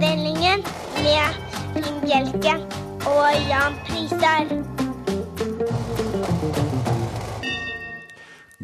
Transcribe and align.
Herreavdelingen 0.00 0.62
med 1.04 1.34
Finn 1.74 1.96
Bjelke 2.00 2.52
og 3.04 3.48
Jan 3.50 3.74
Prisar. 3.84 4.46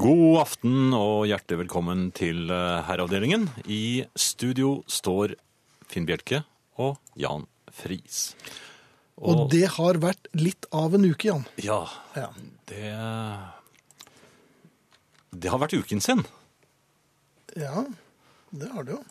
God 0.00 0.38
aften 0.40 0.94
og 0.96 1.26
hjertelig 1.28 1.58
velkommen 1.66 2.06
til 2.16 2.48
eh, 2.48 2.78
Herreavdelingen. 2.88 3.44
I 3.68 4.06
studio 4.16 4.78
står 4.88 5.34
Finn 5.92 6.08
Bjelke 6.08 6.40
og 6.80 6.96
Jan 7.20 7.44
Friis. 7.68 8.30
Og 9.20 9.50
det 9.52 9.66
har 9.76 10.00
vært 10.00 10.30
litt 10.40 10.64
av 10.72 10.96
en 10.96 11.04
uke, 11.04 11.28
Jan. 11.34 11.44
Ja, 11.60 11.82
Ja. 12.16 12.30
det 12.72 12.94
Det 15.36 15.52
har 15.52 15.60
vært 15.60 15.76
uken 15.76 16.00
sin. 16.00 16.24
ja, 17.56 17.84
det 18.56 18.72
har 18.72 18.82
det 18.88 18.96
jo. 18.96 19.02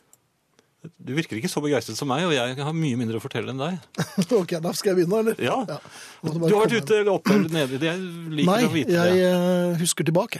Du 0.97 1.13
virker 1.17 1.35
ikke 1.39 1.49
så 1.51 1.61
begeistret 1.63 1.97
som 1.99 2.07
meg, 2.11 2.21
og 2.27 2.33
jeg 2.35 2.55
har 2.59 2.73
mye 2.75 2.97
mindre 2.99 3.17
å 3.19 3.23
fortelle 3.23 3.49
enn 3.53 3.61
deg. 3.61 3.73
ok, 4.41 4.51
da 4.63 4.71
skal 4.77 4.89
jeg 4.93 4.97
begynne, 5.01 5.17
eller? 5.23 5.35
Ja. 5.43 5.57
ja. 5.69 5.77
Du 6.23 6.27
har 6.41 6.49
vært 6.65 6.77
ute 6.79 6.93
eller 6.99 7.13
oppe 7.15 7.31
eller 7.37 7.51
nede. 7.53 7.73
Jeg 7.81 7.97
liker 8.01 8.51
Nei, 8.51 8.63
å 8.65 8.67
vite. 8.73 8.91
det. 8.91 8.97
Nei, 8.99 9.17
jeg 9.21 9.35
husker 9.83 10.03
tilbake. 10.09 10.39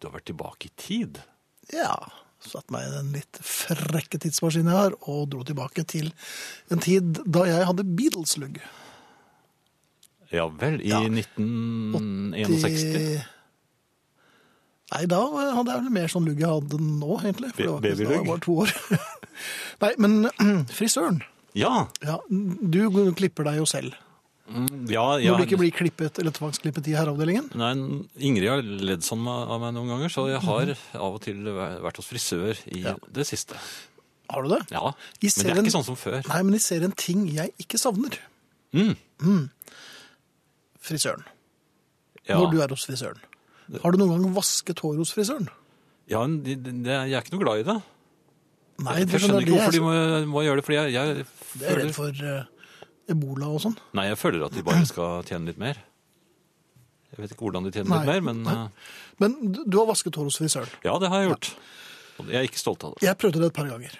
Du 0.00 0.02
har 0.08 0.14
vært 0.18 0.28
tilbake 0.32 0.62
i 0.68 0.70
tid. 0.80 1.12
Ja, 1.74 1.94
satt 2.46 2.68
meg 2.70 2.82
i 2.86 2.90
den 2.94 3.08
litt 3.16 3.34
frekke 3.42 4.18
tidsmaskinen 4.22 4.70
jeg 4.70 4.78
har, 4.78 4.92
og 5.10 5.20
dro 5.32 5.40
tilbake 5.48 5.82
til 5.88 6.06
en 6.70 6.80
tid 6.84 7.04
da 7.24 7.42
jeg 7.48 7.66
hadde 7.70 7.84
Beatles-lugg. 7.98 8.56
Ja 10.34 10.44
vel, 10.50 10.80
i 10.82 10.88
Ja. 10.90 10.98
1961. 11.06 13.22
Nei, 14.94 15.02
da 15.10 15.18
hadde 15.26 15.72
jeg 15.72 15.82
vel 15.82 15.94
mer 15.96 16.10
sånn 16.12 16.26
lugg 16.28 16.40
jeg 16.40 16.50
hadde 16.50 16.78
nå, 16.78 17.16
egentlig. 17.18 17.52
For 17.56 17.62
det 17.62 17.72
var 17.72 17.86
ikke 17.90 18.10
da 18.10 18.18
jeg 18.20 18.28
var 18.28 18.42
to 18.44 18.58
år. 18.62 18.74
Nei, 19.82 19.92
men 20.04 20.18
frisøren. 20.78 21.22
Ja. 21.56 21.72
Ja, 22.04 22.20
du 22.28 22.82
klipper 23.16 23.48
deg 23.48 23.58
jo 23.62 23.66
selv. 23.68 23.96
Mm, 24.46 24.84
ja, 24.92 25.02
ja. 25.18 25.32
Når 25.32 25.40
du 25.42 25.44
ikke 25.48 25.58
blir 25.58 25.72
klippet 25.74 26.20
eller 26.22 26.30
tvangsklippet 26.36 26.86
i 26.92 26.94
herreavdelingen. 26.94 27.48
Nei, 27.58 27.72
Ingrid 28.28 28.46
har 28.52 28.62
ledd 28.62 29.02
sånn 29.02 29.26
av 29.26 29.56
meg 29.58 29.74
noen 29.74 29.90
ganger, 29.90 30.12
så 30.12 30.28
jeg 30.30 30.38
har 30.44 30.70
av 30.76 31.16
og 31.16 31.18
til 31.24 31.40
vært 31.50 31.98
hos 31.98 32.06
frisør 32.06 32.60
i 32.70 32.84
det 32.86 33.26
siste. 33.26 33.58
Har 34.30 34.46
du 34.46 34.52
det? 34.54 34.60
Ja, 34.74 34.92
I 35.18 35.30
men 35.32 35.48
det 35.48 35.50
er 35.50 35.62
ikke 35.64 35.74
sånn 35.74 35.88
som 35.88 35.98
før. 35.98 36.20
Nei, 36.30 36.40
men 36.46 36.58
jeg 36.58 36.66
ser 36.66 36.86
en 36.86 36.94
ting 36.98 37.26
jeg 37.30 37.54
ikke 37.62 37.78
savner. 37.82 38.18
Mm. 38.76 39.48
Frisøren. 40.82 41.26
Ja, 42.26 42.38
Når 42.38 42.52
du 42.54 42.62
er 42.62 42.74
hos 42.74 42.86
frisøren. 42.86 43.18
Har 43.82 43.92
du 43.94 43.98
noen 44.00 44.22
gang 44.22 44.34
vasket 44.36 44.78
hår 44.84 44.98
hos 45.02 45.12
frisøren? 45.16 45.48
ja 46.06 46.20
men 46.22 46.36
det, 46.46 46.54
det, 46.62 46.86
jeg 46.86 47.16
er 47.18 47.24
ikke 47.24 47.34
noe 47.34 47.42
glad 47.42 47.62
i 47.62 47.66
det. 47.66 47.74
Nei, 48.86 48.92
jeg 49.00 49.08
det 49.10 49.18
skjønner 49.22 49.42
ikke 49.42 49.56
hvorfor 49.56 49.74
de 49.74 49.80
må, 49.82 49.94
må 50.36 50.42
gjøre 50.46 50.60
det, 50.60 50.64
fordi 50.68 50.76
jeg, 50.76 50.92
jeg, 50.94 51.24
Det 51.56 51.66
er 51.72 51.78
redd 51.80 51.92
for 51.96 52.20
uh, 52.22 52.70
ebola 53.10 53.48
og 53.56 53.62
sånn. 53.64 53.74
Nei, 53.96 54.04
jeg 54.12 54.18
føler 54.20 54.44
at 54.46 54.54
de 54.54 54.62
bare 54.66 54.84
skal 54.86 55.24
tjene 55.26 55.50
litt 55.50 55.58
mer. 55.58 55.80
Jeg 57.10 57.22
vet 57.24 57.32
ikke 57.34 57.46
hvordan 57.48 57.66
de 57.66 57.72
tjener 57.74 57.90
litt 57.96 58.10
mer, 58.12 58.22
men 58.28 58.42
nei. 58.44 58.56
eh, 58.66 58.94
Men 59.24 59.36
du, 59.56 59.78
har 59.80 59.88
vasket 59.88 60.18
hår 60.20 60.28
hos 60.28 60.38
frisøren. 60.38 60.70
ja, 60.84 60.94
det 61.02 61.10
har 61.10 61.24
jeg 61.24 61.30
gjort. 61.32 61.50
Og 62.20 62.30
Jeg 62.30 62.38
er 62.42 62.48
ikke 62.50 62.60
stolt 62.62 62.84
av 62.86 62.94
det. 62.94 63.06
Jeg 63.08 63.18
prøvde 63.24 63.40
det 63.42 63.48
et 63.50 63.56
par 63.56 63.70
ganger. 63.72 63.98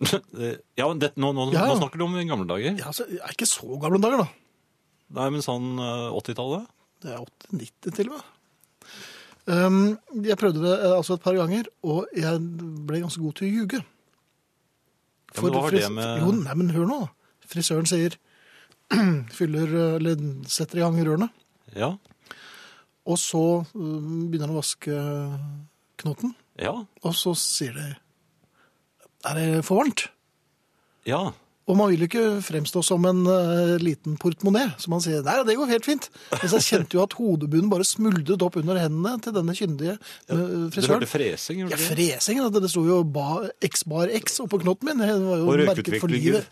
ja, 0.80 0.86
men 0.88 0.98
det, 1.04 1.12
nå, 1.20 1.30
nå, 1.36 1.50
Ja, 1.52 1.62
ja. 1.62 1.70
nå 1.70 1.78
snakker 1.78 2.00
du 2.00 2.06
om 2.08 2.16
gamle 2.26 2.48
dager. 2.50 2.74
Ja, 2.80 2.88
altså, 2.90 3.06
jeg 3.12 3.22
er 3.22 3.36
ikke 3.36 3.48
så 3.48 3.78
gamle 3.82 4.00
dager, 4.02 4.24
da. 4.24 4.28
Nei, 5.20 5.28
men 5.36 5.44
sånn 5.44 5.74
eh, 5.78 6.16
80-tallet? 6.18 6.70
Det 7.04 7.12
er 7.14 7.20
80-90 7.52 7.98
til 8.00 8.08
og 8.10 8.16
med. 8.16 8.30
Um, 9.46 9.98
jeg 10.24 10.38
prøvde 10.40 10.62
det 10.64 10.72
eh, 10.78 10.92
altså 10.96 11.18
et 11.18 11.24
par 11.24 11.36
ganger, 11.36 11.66
og 11.84 12.06
jeg 12.16 12.38
ble 12.88 13.02
ganske 13.02 13.20
god 13.20 13.34
til 13.36 13.48
å 13.48 13.52
ljuge. 13.58 13.80
Ja, 15.34 15.42
men 15.42 15.52
hva 15.52 15.62
har 15.66 15.74
det 15.74 15.90
med- 15.92 16.22
Jo, 16.22 16.30
nei, 16.38 16.54
men 16.54 16.70
hør 16.72 16.86
nå. 16.88 16.98
Frisøren 17.50 17.84
sier 17.90 18.16
fyller, 19.36 19.68
eh, 19.68 19.96
eller 19.98 20.16
setter 20.48 20.78
i 20.80 20.84
gang 20.86 20.96
rørene, 21.04 21.28
Ja. 21.76 21.90
og 23.04 23.18
så 23.20 23.66
um, 23.74 24.30
begynner 24.30 24.46
han 24.48 24.56
å 24.56 24.62
vaske 24.62 24.96
knotten, 26.00 26.34
Ja. 26.56 26.72
og 27.02 27.12
så 27.18 27.34
sier 27.36 27.74
de 27.74 27.96
Er 29.26 29.34
det 29.34 29.64
for 29.64 29.80
varmt? 29.82 30.08
Ja. 31.08 31.32
Og 31.64 31.78
man 31.78 31.88
vil 31.88 32.02
jo 32.04 32.08
ikke 32.10 32.24
fremstå 32.44 32.82
som 32.84 33.06
en 33.08 33.22
uh, 33.24 33.76
liten 33.80 34.18
portemonnaie, 34.20 34.74
så 34.80 34.90
man 34.92 35.00
sier 35.00 35.22
nei, 35.24 35.38
det 35.48 35.56
går 35.56 35.70
helt 35.70 35.88
fint. 35.88 36.10
Men 36.34 36.50
så 36.52 36.60
kjente 36.60 36.98
jo 36.98 37.04
at 37.06 37.16
hodebunnen 37.16 37.70
bare 37.72 37.86
smuldret 37.88 38.44
opp 38.44 38.58
under 38.60 38.82
hendene 38.82 39.16
til 39.24 39.32
denne 39.36 39.56
kyndige 39.56 39.96
frisøren. 40.28 40.74
Du 40.74 40.92
hørte 40.92 41.08
fresing, 41.08 41.62
Ja, 41.62 41.70
gjorde 41.70 41.80
fresing. 41.86 42.42
Det, 42.44 42.62
Det 42.66 42.72
sto 42.74 42.84
jo 42.84 43.00
ba, 43.08 43.46
X 43.64 43.86
bar 43.88 44.12
X 44.20 44.38
oppå 44.44 44.60
knotten 44.60 44.92
min. 44.92 45.00
Det 45.00 45.16
var 45.24 45.40
jo 45.40 45.68
merket 45.72 46.00
for 46.02 46.12
livet. 46.12 46.48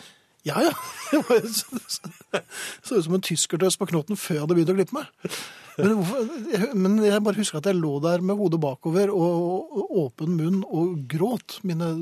Ja, 0.46 0.58
ja. 0.62 0.72
Det 1.12 1.20
var 1.28 1.38
jo 1.38 1.50
så, 1.52 2.96
ut 2.96 3.04
som 3.04 3.14
en 3.14 3.24
tyskertøs 3.24 3.76
på 3.78 3.86
knotten 3.90 4.18
før 4.18 4.36
jeg 4.36 4.44
hadde 4.44 4.56
begynt 4.56 4.72
å 4.72 4.78
klippe 4.78 4.96
meg. 4.96 5.36
Men, 5.76 6.00
men 6.76 6.96
jeg 7.04 7.22
bare 7.24 7.38
husker 7.38 7.60
at 7.60 7.68
jeg 7.70 7.78
lå 7.78 7.94
der 8.04 8.24
med 8.24 8.40
hodet 8.40 8.60
bakover 8.60 9.12
og, 9.12 9.76
og 9.76 9.94
åpen 10.06 10.34
munn 10.38 10.58
og 10.66 11.04
gråt. 11.10 11.60
Mine 11.68 11.92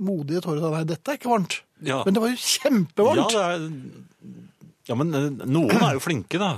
modige 0.00 0.42
tårer. 0.46 0.64
Nei, 0.72 0.86
dette 0.88 1.12
er 1.12 1.20
ikke 1.20 1.32
varmt. 1.32 1.60
Ja. 1.84 2.00
Men 2.06 2.16
det 2.16 2.24
var 2.24 2.32
jo 2.32 2.40
kjempevarmt. 2.46 3.36
Ja, 3.36 3.52
er... 3.52 3.68
ja, 4.90 4.98
men 4.98 5.14
eh, 5.16 5.28
noen 5.44 5.78
er 5.78 5.98
jo 5.98 6.02
flinke, 6.04 6.40
da. 6.40 6.56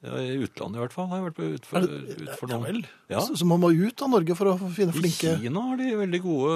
Ja, 0.00 0.16
I 0.16 0.38
utlandet 0.40 0.78
i 0.78 0.84
hvert 0.84 0.94
fall. 0.96 1.10
Har 1.10 1.20
jeg 1.20 1.26
vært 1.26 1.42
utfor, 1.58 1.90
utfor 2.24 2.54
Ja 2.54 2.60
vel. 2.62 2.80
Ja. 3.12 3.20
Så, 3.20 3.36
så 3.42 3.48
man 3.48 3.60
må 3.60 3.72
ut 3.74 4.06
av 4.06 4.14
Norge 4.14 4.36
for 4.38 4.54
å 4.54 4.72
finne 4.72 4.94
flinke 4.96 5.34
I 5.34 5.42
Kina 5.44 5.66
har 5.68 5.76
de 5.80 5.90
veldig 5.98 6.22
gode 6.24 6.54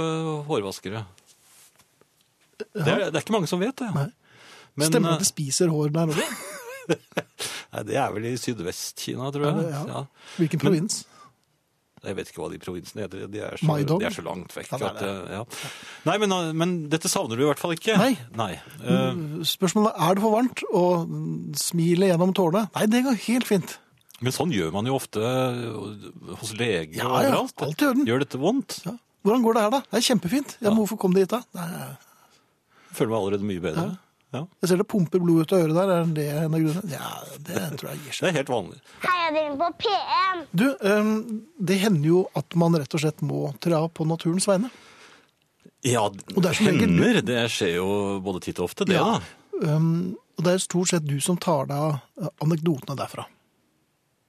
hårvaskere. 0.49 1.05
Det 2.73 2.87
er, 2.89 3.05
det 3.11 3.15
er 3.19 3.25
ikke 3.25 3.37
mange 3.37 3.51
som 3.51 3.61
vet 3.61 3.77
det. 3.77 3.91
Nei. 3.95 4.09
Men, 4.75 4.89
Stemmer 4.91 5.13
det 5.13 5.15
eh, 5.15 5.21
at 5.21 5.25
de 5.27 5.31
spiser 5.31 5.69
hår 5.71 5.93
der 5.95 6.13
òg? 6.15 6.23
Nei, 7.75 7.83
det 7.89 7.97
er 7.99 8.13
vel 8.15 8.25
i 8.31 8.37
Sydvest-Kina, 8.39 9.31
tror 9.35 9.45
jeg. 9.49 9.59
Det- 9.61 9.73
ja. 9.75 9.83
Ja. 9.91 10.05
Hvilken 10.39 10.61
Men- 10.61 10.67
provins? 10.69 11.05
Jeg 12.05 12.17
vet 12.19 12.29
ikke 12.29 12.43
hva 12.43 12.51
de 12.53 12.59
provinsene 12.61 13.01
heter. 13.07 13.23
De 13.33 13.39
er 13.41 13.55
så, 13.57 13.77
de 13.89 14.05
er 14.05 14.13
så 14.13 14.21
langt 14.27 14.53
vekk. 14.53 14.67
Ja, 14.75 14.77
nei, 14.77 14.89
er 14.91 15.39
at, 15.41 15.55
eh. 15.55 15.71
Nei, 16.05 16.17
men, 16.21 16.33
eh, 16.37 16.51
men 16.53 16.75
dette 16.93 17.09
savner 17.09 17.39
du 17.41 17.47
i 17.47 17.49
hvert 17.49 17.63
fall 17.63 17.73
ikke. 17.73 17.95
Nei. 17.97 18.11
Nei. 18.37 18.51
Eh, 18.85 19.23
Spørsmålet 19.49 19.95
er 19.97 20.11
er 20.11 20.19
det 20.19 20.25
for 20.27 20.35
varmt, 20.37 20.63
og 20.77 21.09
smilet 21.57 22.11
gjennom 22.13 22.35
tårene. 22.37 22.67
Nei, 22.77 22.85
det 22.93 23.05
går 23.07 23.17
helt 23.25 23.47
fint. 23.49 23.79
men 24.21 24.33
sånn 24.33 24.53
gjør 24.53 24.71
man 24.73 24.85
jo 24.87 24.95
ofte 24.97 25.21
hos 26.41 26.53
leger 26.57 26.95
Ja, 26.97 27.09
og 27.09 27.23
ja, 27.25 27.31
overalt. 27.33 27.63
alt 27.63 27.77
gjør 27.83 27.95
den. 27.97 28.07
Gjør 28.07 28.19
dette 28.21 28.39
vondt? 28.39 28.77
Ja. 28.85 28.93
Hvordan 29.25 29.43
går 29.43 29.55
det 29.55 29.63
her, 29.65 29.71
da? 29.71 29.81
Det 29.91 29.97
er 29.99 30.05
kjempefint. 30.15 30.57
Ja, 30.61 30.69
men 30.71 30.79
Hvorfor 30.79 30.99
kom 31.01 31.13
det 31.17 31.25
hit, 31.25 31.31
da? 31.31 31.43
Nei, 31.57 31.97
Føler 32.95 33.11
meg 33.13 33.19
allerede 33.21 33.49
mye 33.49 33.63
bedre. 33.65 33.85
Ja. 34.35 34.41
jeg 34.63 34.71
ser 34.71 34.81
det 34.81 34.87
pumper 34.91 35.23
blod 35.23 35.45
ut 35.45 35.53
av 35.55 35.61
øret 35.63 35.77
der. 35.79 35.93
Er 35.95 36.09
det 36.17 36.25
en 36.33 36.57
av 36.57 36.65
grunnene? 36.65 36.91
Ja, 36.91 37.11
det 37.47 37.61
tror 37.79 37.93
jeg 37.93 38.01
gir 38.03 38.17
seg. 38.17 38.25
Det 38.25 38.33
er 38.33 38.39
helt 38.41 38.51
vanlig. 38.55 38.81
Herreavdelingen 39.05 39.61
på 39.61 39.69
P1. 39.85 40.43
Du, 40.51 40.67
det 41.71 41.79
hender 41.85 42.09
jo 42.11 42.25
at 42.41 42.59
man 42.59 42.75
rett 42.81 42.97
og 42.99 43.05
slett 43.05 43.23
må 43.27 43.45
tra 43.63 43.85
på 43.95 44.07
naturens 44.11 44.49
vegne. 44.51 44.73
Ja, 45.85 46.07
det 46.11 46.51
er 46.51 46.61
hender. 46.65 47.21
Det 47.23 47.41
skjer 47.53 47.77
jo 47.77 47.89
både 48.25 48.43
titt 48.47 48.59
og 48.63 48.71
ofte, 48.71 48.87
det 48.89 48.97
Ja. 48.99 49.19
da. 49.19 49.71
Og 50.35 50.43
det 50.43 50.55
er 50.57 50.63
stort 50.63 50.91
sett 50.91 51.07
du 51.07 51.21
som 51.23 51.37
tar 51.39 51.69
deg 51.71 51.79
av 51.79 51.99
øh, 52.19 52.31
anekdotene 52.43 52.97
derfra. 52.99 53.27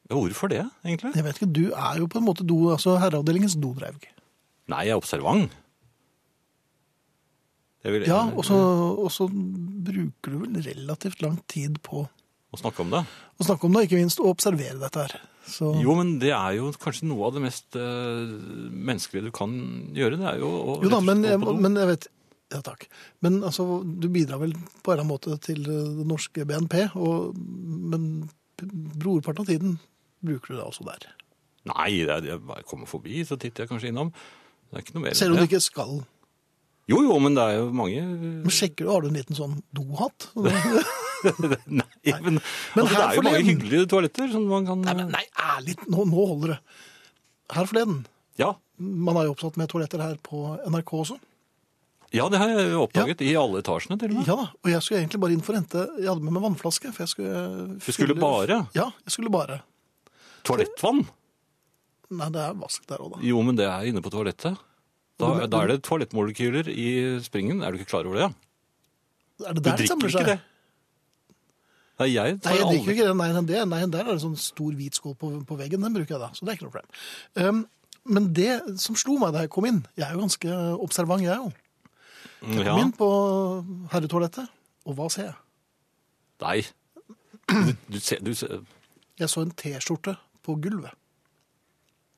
Ja, 0.05 0.15
Hvorfor 0.19 0.51
det, 0.51 0.61
egentlig? 0.85 1.15
Jeg 1.17 1.25
vet 1.25 1.39
ikke, 1.39 1.53
Du 1.53 1.63
er 1.73 1.97
jo 1.97 2.05
på 2.11 2.19
en 2.21 2.27
måte 2.27 2.45
do, 2.45 2.59
altså 2.75 2.93
herreavdelingens 3.01 3.55
dodraug. 3.57 4.05
Nei, 4.69 4.83
jeg 4.85 4.93
er 4.93 5.01
observant. 5.01 5.49
Vil, 7.85 8.07
Ja, 8.09 8.23
og 8.33 8.45
så, 8.47 8.57
og 8.97 9.11
så 9.13 9.27
bruker 9.29 10.33
du 10.33 10.41
vel 10.41 10.59
relativt 10.65 11.21
lang 11.21 11.37
tid 11.51 11.77
på 11.85 12.05
Å 12.05 12.59
snakke 12.59 12.81
om 12.85 12.93
det. 12.93 13.03
å 13.37 13.45
snakke 13.45 13.67
om 13.67 13.75
det, 13.75 13.85
ikke 13.87 13.99
minst 13.99 14.21
å 14.23 14.29
observere 14.31 14.79
dette 14.81 15.05
her. 15.05 15.15
Så, 15.45 15.69
Jo, 15.83 15.93
men 15.99 16.15
det 16.21 16.31
er 16.33 16.55
jo 16.57 16.71
kanskje 16.81 17.05
noe 17.09 17.27
av 17.27 17.35
det 17.35 17.43
mest 17.43 17.75
eh, 17.77 18.31
menneskelige 18.73 19.27
du 19.27 19.33
kan 19.35 19.51
gjøre. 19.93 20.17
Det 20.21 20.29
er 20.31 20.39
jo 20.41 20.49
å 20.49 20.77
jo 20.81 20.89
da, 20.89 21.01
men, 21.05 21.21
men 21.61 21.81
jeg 21.81 21.91
vet 21.91 22.07
Ja, 22.53 22.61
takk. 22.65 22.87
Men 23.25 23.39
altså, 23.43 23.81
du 23.83 24.07
bidrar 24.13 24.39
vel 24.41 24.53
på 24.55 24.93
en 24.93 24.95
eller 24.95 25.03
annen 25.03 25.11
måte 25.11 25.37
til 25.43 25.61
eh, 25.65 25.91
det 25.99 26.07
norske 26.09 26.45
BNP, 26.47 26.75
og, 26.95 27.35
men 27.35 28.29
brorparten 29.01 29.43
av 29.43 29.49
tiden 29.49 29.77
bruker 30.25 30.53
du 30.53 30.59
det 30.59 30.65
altså 30.65 30.85
der. 30.87 31.07
Nei, 31.69 31.89
jeg 32.05 32.65
kommer 32.69 32.89
forbi, 32.89 33.23
så 33.25 33.37
titter 33.41 33.65
jeg 33.65 33.71
kanskje 33.73 33.89
innom. 33.91 34.11
Det 34.69 34.77
er 34.77 34.85
ikke 34.85 34.95
noe 34.97 35.05
mer 35.07 35.17
Selv 35.17 35.35
om 35.35 35.41
du 35.41 35.47
ikke 35.47 35.61
skal. 35.63 35.97
Jo, 36.91 36.99
jo, 37.01 37.15
men 37.17 37.33
det 37.33 37.41
er 37.41 37.55
jo 37.57 37.69
mange 37.73 38.01
Men 38.05 38.53
sjekker 38.53 38.85
du, 38.85 38.89
har 38.93 39.01
du 39.01 39.07
en 39.09 39.15
liten 39.17 39.37
sånn 39.37 39.55
dohatt? 39.73 40.27
Nei, 41.65 41.85
men, 42.05 42.35
Men 42.37 42.81
altså, 42.83 42.91
det 42.93 43.05
er 43.05 43.15
jo 43.17 43.23
mange 43.25 43.45
hyggelige 43.47 43.87
toaletter 43.89 44.27
som 44.29 44.43
man 44.51 44.67
kan 44.67 44.83
Nei, 44.85 44.93
men 44.99 45.07
nei, 45.15 45.23
ærlig, 45.41 45.73
nå, 45.89 46.03
nå 46.11 46.25
holder 46.29 46.51
det. 46.53 46.57
Her 47.55 47.69
forleden, 47.71 48.03
Ja, 48.37 48.51
man 48.77 49.17
er 49.17 49.25
jo 49.29 49.33
opptatt 49.33 49.57
med 49.57 49.71
toaletter 49.71 50.03
her 50.03 50.19
på 50.21 50.43
NRK 50.69 50.93
også. 50.99 51.17
ja 52.13 52.27
det 52.29 52.41
har 52.43 52.53
jeg 52.53 52.69
jo 52.75 52.83
oppdaget. 52.85 53.23
I 53.25 53.33
alle 53.41 53.63
etasjene, 53.63 53.97
til 54.01 54.13
og 54.13 54.19
med. 54.19 54.29
Ja 54.29 54.37
og 54.45 54.69
jeg 54.69 54.85
skulle 54.85 55.01
egentlig 55.01 55.21
bare 55.25 55.33
inn 55.37 55.41
for 55.45 55.55
å 55.55 55.61
hente 55.63 55.87
Jeg 55.97 56.09
hadde 56.11 56.27
med 56.27 56.35
meg 56.37 56.45
vannflaske. 56.45 56.93
For 56.93 57.05
jeg 57.07 57.13
skulle 57.15 57.41
Du 57.81 57.91
skulle 57.95 58.17
bare? 58.19 58.61
Ja, 58.77 58.91
jeg 59.07 59.15
skulle 59.17 59.33
bare. 59.33 59.63
Toalettvann? 60.45 61.01
Nei, 62.13 62.29
det 62.29 62.41
er 62.45 62.53
vask 62.61 62.85
der 62.85 63.01
òg, 63.01 63.15
da. 63.15 63.25
Jo, 63.25 63.41
men 63.41 63.57
det 63.57 63.65
er 63.65 63.89
inne 63.89 64.03
på 64.05 64.11
toalettet. 64.13 64.59
Da, 65.21 65.45
da 65.47 65.61
er 65.63 65.71
det 65.71 65.77
toalettmolekyler 65.87 66.67
i 66.71 66.89
springen. 67.23 67.61
Er 67.63 67.71
du 67.71 67.79
ikke 67.79 67.93
klar 67.93 68.07
over 68.07 68.19
det? 68.19 68.27
ja? 68.27 69.47
Er 69.49 69.55
det 69.55 69.63
Du 69.63 69.69
der 69.69 69.75
det 69.75 69.77
drikker 69.79 69.93
samler 69.93 70.11
ikke 70.11 70.33
det? 70.33 70.41
Nei, 71.95 72.09
jeg 72.11 72.35
Nei, 72.43 72.55
jeg 72.57 72.65
drikker 72.67 72.91
ikke 72.91 73.07
det. 73.07 73.15
Nei, 73.15 73.29
det, 73.47 73.61
nei, 73.71 73.79
der 73.91 74.03
er 74.03 74.11
det 74.11 74.23
sånn 74.25 74.35
stor 74.39 74.75
hvit 74.75 74.97
skål 74.99 75.15
på, 75.19 75.31
på 75.47 75.57
veggen. 75.59 75.83
Den 75.85 75.95
bruker 75.95 76.17
jeg 76.17 76.23
da, 76.23 76.31
så 76.35 76.43
det 76.43 76.51
er 76.51 76.59
ikke 76.59 76.67
noe 76.67 76.75
problem. 76.75 76.97
Um, 77.39 77.61
men 78.15 78.27
det 78.37 78.49
som 78.83 78.97
slo 78.99 79.15
meg 79.21 79.31
da 79.33 79.45
jeg 79.45 79.49
kom 79.55 79.65
inn 79.65 79.79
Jeg 79.97 80.03
er 80.05 80.13
jo 80.13 80.25
ganske 80.27 80.57
observant, 80.83 81.23
jeg 81.25 81.39
òg. 81.39 81.55
Jeg 82.45 82.67
kom 82.67 82.81
inn 82.83 82.91
på 82.93 83.07
herretoalettet, 83.93 84.51
og 84.85 84.99
hva 84.99 85.07
ser 85.13 85.31
jeg? 85.31 85.37
Nei. 86.43 86.59
Du, 87.45 87.71
du 87.93 87.97
ser, 88.01 88.19
du 88.25 88.33
ser 88.35 88.59
Jeg 89.21 89.31
så 89.31 89.45
en 89.45 89.55
T-skjorte 89.55 90.17
på 90.45 90.57
gulvet. 90.61 90.93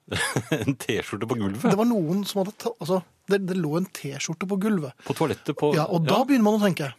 en 0.58 0.76
T-skjorte 0.76 1.28
på 1.28 1.38
gulvet. 1.40 1.64
Det 1.64 1.78
var 1.80 1.88
noen 1.90 2.24
som 2.28 2.42
hadde 2.42 2.56
tatt 2.56 2.78
altså, 2.84 3.02
det, 3.28 3.42
det 3.50 3.58
lå 3.60 3.74
en 3.80 3.90
T-skjorte 3.92 4.48
på 4.50 4.60
gulvet. 4.62 4.96
På 5.08 5.16
toalettet 5.18 5.58
på 5.60 5.74
Ja, 5.76 5.88
og 5.92 6.06
da 6.08 6.22
begynner 6.24 6.48
man 6.48 6.60
å 6.60 6.64
tenke 6.64 6.94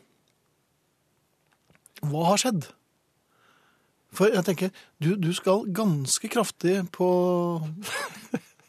Hva 2.04 2.26
har 2.32 2.42
skjedd? 2.42 2.68
For 4.14 4.32
jeg 4.32 4.44
tenker, 4.46 4.70
du, 5.04 5.12
du 5.20 5.30
skal 5.36 5.66
ganske 5.76 6.30
kraftig 6.32 6.78
på, 6.94 7.08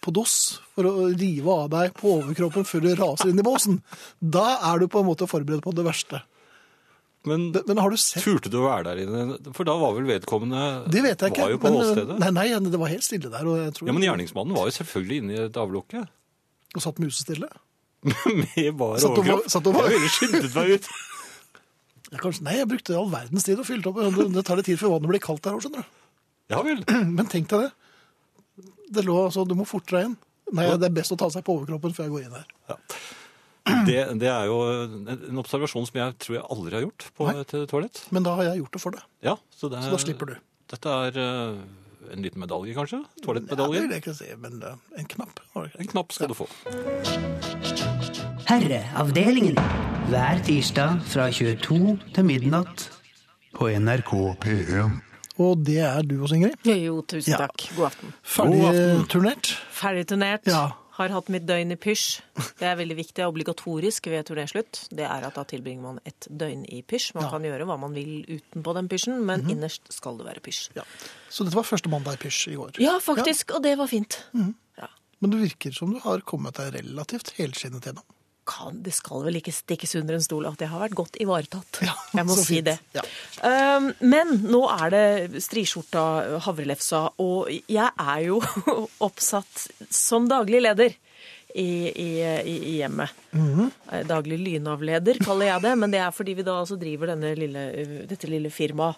på 0.04 0.14
dos 0.16 0.34
for 0.76 0.90
å 0.90 1.08
rive 1.14 1.56
av 1.64 1.70
deg 1.72 1.94
på 1.96 2.18
overkroppen 2.18 2.68
før 2.68 2.84
du 2.84 2.90
raser 3.00 3.32
inn 3.32 3.40
i 3.40 3.46
båsen. 3.46 3.80
Da 4.20 4.58
er 4.72 4.82
du 4.82 4.90
på 4.92 5.00
en 5.00 5.08
måte 5.08 5.30
forberedt 5.32 5.64
på 5.64 5.76
det 5.78 5.88
verste. 5.88 6.20
Men 7.28 7.50
Men 7.68 7.80
har 7.82 7.92
du 7.92 7.98
sett 8.00 8.24
turte 8.24 8.52
du 8.52 8.62
å 8.62 8.68
være 8.70 8.94
der 8.94 9.02
inne? 9.04 9.54
For 9.56 9.68
da 9.68 9.74
var 9.80 9.92
vel 9.98 10.08
vedkommende 10.08 10.62
Det 10.92 11.02
vet 11.04 11.20
jeg 11.20 11.34
ikke. 11.34 11.42
Var 11.42 11.52
jo 11.52 11.60
på 11.60 11.72
men, 11.72 11.82
åstedet. 11.84 12.20
Nei, 12.22 12.30
nei, 12.38 12.46
det 12.72 12.80
var 12.80 12.94
helt 12.94 13.04
stille 13.04 13.32
der. 13.34 13.44
Og, 13.50 13.58
jeg 13.66 13.74
tror, 13.76 13.90
Ja, 13.90 13.96
men 13.98 14.06
gjerningsmannen 14.08 14.56
var 14.56 14.70
jo 14.70 14.76
selvfølgelig 14.78 15.18
inne 15.24 15.36
i 15.36 15.42
et 15.50 15.60
avlukke. 15.60 16.06
og 16.76 16.82
satt 16.86 17.02
musestille. 17.04 17.50
Med 18.40 18.78
bare 18.80 19.04
overkropp. 19.04 19.50
satt 19.52 19.68
og- 19.68 19.76
Jeg 19.84 19.98
ville 19.98 20.14
skyndet 20.16 20.56
meg 20.56 20.76
ut. 20.78 20.90
Ja, 22.10 22.18
kanskje, 22.18 22.42
nei, 22.42 22.56
jeg 22.58 22.66
brukte 22.66 22.96
all 22.98 23.10
verdens 23.12 23.44
tid 23.46 23.60
og 23.62 23.68
fylte 23.68 23.92
opp. 23.92 24.00
Det, 24.34 24.42
tar 24.42 24.58
litt 24.58 24.66
tid 24.66 24.80
før 24.82 24.96
vannet 24.96 25.12
blir 25.12 25.22
kaldt 25.22 25.44
der 25.46 25.54
òg, 25.54 25.62
skjønner 25.62 25.84
du. 25.86 25.98
Ja 26.50 26.64
vel. 26.66 26.80
Men 27.20 27.28
tenk 27.30 27.52
deg 27.52 27.68
det. 27.68 28.70
Det 28.90 29.04
lå 29.06 29.14
altså, 29.28 29.44
Du 29.46 29.54
må 29.60 29.68
forte 29.70 29.94
deg 29.94 30.08
inn. 30.08 30.16
Nei, 30.58 30.66
det 30.82 30.88
er 30.88 30.96
best 30.96 31.14
å 31.14 31.18
ta 31.22 31.28
seg 31.30 31.46
på 31.46 31.60
overkroppen 31.60 31.94
før 31.94 32.08
jeg 32.08 32.14
går 32.16 32.24
inn 32.26 32.38
her. 32.40 32.80
Det, 33.88 33.98
det 34.22 34.30
er 34.32 34.46
jo 34.50 34.58
en 35.32 35.42
observasjon 35.42 35.86
som 35.90 36.00
jeg 36.02 36.16
tror 36.24 36.36
jeg 36.40 36.46
aldri 36.56 36.74
har 36.80 36.84
gjort 36.88 37.06
på 37.18 37.28
Nei. 37.30 37.36
et 37.44 37.56
toalett. 37.72 38.02
Men 38.16 38.24
da 38.28 38.36
har 38.40 38.44
jeg 38.52 38.62
gjort 38.64 38.74
det 38.78 38.82
for 38.84 38.92
deg. 38.98 39.04
Ja, 39.26 39.36
så, 39.56 39.70
det, 39.74 39.84
Så 39.86 39.92
da 39.96 40.02
slipper 40.06 40.26
du. 40.34 40.36
Dette 40.70 40.96
er 41.08 41.18
eh, 41.24 42.14
en 42.14 42.24
liten 42.26 42.42
medalje, 42.44 42.76
kanskje? 42.78 43.00
Ja, 43.02 43.16
det 43.18 43.24
Toalettmedalje? 43.26 43.82
vil 43.86 43.96
jeg 43.98 44.04
ikke 44.04 44.16
si, 44.20 44.30
men 44.42 44.62
eh, 44.64 44.78
en 45.02 45.10
knapp. 45.16 45.40
En 45.80 45.88
knapp 45.96 46.14
skal 46.16 46.30
du 46.32 46.38
få. 46.38 46.48
Herreavdelingen. 48.50 49.58
Hver 50.10 50.40
tirsdag 50.46 51.02
fra 51.06 51.28
22 51.34 51.98
til 52.16 52.26
midnatt 52.26 52.88
på 53.54 53.68
NRK 53.78 54.12
P1. 54.42 54.98
Og 55.40 55.62
det 55.64 55.78
er 55.86 56.02
du 56.04 56.18
også, 56.26 56.36
Ingrid. 56.40 56.66
Jo, 56.68 57.02
tusen 57.08 57.32
Ja. 57.36 57.38
takk. 57.46 57.70
God 57.78 57.86
aften. 57.92 58.14
Ferdig 58.24 58.60
God 58.60 58.70
aften. 58.70 59.06
turnert. 59.14 59.52
Ferdig 59.72 60.08
turnert. 60.10 60.48
Ja. 60.50 60.64
Har 61.00 61.14
hatt 61.16 61.30
mitt 61.32 61.46
døgn 61.48 61.72
i 61.72 61.78
pysj. 61.80 62.20
Det 62.60 62.68
er 62.68 62.76
veldig 62.76 62.96
viktig 62.98 63.24
obligatorisk 63.24 64.10
ved 64.12 64.26
turnéslutt. 64.28 64.82
Det 64.92 65.06
er 65.08 65.24
at 65.30 65.38
da 65.40 65.46
tilbringer 65.48 65.82
man 65.86 66.00
et 66.10 66.28
døgn 66.28 66.66
i 66.68 66.82
pysj. 66.84 67.14
Man 67.16 67.24
Ja. 67.24 67.30
kan 67.32 67.46
gjøre 67.48 67.66
hva 67.70 67.78
man 67.80 67.94
vil 67.96 68.26
utenpå 68.28 68.74
den 68.76 68.90
pysjen, 68.92 69.22
men 69.26 69.48
innerst 69.50 69.88
skal 69.96 70.18
det 70.20 70.26
være 70.28 70.42
pysj. 70.44 70.70
Ja. 70.76 70.84
Så 71.32 71.46
dette 71.48 71.56
var 71.56 71.64
første 71.64 71.88
mandag 71.90 72.20
i 72.20 72.24
pysj 72.28 72.52
i 72.52 72.56
går. 72.60 72.80
Ja, 72.84 72.98
faktisk. 73.00 73.56
Og 73.56 73.64
det 73.64 73.78
var 73.80 73.88
fint. 73.88 74.20
Ja. 74.78 74.88
Men 75.22 75.32
det 75.32 75.40
virker 75.40 75.72
som 75.74 75.94
du 75.94 76.00
har 76.04 76.20
kommet 76.28 76.56
deg 76.60 76.74
relativt 76.84 77.32
helskinnet 77.40 77.82
gjennom. 77.88 78.04
Kan, 78.50 78.80
det 78.86 78.96
skal 78.98 79.24
vel 79.28 79.38
ikke 79.40 79.54
stikkes 79.54 79.94
under 80.00 80.18
en 80.18 80.24
stol 80.26 80.48
at 80.50 80.62
jeg 80.62 80.72
har 80.72 80.82
vært 80.82 80.98
godt 80.98 81.20
ivaretatt. 81.22 81.82
Ja, 81.86 81.94
jeg 82.18 82.28
må 82.28 82.38
si 82.40 82.62
det. 82.66 82.80
Ja. 82.96 83.04
Um, 83.44 83.92
men 84.02 84.40
nå 84.50 84.64
er 84.74 84.94
det 84.94 85.44
striskjorta 85.46 86.40
havrelefsa, 86.46 87.04
og 87.22 87.52
jeg 87.52 87.90
er 87.90 88.24
jo 88.26 88.40
oppsatt 89.08 89.68
som 89.94 90.30
daglig 90.32 90.64
leder. 90.66 90.98
I, 91.50 91.90
i, 91.90 92.10
i, 92.46 92.76
hjemmet. 92.78 93.10
Mm 93.34 93.56
-hmm. 93.56 94.04
Daglig 94.06 94.38
lynavleder, 94.40 95.18
kaller 95.26 95.46
jeg 95.46 95.62
det. 95.62 95.76
Men 95.76 95.92
det 95.92 96.00
er 96.00 96.12
fordi 96.12 96.34
vi 96.34 96.44
da 96.44 96.60
altså 96.60 96.76
driver 96.76 97.08
denne 97.08 97.34
lille, 97.36 97.64
dette 98.06 98.28
lille 98.30 98.52
firmaet, 98.54 98.96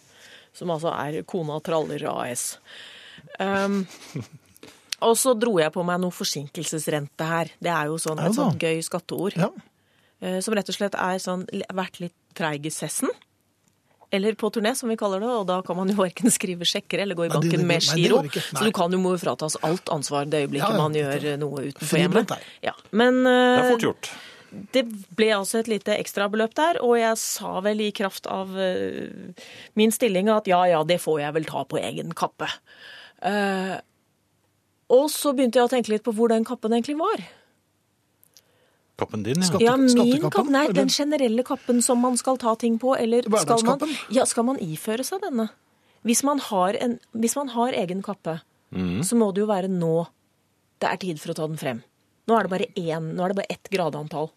som 0.53 0.69
altså 0.69 0.91
er 0.91 1.23
Kona 1.23 1.59
Traller 1.59 2.03
AS. 2.11 2.59
Um, 3.39 3.87
og 5.01 5.15
så 5.17 5.33
dro 5.39 5.57
jeg 5.59 5.71
på 5.73 5.83
meg 5.85 5.99
noe 6.03 6.11
forsinkelsesrente 6.13 7.25
her. 7.27 7.51
Det 7.61 7.71
er 7.73 7.89
jo 7.91 7.97
sånn, 8.01 8.19
et 8.23 8.35
sånt 8.37 8.59
gøy 8.61 8.81
skatteord. 8.85 9.35
Ja. 9.37 9.49
Eh, 10.21 10.39
Som 10.45 10.53
rett 10.53 10.69
og 10.69 10.75
slett 10.77 10.95
er 10.95 11.17
sånn 11.19 11.47
vært 11.73 11.99
litt 11.99 12.13
treig 12.37 12.65
i 12.65 12.69
sessen. 12.73 13.09
Eller 14.13 14.33
på 14.35 14.49
turné, 14.51 14.73
som 14.75 14.89
vi 14.91 14.97
kaller 14.99 15.21
det. 15.23 15.27
Og 15.31 15.45
da 15.47 15.61
kan 15.63 15.77
man 15.77 15.87
jo 15.87 15.95
verken 15.95 16.27
skrive 16.29 16.67
sjekker 16.67 16.99
eller 16.99 17.15
gå 17.15 17.25
i 17.25 17.29
Nei, 17.29 17.39
det- 17.39 17.41
banken 17.49 17.59
det- 17.59 17.67
med 17.67 17.81
giro. 17.81 18.17
Så 18.27 18.63
du 18.65 18.71
kan 18.75 18.91
jo 18.91 18.99
må 18.99 19.13
fratas 19.17 19.55
alt 19.63 19.85
ansvar 19.89 20.29
det 20.29 20.43
øyeblikket 20.49 20.69
Ja, 20.69 20.77
man 20.77 20.93
gjør 20.93 21.23
eh, 21.33 21.37
noe 21.37 21.63
utenfor 21.71 21.97
hjemmet. 21.97 22.37
Ja. 22.61 22.73
Men 22.91 23.23
Det 23.23 23.31
er 23.31 23.63
eh, 23.63 23.69
fort 23.71 23.81
gjort. 23.87 24.09
det 24.73 24.83
ble 25.15 25.29
altså 25.31 25.59
et 25.59 25.67
lite 25.71 25.95
ekstrabeløp 25.97 26.53
der, 26.53 26.81
og 26.83 26.97
jeg 26.99 27.17
sa 27.17 27.61
vel 27.61 27.79
i 27.79 27.91
kraft 27.91 28.27
av 28.27 28.51
eh, 28.59 29.07
min 29.75 29.91
stilling 29.91 30.27
at 30.29 30.45
ja, 30.45 30.65
ja, 30.65 30.83
det 30.83 30.99
får 30.99 31.21
jeg 31.21 31.33
vel 31.33 31.45
ta 31.45 31.63
på 31.63 31.79
egen 31.79 32.11
kappe. 32.11 32.49
Eh, 33.23 33.79
og 34.91 35.07
så 35.13 35.31
begynte 35.35 35.59
jeg 35.61 35.67
å 35.69 35.71
tenke 35.71 35.93
litt 35.93 36.03
på 36.03 36.13
hvor 36.17 36.27
den 36.33 36.43
kappen 36.47 36.73
egentlig 36.75 36.97
var. 36.99 37.23
Kappen 39.01 39.23
din, 39.23 39.39
ja. 39.41 39.47
Skatte- 39.47 39.63
Ja, 39.65 39.75
min 39.77 40.29
kapp, 40.29 40.45
nei, 40.51 40.65
eller? 40.65 40.73
den 40.73 40.89
generelle 40.89 41.43
kappen 41.43 41.81
som 41.81 41.99
man 41.99 42.17
skal 42.17 42.37
ta 42.37 42.55
ting 42.55 42.77
på, 42.77 42.93
eller 42.99 43.23
skal 43.23 43.63
man, 43.65 43.79
ja, 44.11 44.25
skal 44.25 44.43
man 44.43 44.57
iføre 44.61 45.03
seg 45.03 45.21
denne? 45.21 45.49
Hvis 46.05 46.23
man 46.23 46.39
har, 46.39 46.73
en, 46.81 46.99
hvis 47.15 47.35
man 47.35 47.47
har 47.49 47.71
egen 47.73 48.01
kappe, 48.03 48.41
så 48.71 49.15
må 49.17 49.33
det 49.33 49.41
jo 49.41 49.47
være 49.47 49.67
nå 49.69 50.07
det 50.81 50.89
er 50.89 50.97
tid 50.97 51.19
for 51.19 51.31
å 51.31 51.35
ta 51.35 51.47
den 51.47 51.57
frem. 51.57 51.83
Nå 52.27 52.37
er 52.39 52.43
det 52.43 52.49
bare 52.49 52.67
én, 52.75 53.13
nå 53.15 53.23
er 53.23 53.27
det 53.33 53.35
bare 53.37 53.51
ett 53.51 53.69
gradantall. 53.69 54.29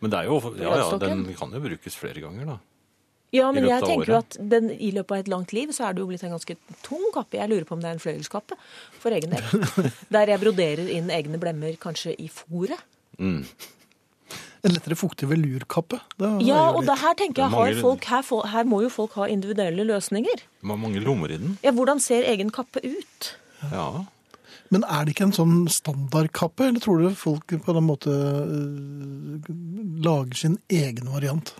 Men 0.00 0.10
det 0.10 0.18
er 0.18 0.24
jo, 0.28 0.40
ja, 0.60 0.76
ja, 0.76 0.98
den 0.98 1.24
kan 1.34 1.50
jo 1.52 1.60
brukes 1.60 1.94
flere 1.96 2.20
ganger, 2.20 2.44
da. 2.46 2.58
Ja, 3.36 3.52
men 3.54 3.66
jeg 3.68 3.82
tenker 3.84 4.12
jo 4.14 4.18
at 4.22 4.36
den, 4.54 4.70
i 4.72 4.90
løpet 4.96 5.12
av 5.16 5.22
et 5.24 5.30
langt 5.32 5.52
liv 5.56 5.72
så 5.76 5.86
er 5.88 5.96
det 5.96 6.02
jo 6.04 6.08
blitt 6.10 6.24
en 6.26 6.34
ganske 6.36 6.56
tung 6.86 7.04
kappe. 7.14 7.38
Jeg 7.40 7.50
lurer 7.52 7.66
på 7.68 7.76
om 7.76 7.82
det 7.84 7.90
er 7.92 7.98
en 7.98 8.02
fløyelskappe 8.02 8.58
for 9.02 9.14
egen 9.16 9.36
del. 9.36 9.44
Der 10.14 10.32
jeg 10.34 10.42
broderer 10.42 10.88
inn 10.98 11.12
egne 11.14 11.40
blemmer 11.42 11.76
kanskje 11.82 12.14
i 12.22 12.28
fòret. 12.32 12.80
En 14.66 14.72
lettere 14.74 14.96
fuktig 14.98 15.28
velurkappe. 15.30 16.00
Ja, 16.42 16.64
og 16.74 16.82
det 16.88 16.96
her 16.98 17.14
tenker 17.18 17.44
er 17.44 17.46
jeg 17.46 17.54
har 17.54 17.68
mange- 17.70 17.82
folk, 17.84 18.04
her, 18.10 18.46
her 18.56 18.64
må 18.66 18.80
jo 18.82 18.90
folk 18.90 19.12
ha 19.20 19.28
individuelle 19.30 19.84
løsninger. 19.86 20.42
Det 20.42 20.68
var 20.72 20.80
mange 20.82 21.00
lommer 21.04 21.30
i 21.30 21.38
den. 21.38 21.58
Ja, 21.62 21.70
hvordan 21.76 22.00
ser 22.02 22.26
egen 22.26 22.50
kappe 22.50 22.82
ut? 22.82 23.34
Ja. 23.70 24.04
Men 24.74 24.82
er 24.90 25.04
det 25.06 25.14
ikke 25.14 25.28
en 25.28 25.36
sånn 25.36 25.68
standardkappe, 25.70 26.66
eller 26.66 26.82
tror 26.82 26.98
du 27.04 27.14
folk 27.14 27.46
på 27.62 27.76
en 27.76 27.86
måte 27.86 28.10
øh, 28.10 29.46
lager 30.02 30.34
sin 30.34 30.56
egen 30.68 31.06
variant? 31.12 31.52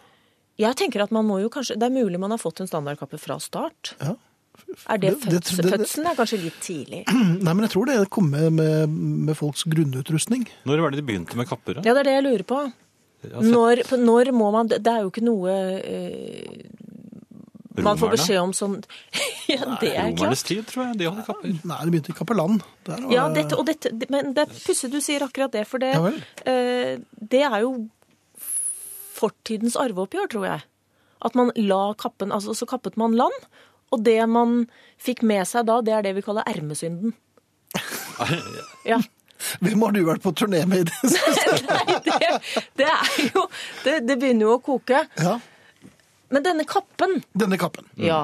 Jeg 0.59 0.77
tenker 0.77 1.03
at 1.05 1.11
man 1.13 1.27
må 1.29 1.41
jo 1.43 1.51
kanskje, 1.53 1.77
Det 1.79 1.83
er 1.89 1.93
mulig 1.93 2.19
man 2.21 2.31
har 2.33 2.39
fått 2.41 2.61
en 2.65 2.67
standardkappe 2.71 3.19
fra 3.21 3.37
start. 3.41 3.95
Ja. 4.01 4.15
Er 4.89 4.99
det, 4.99 5.11
Det- 5.21 5.31
det- 5.31 5.63
det- 5.63 5.71
Fødselen 5.73 6.07
er 6.11 6.17
kanskje 6.17 6.39
litt 6.43 6.61
tidlig. 6.65 7.03
Nei, 7.13 7.53
men 7.53 7.61
jeg 7.67 7.71
tror 7.75 7.87
det 7.87 8.09
kommer 8.11 8.51
med, 8.51 8.89
med 8.89 9.37
folks 9.37 9.65
grunnutrustning. 9.65 10.47
Når 10.65 10.81
var 10.81 10.91
det 10.91 11.03
de 11.05 11.07
begynte 11.13 11.37
med 11.37 11.47
kapper? 11.47 11.75
da? 11.75 11.83
Ja, 11.85 11.93
det 11.95 12.01
er 12.07 12.09
det 12.11 12.15
jeg 12.17 12.25
lurer 12.25 12.45
på. 12.49 12.73
Jeg 13.27 13.53
Når, 13.53 13.83
når 13.99 14.33
må 14.33 14.51
man 14.53 14.69
Det 14.69 14.87
er 14.87 15.01
jo 15.03 15.11
ikke 15.11 15.23
noe 15.25 15.51
eh, 15.51 16.63
man 17.83 17.99
får 18.01 18.11
beskjed 18.15 18.39
om 18.41 18.53
sånn 18.57 18.77
Ja, 19.53 19.77
det 19.81 19.91
er 19.93 20.07
Romernes 20.09 20.41
klart. 20.43 20.49
tid, 20.49 20.63
tror 20.71 20.87
jeg. 20.89 20.99
De 20.99 21.05
hadde 21.11 21.25
kapper. 21.27 21.53
Nei, 21.69 21.79
det 21.85 21.93
begynte 21.93 22.13
i 22.15 22.17
Kapellan. 22.17 22.57
Der 22.87 23.03
var 23.05 23.13
Ja, 23.13 23.27
dette, 23.35 23.59
og 23.61 23.67
dette, 23.69 23.93
men 24.11 24.33
det 24.37 24.47
er 24.47 24.55
pussig 24.65 24.91
du 24.91 24.99
sier 25.05 25.21
akkurat 25.27 25.53
det, 25.53 25.67
for 25.69 25.79
det, 25.83 25.93
Ja 25.95 26.09
eh, 26.51 26.97
det 27.21 27.43
er 27.45 27.61
jo 27.67 27.75
fortidens 29.17 29.77
arveoppgjør, 29.81 30.29
tror 30.33 30.47
jeg. 30.51 30.65
At 31.25 31.35
man 31.39 31.51
la 31.57 31.83
kappen, 31.99 32.33
altså 32.37 32.53
så 32.55 32.69
kappet 32.69 32.99
man 33.01 33.17
land, 33.17 33.37
og 33.95 34.03
det 34.05 34.19
man 34.29 34.65
fikk 35.01 35.23
med 35.27 35.47
seg 35.49 35.67
da, 35.69 35.81
det 35.85 35.95
er 35.97 36.05
det 36.07 36.15
vi 36.19 36.25
kaller 36.27 36.47
ermesynden. 36.51 37.15
Ja. 38.87 39.01
Hvem 39.61 39.83
har 39.85 39.93
du 39.93 39.99
vært 40.07 40.23
på 40.25 40.31
turné 40.33 40.63
med 40.69 40.85
i 40.85 40.89
det 40.89 41.11
siste? 41.13 41.57
Nei, 41.69 41.97
det, 42.07 42.31
det 42.81 42.87
er 42.89 43.11
jo 43.35 43.43
det, 43.85 43.97
det 44.09 44.17
begynner 44.23 44.47
jo 44.47 44.55
å 44.57 44.63
koke. 44.65 45.03
Ja, 45.21 45.35
Men 46.33 46.47
denne 46.47 46.65
kappen, 46.69 47.19
denne 47.37 47.59
kappen. 47.61 47.85
ja. 48.01 48.23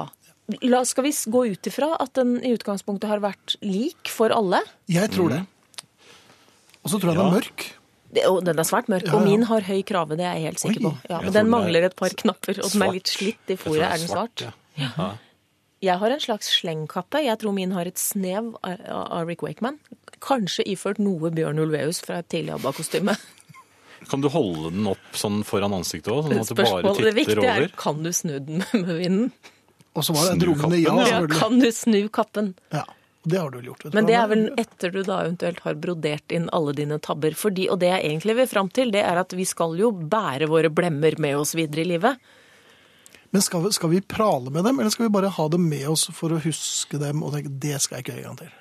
La, 0.67 0.81
skal 0.85 1.05
vi 1.07 1.13
gå 1.33 1.43
ut 1.53 1.69
ifra 1.71 1.93
at 2.03 2.11
den 2.19 2.33
i 2.45 2.51
utgangspunktet 2.57 3.09
har 3.09 3.21
vært 3.23 3.55
lik 3.65 4.11
for 4.11 4.33
alle? 4.35 4.59
Jeg 4.91 5.09
tror 5.15 5.31
det. 5.33 5.39
Og 6.83 6.91
så 6.91 6.99
tror 6.99 7.13
jeg 7.13 7.21
den 7.21 7.29
er 7.29 7.37
mørk. 7.37 7.63
Det, 8.12 8.26
og 8.28 8.42
den 8.45 8.59
er 8.61 8.66
svært 8.69 8.88
mørk, 8.92 9.07
Ja, 9.09 9.16
og 9.16 9.25
min 9.25 9.42
har 9.49 9.64
høy 9.64 9.83
krave, 9.88 10.16
det 10.21 10.26
er 10.28 10.37
jeg 10.37 10.50
helt 10.50 10.61
sikker 10.61 10.81
Oi. 10.83 10.85
på. 10.90 10.95
Ja, 11.09 11.19
men 11.23 11.31
den 11.31 11.38
den 11.38 11.47
er 11.47 11.52
mangler 11.54 11.87
et 11.88 11.97
par 11.97 12.12
knapper, 12.23 12.59
og 12.61 12.73
den 12.75 12.83
er 12.85 12.92
litt 12.99 13.09
slitt 13.09 13.52
i 13.52 13.57
fòret. 13.57 13.87
Er 13.88 13.97
den 14.02 14.09
svart? 14.11 14.47
ja. 14.49 14.52
Ja. 14.76 15.12
Jeg 15.83 15.99
har 15.99 16.12
en 16.14 16.21
slags 16.23 16.47
slengkappe. 16.61 17.19
Jeg 17.25 17.40
tror 17.42 17.52
min 17.57 17.73
har 17.75 17.88
et 17.90 17.99
snev 17.99 18.52
av 18.62 19.26
Rick 19.26 19.42
Wakeman. 19.42 19.81
Kanskje 20.23 20.62
iført 20.71 21.00
noe 21.02 21.33
Bjørn 21.35 21.59
Ulveus 21.59 21.99
fra 22.04 22.21
et 22.23 22.28
tidlig 22.31 22.52
ABBA-kostyme. 22.54 23.16
Kan 24.11 24.23
du 24.23 24.28
holde 24.31 24.71
den 24.71 24.87
opp 24.90 25.19
sånn 25.19 25.42
foran 25.47 25.75
ansiktet 25.75 26.12
òg, 26.14 26.28
sånn 26.28 26.38
at 26.38 26.49
du 26.49 26.54
bare 26.54 26.71
Spørsmålet, 26.71 27.02
det 27.09 27.14
viktige 27.19 27.42
er 27.42 27.61
over? 27.64 27.75
kan 27.78 28.00
du 28.02 28.12
snu 28.14 28.33
den 28.38 28.62
med 28.73 28.97
vinden? 28.99 29.33
Og 29.95 30.07
så 30.07 30.14
var 30.16 30.25
det 30.26 30.33
en 30.33 30.40
Snu 30.40 30.49
rungende 30.52 30.78
ja, 30.81 30.90
kappen, 30.90 31.11
ja. 31.11 31.21
Ja, 31.21 31.38
kan 31.38 31.59
du 31.61 31.69
snu 31.75 32.00
kappen? 32.09 32.49
Ja, 32.75 32.83
det 33.23 33.38
har 33.38 33.50
du 33.50 33.59
vel 33.61 33.69
gjort. 33.71 33.85
vet. 33.85 33.95
Men 33.95 34.07
det 34.09 34.14
er 34.19 34.29
vel 34.31 34.45
etter 34.59 34.91
du 34.91 35.02
da 35.07 35.21
eventuelt 35.23 35.61
har 35.62 35.76
brodert 35.79 36.35
inn 36.35 36.49
alle 36.52 36.75
dine 36.75 36.99
tabber. 36.99 37.37
Fordi, 37.38 37.69
og 37.71 37.79
det 37.83 37.93
jeg 37.93 38.09
egentlig 38.09 38.35
vil 38.41 38.49
fram 38.50 38.71
til, 38.75 38.91
det 38.95 39.05
er 39.07 39.21
at 39.21 39.35
vi 39.38 39.47
skal 39.47 39.76
jo 39.79 39.93
bære 39.93 40.49
våre 40.50 40.73
blemmer 40.75 41.14
med 41.23 41.38
oss 41.38 41.55
videre 41.55 41.85
i 41.85 41.91
livet. 41.93 42.33
Men 43.33 43.45
skal 43.45 43.62
vi, 43.64 43.71
skal 43.73 43.93
vi 43.95 44.02
prale 44.05 44.50
med 44.50 44.67
dem, 44.67 44.81
eller 44.81 44.91
skal 44.93 45.07
vi 45.07 45.14
bare 45.14 45.31
ha 45.33 45.47
dem 45.49 45.69
med 45.71 45.87
oss 45.88 46.09
for 46.12 46.35
å 46.35 46.41
huske 46.43 46.99
dem 47.00 47.23
og 47.23 47.33
tenke 47.37 47.55
det 47.62 47.79
skal 47.81 48.00
jeg 48.00 48.07
ikke 48.07 48.19
gjøre 48.19 48.26
en 48.26 48.35
gang 48.35 48.43
til? 48.43 48.59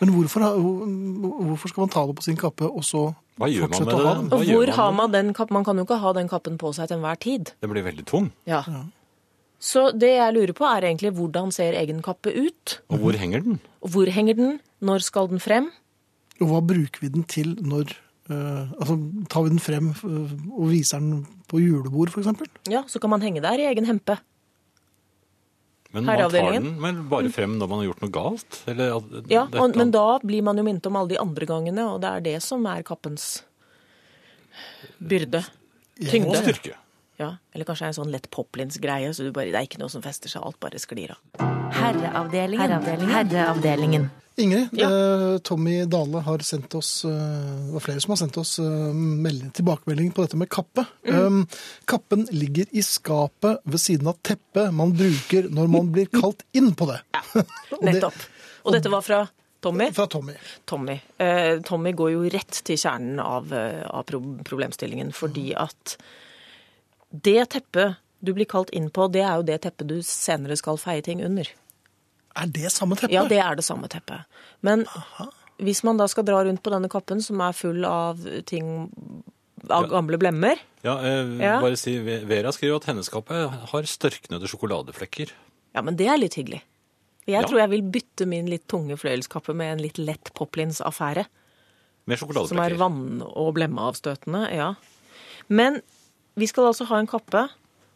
Men 0.00 0.12
hvorfor, 0.14 0.44
hvorfor 1.48 1.72
skal 1.72 1.82
man 1.82 1.90
ta 1.92 2.04
det 2.08 2.14
på 2.20 2.24
sin 2.24 2.38
kappe 2.40 2.68
og 2.68 2.84
så 2.86 3.10
Hva 3.40 3.48
gjør 3.50 3.66
man 3.66 3.74
fortsette 3.74 3.96
med 3.96 4.04
å 4.04 4.06
ha 4.06 4.14
den? 4.20 4.30
Hvor 4.30 4.70
man 4.70 4.76
har 4.78 4.94
man 4.96 5.12
den 5.16 5.34
kappen? 5.36 5.56
Man 5.58 5.66
kan 5.66 5.80
jo 5.80 5.84
ikke 5.88 6.00
ha 6.04 6.12
den 6.16 6.30
kappen 6.30 6.56
på 6.60 6.72
seg 6.76 6.88
til 6.88 7.00
enhver 7.00 7.18
tid. 7.20 7.52
Den 7.64 7.72
blir 7.72 7.84
veldig 7.84 8.06
tung. 8.08 8.30
Ja. 8.48 8.62
Ja. 8.68 8.84
Så 9.60 9.90
det 9.92 10.14
jeg 10.16 10.34
lurer 10.34 10.54
på 10.56 10.64
er 10.64 10.86
egentlig 10.88 11.12
hvordan 11.18 11.52
ser 11.52 11.76
egen 11.76 12.00
kappe 12.04 12.32
ut? 12.32 12.78
Og 12.88 13.02
hvor 13.02 13.18
henger 13.20 13.44
den? 13.44 13.58
Og 13.84 13.92
hvor 13.92 14.08
henger 14.08 14.38
den? 14.38 14.54
Når 14.80 15.04
skal 15.04 15.28
den 15.28 15.42
frem? 15.42 15.68
Og 16.40 16.48
hva 16.48 16.62
bruker 16.64 17.04
vi 17.04 17.10
den 17.12 17.26
til 17.28 17.52
når 17.60 17.92
uh, 18.32 18.72
Altså, 18.80 18.96
tar 19.28 19.44
vi 19.44 19.52
den 19.52 19.60
frem 19.60 19.92
uh, 20.00 20.32
og 20.56 20.72
viser 20.72 21.04
den 21.04 21.26
på 21.50 21.60
julebord, 21.60 22.08
f.eks.? 22.08 22.48
Ja, 22.72 22.86
så 22.88 23.02
kan 23.02 23.12
man 23.12 23.24
henge 23.24 23.44
der 23.44 23.60
i 23.60 23.68
egen 23.68 23.88
hempe. 23.88 24.16
Men 25.92 26.06
man 26.06 26.22
tar 26.22 26.54
den 26.54 26.68
men 26.80 27.04
bare 27.10 27.28
frem 27.34 27.56
når 27.58 27.68
man 27.68 27.82
har 27.82 27.88
gjort 27.90 28.04
noe 28.04 28.14
galt? 28.14 28.60
Eller 28.70 28.92
Ja, 29.28 29.44
og, 29.44 29.76
Men 29.76 29.90
da 29.92 30.06
blir 30.22 30.44
man 30.46 30.56
jo 30.56 30.64
minnet 30.64 30.86
om 30.86 30.96
alle 30.96 31.16
de 31.16 31.20
andre 31.20 31.48
gangene, 31.50 31.86
og 31.90 32.00
det 32.00 32.12
er 32.14 32.28
det 32.30 32.36
som 32.46 32.64
er 32.70 32.86
kappens 32.86 33.42
byrde. 35.02 35.42
Og 36.00 36.12
Tyngde. 36.14 36.38
styrke. 36.40 36.78
Ja, 37.20 37.34
Eller 37.52 37.66
kanskje 37.68 37.90
en 37.90 37.96
sånn 37.98 38.12
lett 38.14 38.30
poplins-greie, 38.32 39.10
så 39.12 39.26
du 39.26 39.32
bare, 39.36 39.50
det 39.52 39.58
er 39.60 39.66
ikke 39.68 39.80
noe 39.82 39.92
som 39.92 40.00
fester 40.04 40.32
seg, 40.32 40.40
alt 40.46 40.56
bare 40.62 40.80
sklir 40.80 41.12
av. 41.12 41.20
Herreavdelingen. 41.76 42.80
Herreavdelingen. 43.10 44.10
Ingrid, 44.40 44.68
Ja. 44.72 44.86
eh, 44.88 45.38
Tommy 45.44 45.84
Dale 45.84 46.22
har 46.24 46.38
sendt 46.38 46.72
oss 46.78 47.04
eh, 47.04 47.10
Det 47.10 47.72
var 47.74 47.80
flere 47.84 48.00
som 48.00 48.12
har 48.14 48.16
sendt 48.16 48.38
oss 48.40 48.54
eh, 48.58 48.94
melding, 48.94 49.50
tilbakemelding 49.52 50.12
på 50.16 50.22
dette 50.24 50.38
med 50.40 50.48
kappe. 50.48 50.86
Um, 51.04 51.42
kappen 51.84 52.24
ligger 52.32 52.64
i 52.72 52.80
skapet 52.86 53.60
ved 53.64 53.80
siden 53.82 54.08
av 54.08 54.16
teppet 54.24 54.72
man 54.72 54.94
bruker 54.96 55.50
når 55.52 55.68
man 55.68 55.90
blir 55.92 56.08
kalt 56.14 56.46
inn 56.56 56.72
på 56.78 56.88
det. 56.88 57.02
Ja, 57.12 57.44
Nettopp. 57.84 58.16
Og 58.64 58.72
dette 58.78 58.88
var 58.92 59.04
fra 59.04 59.20
Tommy? 59.60 59.90
Fra 59.92 60.06
Tommy. 60.08 60.32
Tommy. 60.64 60.96
Eh, 61.20 61.58
Tommy 61.68 61.92
går 61.92 62.14
jo 62.14 62.24
rett 62.32 62.62
til 62.64 62.80
kjernen 62.80 63.20
av, 63.20 63.52
eh, 63.52 63.82
av 63.92 64.06
problemstillingen, 64.08 65.12
fordi 65.12 65.50
at 65.52 65.98
det 67.12 67.48
teppet 67.50 67.96
du 68.22 68.32
blir 68.36 68.44
kalt 68.46 68.70
inn 68.76 68.90
på, 68.92 69.06
det 69.12 69.22
er 69.24 69.36
jo 69.40 69.42
det 69.48 69.60
teppet 69.64 69.86
du 69.88 69.98
senere 70.04 70.56
skal 70.56 70.76
feie 70.76 71.02
ting 71.02 71.22
under. 71.24 71.48
Er 72.36 72.46
det 72.52 72.70
samme 72.72 72.94
teppet? 72.96 73.14
Ja, 73.16 73.24
det 73.26 73.38
er 73.42 73.56
det 73.56 73.64
samme 73.64 73.88
teppet. 73.88 74.26
Men 74.62 74.84
hvis 75.58 75.82
man 75.84 75.96
da 76.00 76.06
skal 76.08 76.24
dra 76.28 76.42
rundt 76.44 76.62
på 76.62 76.70
denne 76.70 76.88
kappen, 76.92 77.22
som 77.24 77.40
er 77.40 77.56
full 77.56 77.84
av 77.88 78.20
ting 78.46 78.90
av 79.68 79.88
gamle 79.90 80.16
blemmer 80.20 80.56
Ja, 80.82 80.94
eh, 81.04 81.36
Ja. 81.40 81.60
bare 81.60 81.76
si, 81.76 81.98
Vera 82.00 82.48
skriver 82.52 82.76
at 82.76 82.84
hennes 82.88 83.08
kappe 83.12 83.34
har 83.50 83.82
størknede 83.82 84.48
sjokoladeflekker. 84.48 85.30
Ja, 85.74 85.82
men 85.82 85.96
det 85.96 86.06
er 86.08 86.16
litt 86.16 86.34
hyggelig. 86.34 86.62
Jeg 87.26 87.42
Ja. 87.42 87.46
tror 87.46 87.58
jeg 87.60 87.70
vil 87.70 87.82
bytte 87.82 88.26
min 88.26 88.46
litt 88.46 88.66
tunge 88.66 88.96
fløyelskappe 88.96 89.54
med 89.54 89.72
en 89.72 89.82
litt 89.82 89.98
lett 89.98 90.32
poplins-affære. 90.34 91.26
Med 92.06 92.18
sjokoladeflekker. 92.18 92.48
Som 92.48 92.58
er 92.58 92.74
vann- 92.76 93.22
og 93.22 93.54
blemmeavstøtende, 93.54 94.50
ja. 94.54 94.74
Men 95.48 95.82
vi 96.40 96.48
skal 96.50 96.70
altså 96.70 96.86
ha 96.90 96.98
en 97.02 97.08
kappe, 97.10 97.44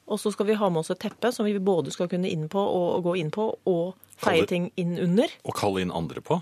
og 0.05 0.21
så 0.21 0.31
skal 0.35 0.47
vi 0.51 0.57
ha 0.61 0.69
med 0.69 0.83
oss 0.85 0.93
et 0.93 1.01
teppe 1.01 1.31
som 1.33 1.47
vi 1.49 1.57
både 1.59 1.93
skal 1.95 2.11
kunne 2.13 2.29
inn 2.29 2.47
på 2.53 2.61
og, 2.61 2.89
og 2.99 3.07
gå 3.09 3.17
inn 3.23 3.31
på, 3.35 3.47
og 3.67 3.95
feie 4.21 4.43
Kalle- 4.45 4.51
ting 4.51 4.67
inn 4.81 4.99
under. 5.01 5.33
Og 5.49 5.57
kalle 5.59 5.81
inn 5.85 5.93
andre 5.95 6.21
på. 6.25 6.41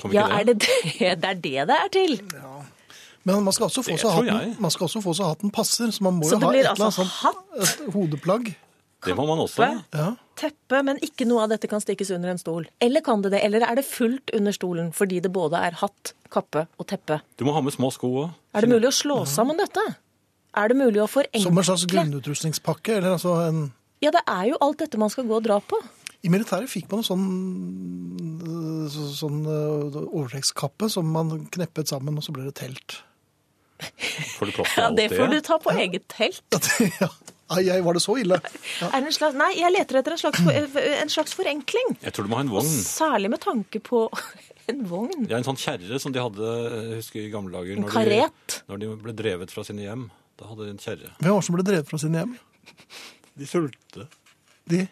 Kan 0.00 0.10
vi 0.10 0.16
Ja, 0.16 0.24
ikke 0.26 0.38
er 0.40 0.44
det 0.48 0.56
det 0.58 0.68
det 0.98 1.28
er 1.32 1.42
det 1.44 1.66
det 1.68 1.76
er 1.76 1.90
til? 1.94 2.16
Men 3.28 3.44
man 3.44 3.52
skal 3.52 3.68
også 3.68 3.82
få 3.84 3.98
seg 4.00 4.14
hatten, 4.14 4.54
man 4.62 4.72
skal 4.72 4.86
også 4.88 5.02
få 5.04 5.12
seg 5.18 5.28
hatten 5.28 5.52
passer, 5.52 5.90
så 5.92 6.02
man 6.06 6.16
må 6.16 6.24
Så 6.30 6.38
jo 6.38 6.46
ha 6.46 6.54
et 6.54 6.64
eller 6.64 6.70
annet 6.72 6.86
altså 6.88 7.04
hatt, 7.04 7.44
et 7.60 7.92
hodeplagg. 7.94 8.48
Det 9.06 9.14
må 9.14 9.26
man 9.28 9.38
også. 9.44 9.66
Ja. 9.94 10.06
teppe, 10.38 10.80
men 10.82 10.98
ikke 11.04 11.26
noe 11.28 11.44
av 11.44 11.52
dette 11.52 11.68
kan 11.70 11.78
stikkes 11.82 12.10
under 12.16 12.32
en 12.32 12.40
stol. 12.40 12.64
Eller 12.82 13.02
kan 13.06 13.20
det 13.22 13.30
det? 13.36 13.42
Eller 13.46 13.62
er 13.66 13.76
det 13.78 13.84
fullt 13.86 14.32
under 14.34 14.54
stolen 14.56 14.88
fordi 14.96 15.20
det 15.22 15.30
både 15.34 15.60
er 15.68 15.76
hatt, 15.82 16.14
kappe 16.34 16.64
og 16.78 16.86
teppe? 16.90 17.20
Du 17.38 17.44
må 17.46 17.52
ha 17.54 17.60
med 17.62 17.74
små 17.76 17.92
sko 17.94 18.10
òg. 18.24 18.32
Er 18.58 18.64
det 18.66 18.70
mulig 18.72 18.88
å 18.90 18.96
slå 18.96 19.20
sammen 19.30 19.60
dette? 19.60 19.84
Er 20.58 20.72
det 20.72 20.78
mulig 20.80 21.00
å 21.04 21.06
forenkle? 21.10 21.42
Som 21.44 21.58
en 21.60 21.66
slags 21.68 21.86
grunnutrustningspakke, 21.90 22.98
eller 22.98 23.14
altså 23.16 23.36
en 23.46 23.60
Ja, 24.02 24.10
det 24.14 24.22
er 24.30 24.50
jo 24.52 24.58
alt 24.64 24.78
dette 24.82 24.98
man 25.00 25.10
skal 25.10 25.26
gå 25.30 25.38
og 25.38 25.46
dra 25.46 25.60
på. 25.62 25.78
I 26.26 26.30
militæret 26.34 26.70
fikk 26.70 26.88
man 26.90 27.00
en 27.04 27.06
sånn, 27.06 27.26
øh, 28.42 28.96
sånn 29.14 29.40
øh, 29.46 29.98
overtrekkskappe 30.08 30.88
som 30.90 31.06
man 31.14 31.46
kneppet 31.54 31.90
sammen, 31.90 32.18
og 32.18 32.26
så 32.26 32.34
ble 32.34 32.48
det 32.48 32.56
telt. 32.58 32.98
Får 33.78 34.50
du 34.50 34.52
plass 34.56 34.72
til 34.74 34.82
Ja, 34.82 34.86
alt 34.88 34.96
Det 34.98 35.08
får 35.14 35.28
du 35.30 35.40
ta 35.46 35.58
på 35.62 35.74
eget 35.78 36.08
telt. 36.10 36.70
ja. 37.00 37.08
Ai, 37.54 37.62
ai, 37.72 37.78
var 37.80 37.96
det 37.96 38.02
så 38.04 38.16
ille? 38.20 38.36
Ja. 38.82 38.90
Er 38.92 39.00
det 39.00 39.08
en 39.08 39.14
slags, 39.16 39.36
nei, 39.38 39.52
jeg 39.56 39.72
leter 39.72 40.00
etter 40.02 40.12
en 40.12 40.20
slags, 40.20 40.42
en 41.04 41.08
slags 41.14 41.32
forenkling. 41.38 41.94
Jeg 42.02 42.12
tror 42.12 42.26
du 42.26 42.32
må 42.34 42.36
ha 42.36 42.44
en 42.44 42.50
vogn. 42.52 42.66
Særlig 42.84 43.30
med 43.32 43.40
tanke 43.40 43.80
på 43.80 44.02
en 44.70 44.82
vogn. 44.90 45.28
Ja, 45.30 45.38
En 45.38 45.46
sånn 45.46 45.56
kjerre 45.56 45.96
som 46.02 46.12
de 46.12 46.20
hadde 46.20 46.50
jeg 46.50 46.98
husker 46.98 47.22
i 47.22 47.30
gamle 47.32 47.54
dager. 47.54 47.78
En 47.78 47.86
når 47.86 47.94
karet. 47.94 48.58
De, 48.58 48.64
når 48.74 48.82
de 48.82 48.90
ble 49.06 49.14
drevet 49.22 49.54
fra 49.54 49.64
sine 49.64 49.86
hjem. 49.86 50.08
Da 50.38 50.46
hadde 50.50 50.66
de 50.68 50.74
en 50.74 50.78
kjerre. 50.82 51.10
Hvem 51.18 51.32
var 51.34 51.40
det 51.42 51.46
som 51.48 51.56
ble 51.58 51.64
drevet 51.66 51.88
fra 51.90 51.98
sine 52.02 52.20
hjem? 52.22 52.36
De 53.38 53.46
sulte. 53.48 54.06
De, 54.70 54.84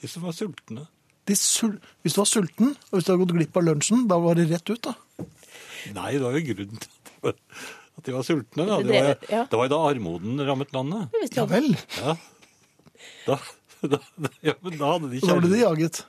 De 0.00 0.08
som 0.08 0.24
var 0.24 0.32
sultne. 0.36 0.86
de 1.28 1.36
sul 1.36 1.74
hvis 2.02 2.14
du 2.16 2.20
var 2.22 2.28
sulten, 2.30 2.72
og 2.90 2.96
hvis 2.96 3.06
du 3.06 3.12
hadde 3.12 3.20
gått 3.24 3.34
glipp 3.36 3.56
av 3.60 3.66
lunsjen, 3.68 4.06
da 4.10 4.16
var 4.22 4.38
det 4.38 4.48
rett 4.50 4.70
ut, 4.72 4.80
da. 4.88 4.94
Nei, 5.94 6.12
det 6.16 6.22
var 6.24 6.34
jo 6.36 6.42
grunnen 6.48 6.80
til 6.80 6.90
at 6.90 7.10
de 7.10 7.20
var, 7.26 7.36
at 8.00 8.08
de 8.08 8.14
var 8.16 8.24
sultne. 8.26 8.66
Da. 8.68 8.78
Det, 8.82 8.94
var, 8.96 9.10
ja. 9.30 9.42
det 9.52 9.60
var 9.60 9.68
jo 9.68 9.72
da 9.74 9.80
armoden 9.90 10.42
rammet 10.48 10.72
landet. 10.76 11.36
Ja 11.36 11.44
vel. 11.50 11.68
Ja. 12.00 12.16
Da, 13.28 13.36
da, 13.94 14.00
ja, 14.44 14.56
men 14.64 14.78
da 14.80 14.94
hadde 14.96 15.12
de 15.12 15.20
kjerre. 15.20 15.36
da 15.36 15.44
ble 15.44 15.52
de 15.54 15.60
jaget. 15.62 16.02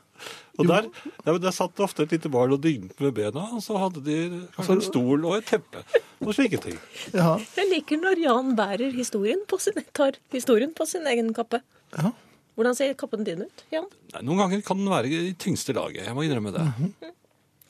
Og 0.60 0.68
der, 0.68 0.88
der, 1.26 1.38
der 1.42 1.54
satt 1.56 1.74
det 1.78 1.84
ofte 1.86 2.04
et 2.06 2.12
lite 2.14 2.30
barn 2.30 2.52
og 2.54 2.60
dygnet 2.62 3.00
med 3.02 3.14
bena, 3.18 3.46
og 3.56 3.62
så 3.66 3.78
hadde 3.82 4.02
de 4.06 4.18
kanskje 4.56 4.76
en 4.78 4.84
stol 4.86 5.24
og 5.26 5.38
et 5.40 5.48
teppe 5.50 5.82
og 6.22 6.34
slike 6.38 6.60
ting. 6.62 6.76
Ja. 7.18 7.38
Jeg 7.58 7.70
liker 7.72 8.02
når 8.04 8.20
Jan 8.22 8.52
bærer 8.60 8.92
historien 8.94 9.42
på 9.50 9.58
sin, 9.64 9.80
tar 9.98 10.20
historien 10.36 10.74
på 10.78 10.86
sin 10.90 11.08
egen 11.10 11.34
kappe. 11.38 11.62
ja. 11.98 12.12
Hvordan 12.60 12.76
ser 12.76 12.92
kappen 13.00 13.24
din 13.26 13.46
ut, 13.48 13.62
Jan? 13.72 13.86
Nei, 14.12 14.20
noen 14.28 14.42
ganger 14.44 14.60
kan 14.68 14.78
den 14.78 14.90
være 14.92 15.08
i 15.08 15.30
tyngste 15.40 15.72
laget. 15.74 16.04
Jeg 16.04 16.14
må 16.14 16.26
innrømme 16.28 16.52
det. 16.54 16.66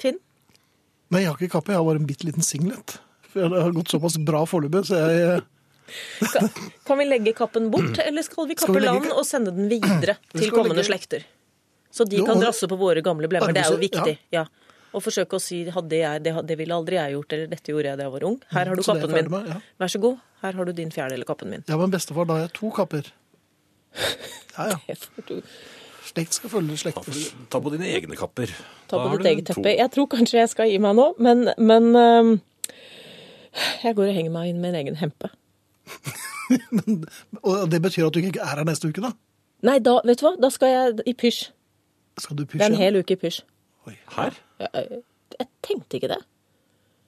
Finn? 0.01 0.17
Nei, 1.13 1.21
jeg 1.21 1.29
har 1.29 1.37
ikke 1.37 1.51
kappe, 1.53 1.71
jeg 1.71 1.77
har 1.79 1.85
bare 1.85 2.01
en 2.01 2.07
bitte 2.09 2.25
liten 2.27 2.43
singlet. 2.43 2.95
For 3.29 3.45
det 3.53 3.61
har 3.61 3.75
gått 3.77 3.93
såpass 3.93 4.17
bra 4.25 4.41
foreløpig, 4.49 4.81
så 4.89 4.97
jeg 5.05 5.43
Kan, 6.33 6.49
kan 6.87 6.97
vi 6.99 7.05
legge 7.07 7.33
kappen 7.37 7.69
bort, 7.71 8.01
eller 8.07 8.25
skal 8.25 8.49
vi 8.49 8.55
Skal 8.57 8.71
kappe 8.71 8.79
vi 8.79 8.83
legge 8.87 9.05
land 9.05 9.15
og 9.21 9.25
sende 9.29 9.53
den 9.55 9.69
videre 9.71 10.17
til 10.33 10.47
skal 10.47 10.57
kommende 10.57 10.79
legge- 10.81 10.89
slekter? 10.89 11.25
Så 11.91 12.07
de 12.07 12.21
Jo, 12.21 12.25
kan 12.25 12.39
drasse 12.39 12.67
på 12.71 12.77
våre 12.79 13.03
gamle 13.03 13.27
blemmer. 13.31 13.53
Det 13.53 13.63
er 13.65 13.71
jo 13.73 13.79
viktig. 13.81 14.17
Ja. 14.33 14.45
Og 14.91 15.03
forsøke 15.03 15.37
å 15.37 15.41
si 15.43 15.61
hadde 15.71 15.95
jeg, 16.01 16.23
det, 16.25 16.33
det 16.47 16.57
ville 16.59 16.75
aldri 16.75 16.97
jeg 16.99 17.13
gjort, 17.15 17.33
eller 17.35 17.51
dette 17.51 17.71
gjorde 17.71 17.91
jeg 17.93 17.99
da 17.99 18.07
jeg 18.07 18.11
var 18.15 18.25
ung. 18.27 18.37
Her 18.51 18.71
har 18.71 18.75
du 18.75 18.83
Så 18.83 18.95
kappen 18.95 19.13
min. 19.15 19.29
med, 19.31 19.47
ja. 19.47 19.59
Vær 19.79 19.91
så 19.93 20.01
god, 20.03 20.17
her 20.41 20.57
har 20.57 20.67
du 20.67 20.73
din 20.75 20.91
fjerde 20.91 21.15
eller 21.15 21.27
kappen 21.29 21.51
min. 21.53 21.63
Ja, 21.67 21.77
men 21.79 21.93
bestefar, 21.93 22.27
da 22.27 22.39
har 22.39 22.43
jeg 22.47 22.53
to 22.57 22.71
kapper. 22.75 23.11
Ja, 24.57 24.71
ja. 24.73 24.77
Det 25.31 25.43
Slekt 26.11 26.33
skal 26.35 26.49
følge 26.51 26.75
slekter. 26.81 27.13
slekt. 27.13 27.35
ta 27.53 27.59
på 27.63 27.71
dine 27.71 27.87
egne 27.87 28.17
kapper. 28.19 28.49
Ta 28.89 28.97
på 28.99 29.17
ditt 29.21 29.27
eget 29.29 29.45
teppe. 29.47 29.71
Jeg 29.77 29.91
tror 29.93 30.07
kanskje 30.11 30.41
jeg 30.41 30.49
skal 30.51 30.67
gi 30.67 30.79
meg 30.81 30.97
nå, 30.97 31.05
men, 31.23 31.45
men 31.61 31.87
øhm, 31.95 32.31
jeg 33.85 33.95
går 33.95 34.09
og 34.09 34.17
henger 34.17 34.33
meg 34.33 34.49
inn 34.49 34.59
med 34.59 34.73
en 34.73 34.79
egen 34.81 34.97
hempe. 34.99 35.29
Og 37.47 37.69
det 37.71 37.79
betyr 37.85 38.09
at 38.09 38.17
du 38.17 38.19
ikke 38.19 38.43
er 38.43 38.59
her 38.59 38.67
neste 38.67 38.89
uke, 38.91 39.03
da? 39.05 39.13
Nei, 39.67 39.77
da, 39.83 39.99
vet 40.03 40.19
du 40.19 40.25
hva? 40.25 40.33
Da 40.41 40.49
skal 40.51 40.73
jeg 40.73 41.05
i 41.07 41.13
pysj. 41.15 41.45
Skal 42.19 42.35
du 42.37 42.43
Det 42.45 42.61
er 42.61 42.65
en 42.71 42.75
hel 42.75 42.95
uke 42.99 43.15
i 43.15 43.19
pysj. 43.21 43.41
Her? 44.15 44.35
Jeg, 44.59 45.01
jeg 45.39 45.47
tenkte 45.63 45.97
ikke 45.97 46.09
det. 46.11 46.19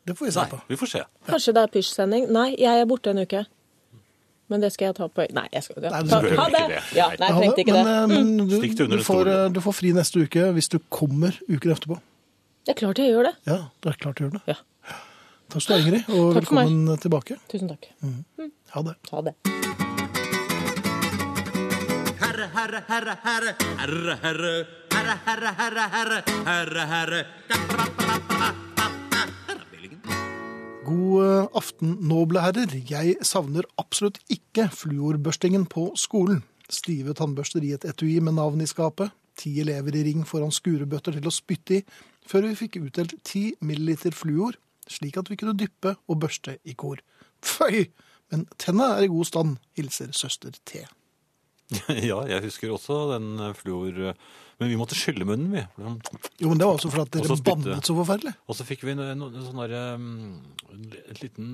Det 0.07 0.15
får 0.17 0.25
vi 0.25 0.31
se 0.31 0.39
Nei, 0.41 0.50
på. 0.51 0.60
vi 0.67 0.75
får 0.79 0.89
se. 0.91 1.01
Kanskje 1.27 1.53
det 1.55 1.62
er 1.63 1.67
pysjsending? 1.75 2.25
Nei, 2.33 2.48
jeg 2.60 2.79
er 2.81 2.86
borte 2.89 3.12
en 3.13 3.22
uke. 3.24 3.43
Men 4.51 4.60
det 4.63 4.74
skal 4.74 4.89
jeg 4.89 4.95
ta 4.98 5.07
på 5.07 5.24
Nei, 5.33 5.45
jeg 5.53 5.63
skal 5.63 5.83
ja. 5.86 5.89
Nei, 5.93 6.01
du 6.03 6.10
Ta- 6.10 6.19
Ha 6.41 6.48
det! 6.51 6.63
det. 6.74 6.81
Ja, 6.98 7.05
Nei. 7.19 7.27
jeg 7.29 7.38
trengte 7.39 7.63
ikke 7.63 7.74
men, 7.77 7.86
det. 7.86 7.93
eh, 7.93 8.07
men 8.12 8.48
du, 8.50 8.55
Stikk 8.57 8.75
det 8.77 8.83
under 8.88 8.98
du, 8.98 9.03
får, 9.07 9.29
eh, 9.31 9.45
du 9.55 9.60
får 9.63 9.74
fri 9.77 9.93
neste 9.95 10.25
uke 10.25 10.50
hvis 10.57 10.69
du 10.74 10.79
kommer 10.91 11.38
uken 11.48 11.72
etterpå. 11.75 12.00
Det 12.67 12.75
er 12.75 12.79
klart 12.79 13.00
jeg 13.00 13.12
gjør 13.13 13.29
det. 13.29 13.33
Ja, 13.48 13.60
det 13.83 13.93
er 13.93 13.98
klart 14.03 14.19
du 14.19 14.25
gjør 14.25 14.36
det. 14.39 14.43
Ja. 14.51 14.57
Takk 15.53 15.62
skal 15.63 15.77
du 15.77 15.81
ha, 15.83 15.88
Ingrid, 15.88 16.03
og 16.10 16.33
Takk 16.39 16.48
for 16.50 16.55
meg. 16.60 16.67
velkommen 16.67 17.01
tilbake. 17.03 17.39
Tusen 17.51 17.69
takk. 17.72 17.89
Ha 18.75 18.81
det. 18.89 18.95
Ha 19.12 19.22
det. 19.29 19.36
Herre, 22.24 22.48
herre, 22.55 22.79
herre, 22.88 23.15
herre, 23.24 23.51
herre, 23.77 24.15
herre, 24.24 24.53
herre, 25.03 25.19
herre, 25.25 25.51
herre, 25.57 25.86
herre, 25.91 26.24
herre, 26.45 26.86
herre. 26.88 27.22
God 30.83 31.24
eh, 31.24 31.48
aften, 31.55 31.98
noble 32.07 32.43
herrer. 32.43 32.72
Jeg 32.89 33.17
savner 33.25 33.67
absolutt 33.81 34.19
ikke 34.31 34.69
fluorbørstingen 34.74 35.65
på 35.72 35.91
skolen. 36.00 36.43
Stive 36.72 37.15
tannbørster 37.17 37.63
i 37.63 37.74
et 37.75 37.86
etui 37.88 38.17
med 38.24 38.38
navn 38.39 38.63
i 38.63 38.69
skapet. 38.69 39.13
Ti 39.39 39.53
elever 39.63 39.95
i 39.98 40.03
ring 40.07 40.25
foran 40.27 40.53
skurebøtter 40.53 41.17
til 41.17 41.27
å 41.27 41.33
spytte 41.33 41.79
i, 41.79 41.83
før 42.29 42.48
vi 42.48 42.60
fikk 42.60 42.79
utdelt 42.83 43.15
ti 43.25 43.48
milliliter 43.65 44.13
fluor, 44.15 44.55
slik 44.88 45.17
at 45.19 45.31
vi 45.31 45.39
kunne 45.39 45.57
dyppe 45.57 45.95
og 46.07 46.19
børste 46.22 46.60
i 46.63 46.75
kor. 46.77 47.01
Føy! 47.43 47.88
Men 48.31 48.45
tenna 48.62 48.93
er 48.95 49.07
i 49.07 49.12
god 49.12 49.27
stand, 49.29 49.57
hilser 49.77 50.13
søster 50.15 50.53
T. 50.65 50.86
Ja, 52.10 52.22
jeg 52.29 52.43
husker 52.45 52.75
også 52.75 53.05
den 53.15 53.36
eh, 53.39 53.55
fluor... 53.57 54.13
Men 54.63 54.72
vi 54.72 54.77
måtte 54.79 54.96
skylle 54.96 55.25
munnen, 55.27 55.51
vi. 55.51 55.62
Jo, 56.39 56.48
men 56.48 56.60
det 56.62 56.67
var 56.70 56.77
også 56.77 56.88
for 56.93 57.03
at 57.03 57.12
dere 57.12 57.36
bannet 57.43 57.84
så 57.89 57.96
forferdelig. 57.98 58.32
Og 58.48 58.55
så 58.55 58.63
fikk 58.67 58.86
vi 58.88 58.93
en, 58.93 59.01
en, 59.03 59.25
en 59.27 59.43
sånn 59.43 59.60
der, 59.60 59.74
um, 60.00 60.38
En 60.72 61.20
liten 61.20 61.50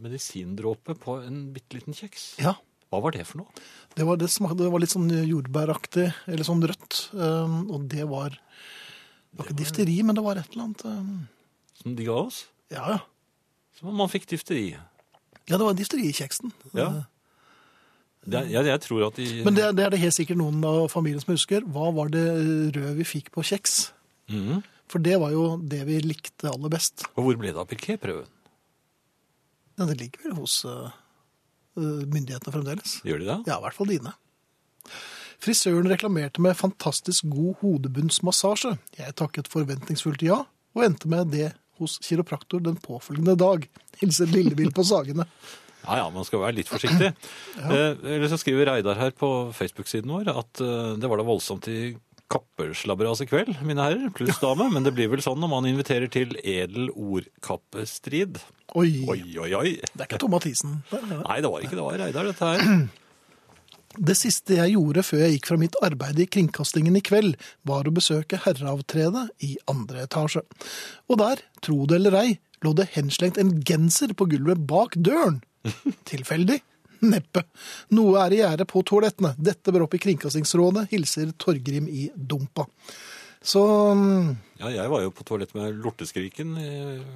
medisindråpe 0.00 0.96
på 1.02 1.18
en 1.26 1.42
bitte 1.52 1.76
liten 1.76 1.96
kjeks. 1.96 2.30
Ja, 2.40 2.54
Hva 2.88 3.02
var 3.04 3.12
det 3.12 3.26
for 3.28 3.42
noe? 3.42 3.66
det 3.98 4.06
var, 4.08 4.16
det, 4.16 4.30
smak, 4.32 4.54
det 4.56 4.70
var 4.72 4.80
litt 4.80 4.94
sånn 4.94 5.10
jordbæraktig, 5.12 6.06
eller 6.30 6.46
sånn 6.48 6.64
rødt. 6.64 7.02
Um, 7.12 7.60
og 7.74 7.84
det 7.92 8.08
var 8.08 8.32
Det 8.32 9.42
var 9.42 9.50
ikke 9.50 9.60
difteri, 9.60 9.98
men 10.08 10.16
det 10.16 10.24
var 10.24 10.40
et 10.40 10.48
eller 10.54 10.70
annet 10.70 10.84
um, 10.88 11.12
Som 11.82 11.98
de 11.98 12.08
ga 12.08 12.16
oss? 12.24 12.46
Ja, 12.72 12.96
ja. 12.96 13.00
Så 13.76 13.92
man 13.92 14.08
fikk 14.10 14.24
difteri. 14.32 14.70
Ja, 14.72 15.56
det 15.58 15.64
var 15.66 15.76
difteri 15.76 16.08
i 16.08 16.16
kjeksen. 16.16 16.50
Ja. 16.72 16.88
Det, 18.26 18.42
jeg, 18.50 18.66
jeg 18.66 18.80
tror 18.84 19.04
at 19.06 19.18
de 19.18 19.26
Men 19.46 19.56
det, 19.56 19.68
det 19.78 19.84
er 19.84 19.94
det 19.94 20.00
helt 20.02 20.16
sikkert 20.16 20.40
noen 20.40 20.64
av 20.66 20.88
familien 20.92 21.22
som 21.22 21.32
husker. 21.32 21.64
Hva 21.74 21.92
var 21.96 22.10
det 22.12 22.24
røde 22.74 22.96
vi 22.98 23.06
fikk 23.06 23.30
på 23.34 23.44
kjeks? 23.46 23.92
Mm. 24.32 24.60
For 24.88 25.04
det 25.04 25.18
var 25.20 25.32
jo 25.34 25.44
det 25.60 25.82
vi 25.88 26.00
likte 26.04 26.50
aller 26.50 26.72
best. 26.72 27.06
Og 27.14 27.26
hvor 27.26 27.38
ble 27.40 27.52
det 27.52 27.60
av 27.60 27.68
piképrøven? 27.70 28.28
Ja, 29.78 29.86
det 29.86 29.98
ligger 30.00 30.26
vel 30.26 30.34
hos 30.40 30.58
uh, 30.66 30.90
uh, 31.78 32.02
myndighetene 32.10 32.54
fremdeles. 32.54 32.96
Gjør 33.06 33.22
de 33.22 33.28
det? 33.28 33.38
Ja, 33.46 33.60
i 33.60 33.64
hvert 33.64 33.76
fall 33.76 33.92
dine. 33.92 34.14
Frisøren 35.38 35.86
reklamerte 35.86 36.42
med 36.42 36.58
fantastisk 36.58 37.28
god 37.30 37.60
hodebunnsmassasje. 37.60 38.74
Jeg 38.98 39.14
takket 39.20 39.50
forventningsfullt 39.52 40.24
ja, 40.26 40.42
og 40.74 40.84
endte 40.84 41.10
med 41.10 41.30
det 41.30 41.52
hos 41.78 42.00
kiropraktor 42.02 42.64
den 42.64 42.80
påfølgende 42.82 43.36
dag. 43.38 43.68
Hilser 44.00 44.30
Lillebil 44.32 44.74
på 44.74 44.86
Sagene. 44.88 45.28
Ja, 45.84 46.00
ja, 46.02 46.08
man 46.12 46.26
skal 46.26 46.42
være 46.42 46.58
litt 46.58 46.68
forsiktig. 46.70 47.12
eh, 47.62 47.94
eller 47.94 48.28
så 48.32 48.38
skriver 48.40 48.68
Reidar 48.72 48.98
her 49.00 49.14
på 49.16 49.30
Facebook-siden 49.56 50.10
vår 50.12 50.30
at 50.34 50.62
eh, 50.64 50.92
det 51.00 51.10
var 51.10 51.20
da 51.22 51.26
voldsomt 51.28 51.68
i 51.72 51.80
kapperslabberas 52.28 53.22
i 53.24 53.26
kveld, 53.30 53.54
mine 53.64 53.80
herrer, 53.80 54.10
pluss 54.12 54.36
dame, 54.42 54.66
men 54.74 54.84
det 54.84 54.92
blir 54.92 55.08
vel 55.08 55.22
sånn 55.24 55.38
når 55.40 55.48
man 55.48 55.68
inviterer 55.70 56.10
til 56.12 56.34
edel 56.42 56.90
ordkappestrid. 56.92 58.36
Oi, 58.76 58.90
Oi, 59.08 59.20
oi, 59.40 59.50
oi. 59.56 59.70
det 59.80 60.02
er 60.02 60.08
ikke 60.10 60.20
Tom 60.20 60.34
Mathisen. 60.36 60.82
Nei, 60.92 61.38
det 61.40 61.48
var 61.48 61.64
ikke 61.64 61.78
det 61.78 61.86
var 61.86 61.96
Reidar, 62.02 62.28
dette 62.28 62.54
her. 62.54 62.88
Det 63.98 64.14
siste 64.14 64.54
jeg 64.58 64.74
gjorde 64.76 65.02
før 65.02 65.22
jeg 65.24 65.32
gikk 65.38 65.46
fra 65.48 65.56
mitt 65.58 65.76
arbeid 65.82 66.20
i 66.22 66.26
kringkastingen 66.30 66.98
i 66.98 67.02
kveld, 67.02 67.32
var 67.66 67.88
å 67.88 67.94
besøke 67.96 68.38
herreavtredet 68.44 69.24
i 69.42 69.54
andre 69.66 70.04
etasje. 70.04 70.44
Og 71.08 71.18
der, 71.18 71.40
tro 71.64 71.80
det 71.88 71.96
eller 71.96 72.14
ei, 72.20 72.28
lå 72.62 72.74
det 72.78 72.90
henslengt 72.94 73.40
en 73.40 73.56
genser 73.66 74.12
på 74.14 74.28
gulvet 74.30 74.60
bak 74.70 74.94
døren. 74.94 75.40
Tilfeldig? 76.10 76.58
Neppe. 77.08 77.44
Noe 77.94 78.24
er 78.24 78.34
i 78.34 78.40
gjære 78.40 78.66
på 78.66 78.82
toalettene. 78.86 79.34
Dette 79.38 79.70
bør 79.74 79.84
opp 79.86 79.94
i 79.94 80.00
Kringkastingsrådet, 80.02 80.88
hilser 80.90 81.30
Torgrim 81.38 81.86
i 81.90 82.08
Dumpa. 82.16 82.66
Så 83.38 83.62
mm, 83.94 84.32
Ja, 84.58 84.72
jeg 84.80 84.90
var 84.90 85.04
jo 85.04 85.12
på 85.14 85.22
toalett 85.28 85.54
med 85.54 85.78
lorteskriken 85.78 86.56
i 86.58 86.70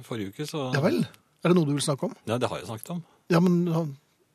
forrige 0.07 0.31
uke, 0.31 0.47
så 0.47 0.69
ja 0.71 0.79
vel. 0.85 1.01
Er 1.43 1.51
det 1.51 1.57
noe 1.57 1.67
du 1.67 1.73
vil 1.75 1.83
snakke 1.83 2.07
om? 2.07 2.15
Ja, 2.29 2.37
det 2.39 2.47
har 2.47 2.61
jeg 2.61 2.69
snakket 2.69 2.93
om. 2.95 3.03
Ja, 3.33 3.41
men 3.43 3.65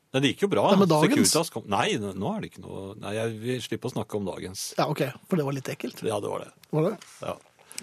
Nei, 0.08 0.20
det 0.24 0.30
gikk 0.34 0.46
jo 0.46 0.48
bra. 0.52 0.62
Ja, 0.72 0.76
men 0.80 0.88
dagens? 0.88 1.32
Kom... 1.52 1.64
Nei, 1.68 1.96
nå 2.00 2.30
er 2.32 2.44
det 2.44 2.48
ikke 2.52 2.62
noe 2.64 2.94
Nei, 3.00 3.10
jeg 3.16 3.32
vil 3.42 3.58
slippe 3.64 3.88
å 3.90 3.92
snakke 3.92 4.16
om 4.16 4.28
dagens. 4.28 4.70
ja, 4.78 4.86
ok. 4.88 5.02
For 5.28 5.40
det 5.40 5.44
var 5.48 5.56
litt 5.56 5.68
ekkelt. 5.72 6.00
Ja, 6.04 6.16
det 6.24 6.30
var 6.32 6.44
det. 6.44 6.52
Var 6.76 6.86
det? 6.90 6.94
Ja. 7.24 7.34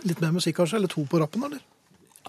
Litt 0.09 0.21
mer 0.23 0.33
musikk 0.37 0.57
kanskje? 0.57 0.79
Eller 0.79 0.91
to 0.91 1.03
på 1.09 1.21
rappen, 1.21 1.45
eller? 1.49 1.61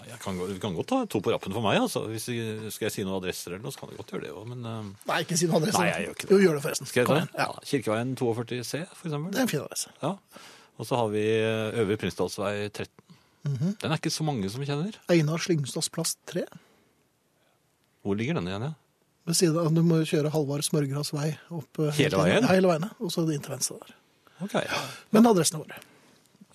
Ja, 0.07 0.13
Jeg 0.15 0.21
kan, 0.23 0.37
gå- 0.39 0.47
vi 0.49 0.59
kan 0.63 0.75
godt 0.77 0.87
ta 0.89 0.99
to 1.11 1.19
på 1.23 1.33
rappen 1.33 1.51
for 1.55 1.63
meg, 1.65 1.77
altså. 1.83 2.05
Hvis 2.07 2.27
jeg, 2.31 2.71
skal 2.71 2.87
jeg 2.87 2.93
si 2.95 3.03
noen 3.03 3.17
adresser 3.19 3.51
eller 3.53 3.63
noe, 3.67 3.73
så 3.75 3.81
kan 3.81 3.91
jeg 3.91 3.99
godt 3.99 4.13
gjøre 4.15 4.23
det 4.25 4.31
òg, 4.33 4.45
men 4.53 4.63
uh... 4.63 4.91
Nei, 5.09 5.17
ikke 5.25 5.37
si 5.39 5.49
noen 5.49 5.59
adresser. 5.61 5.83
Nei, 5.83 5.89
jeg 5.91 6.05
gjør 6.07 6.15
ikke 6.17 6.27
det. 6.27 6.31
Jo, 6.31 6.39
gjør 6.45 6.55
det 6.59 6.63
forresten. 6.67 6.89
Skal 6.91 7.01
jeg 7.03 7.09
ta 7.11 7.17
den? 7.19 7.29
Ja. 7.41 7.49
Kirkeveien 7.71 8.13
42C, 8.21 8.83
for 8.93 9.09
eksempel. 9.11 9.33
Det 9.35 9.41
er 9.41 9.47
en 9.47 9.51
fin 9.51 9.63
adresse. 9.65 9.91
Ja. 10.03 10.13
Og 10.77 10.85
så 10.89 10.99
har 11.01 11.11
vi 11.11 11.25
eh, 11.41 11.79
Øvre 11.83 11.97
Prinsdalsvei 12.03 12.53
13. 12.69 12.87
Mhm. 13.47 13.75
Den 13.81 13.91
er 13.93 13.99
ikke 14.01 14.11
så 14.13 14.25
mange 14.27 14.49
som 14.51 14.63
kjenner. 14.67 14.95
Einar 15.13 15.39
Slyngstads 15.43 15.87
plass 15.95 16.15
3. 16.31 16.43
Hvor 18.05 18.15
ligger 18.19 18.37
den 18.39 18.47
igjen, 18.51 18.67
ja? 18.69 18.73
Ved 19.27 19.35
siden 19.35 19.57
av, 19.59 19.67
du 19.75 19.81
må 19.83 19.97
kjøre 20.07 20.29
Halvard 20.31 20.63
Smørgras 20.63 21.11
vei 21.11 21.33
opp 21.51 21.81
eh, 21.83 21.91
Hele 21.99 22.19
veien? 22.21 22.45
Ja, 22.45 22.53
hele 22.55 22.69
veien, 22.71 22.85
og 23.03 23.11
så 23.11 23.25
inn 23.27 23.43
til 23.43 23.51
venstre 23.57 23.79
der. 23.83 23.95
Ok. 24.45 24.53
Men 25.11 25.27
adressene 25.27 25.59
våre. 25.65 25.79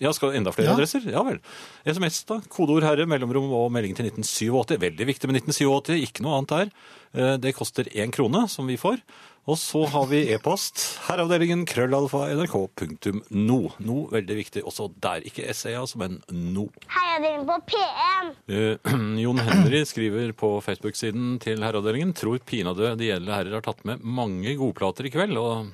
Ja, 0.03 0.11
skal 0.15 0.35
enda 0.37 0.51
flere 0.53 0.69
Ja. 0.71 0.75
adresser? 0.77 1.05
Ja 1.09 1.23
vel. 1.23 1.39
SMS, 1.87 2.21
da. 2.29 2.41
Kodeord 2.51 2.83
herre, 2.83 3.05
mellomrom 3.09 3.49
og 3.55 3.71
melding 3.71 3.95
til 3.95 4.05
1987. 4.11 4.77
Veldig 4.83 5.07
viktig 5.07 5.29
med 5.31 5.39
1987, 5.41 6.01
ikke 6.03 6.21
noe 6.27 6.37
annet 6.41 6.53
der. 6.57 6.73
Eh, 7.13 7.37
Det 7.37 7.55
koster 7.55 7.83
én 7.95 8.11
krone, 8.11 8.47
som 8.49 8.67
vi 8.67 8.75
får. 8.77 8.99
Og 9.45 9.57
så 9.59 9.81
har 9.91 10.05
vi 10.07 10.21
e-post. 10.31 10.99
Herreavdelingen 11.03 11.65
krøllalfa 11.67 12.29
nrk.no. 12.31 13.57
No, 13.83 13.97
veldig 14.07 14.37
viktig 14.37 14.63
også 14.63 14.85
der. 15.03 15.19
Ikke 15.27 15.49
SE, 15.53 15.73
altså, 15.75 15.97
men 15.99 16.21
no. 16.31 16.69
Herreavdelingen 16.87 17.45
på 17.49 17.57
P1! 17.67 18.31
Eh, 18.47 19.19
Jon 19.25 19.41
Henry 19.43 19.83
skriver 19.89 20.31
på 20.39 20.53
Facebook-siden 20.63 21.39
til 21.43 21.59
Herreavdelingen 21.59 22.13
tror 22.15 22.39
pinadø 22.47 22.93
de 22.95 23.09
gjeldende 23.11 23.35
herrer 23.35 23.57
har 23.59 23.65
tatt 23.67 23.83
med 23.85 23.99
mange 24.03 24.55
godplater 24.59 25.09
i 25.09 25.13
kveld. 25.13 25.35
Og 25.37 25.67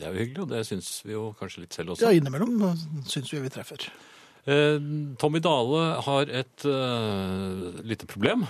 det 0.00 0.08
er 0.08 0.14
jo 0.14 0.24
hyggelig, 0.24 0.44
og 0.46 0.54
det 0.54 0.64
syns 0.68 0.88
vi 1.04 1.14
jo 1.14 1.26
kanskje 1.38 1.66
litt 1.66 1.76
selv 1.76 1.94
også. 1.94 2.08
Ja, 2.08 2.16
innimellom 2.16 2.56
syns 3.08 3.30
vi 3.34 3.42
vi 3.44 3.52
treffer. 3.52 3.90
Eh, 4.48 4.80
Tommy 5.20 5.42
Dale 5.44 5.84
har 6.06 6.32
et 6.32 6.64
eh, 6.64 7.84
lite 7.84 8.08
problem. 8.08 8.46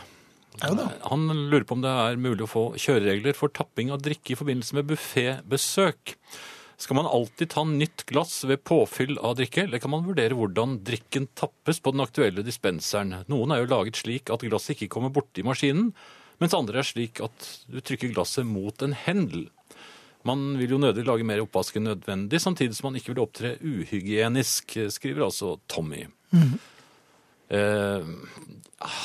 Ja 0.61 0.73
da. 0.77 0.87
Han 1.09 1.27
lurer 1.51 1.67
på 1.67 1.77
om 1.79 1.83
det 1.83 1.91
er 1.91 2.21
mulig 2.21 2.45
å 2.45 2.51
få 2.51 2.65
kjøreregler 2.79 3.37
for 3.39 3.53
tapping 3.55 3.93
av 3.95 4.03
drikke 4.05 4.35
i 4.35 4.39
forbindelse 4.39 4.79
med 4.79 4.89
buffébesøk. 4.91 6.17
Skal 6.81 6.97
man 6.97 7.09
alltid 7.11 7.51
ta 7.53 7.65
nytt 7.69 8.07
glass 8.09 8.39
ved 8.49 8.63
påfyll 8.65 9.19
av 9.19 9.37
drikke, 9.37 9.67
eller 9.67 9.83
kan 9.83 9.93
man 9.93 10.07
vurdere 10.07 10.37
hvordan 10.37 10.79
drikken 10.87 11.29
tappes 11.37 11.81
på 11.83 11.93
den 11.93 12.05
aktuelle 12.07 12.45
dispenseren? 12.47 13.19
Noen 13.29 13.53
er 13.53 13.61
jo 13.61 13.71
laget 13.73 14.01
slik 14.01 14.33
at 14.33 14.47
glasset 14.47 14.79
ikke 14.79 14.95
kommer 14.95 15.13
borti 15.13 15.45
maskinen, 15.45 15.91
mens 16.41 16.57
andre 16.57 16.81
er 16.81 16.89
slik 16.89 17.21
at 17.25 17.51
du 17.69 17.83
trykker 17.85 18.15
glasset 18.15 18.49
mot 18.49 18.87
en 18.87 18.97
hendel. 18.97 19.51
Man 20.29 20.59
vil 20.61 20.75
jo 20.77 20.81
nødig 20.83 21.07
lage 21.09 21.25
mer 21.25 21.41
oppvask 21.45 21.79
enn 21.81 21.89
nødvendig, 21.89 22.43
samtidig 22.43 22.77
som 22.77 22.91
man 22.91 23.01
ikke 23.01 23.15
vil 23.15 23.23
opptre 23.25 23.55
uhygienisk, 23.65 24.77
skriver 24.93 25.25
altså 25.31 25.55
Tommy. 25.71 26.05
eh, 27.57 28.11
ah, 28.85 29.01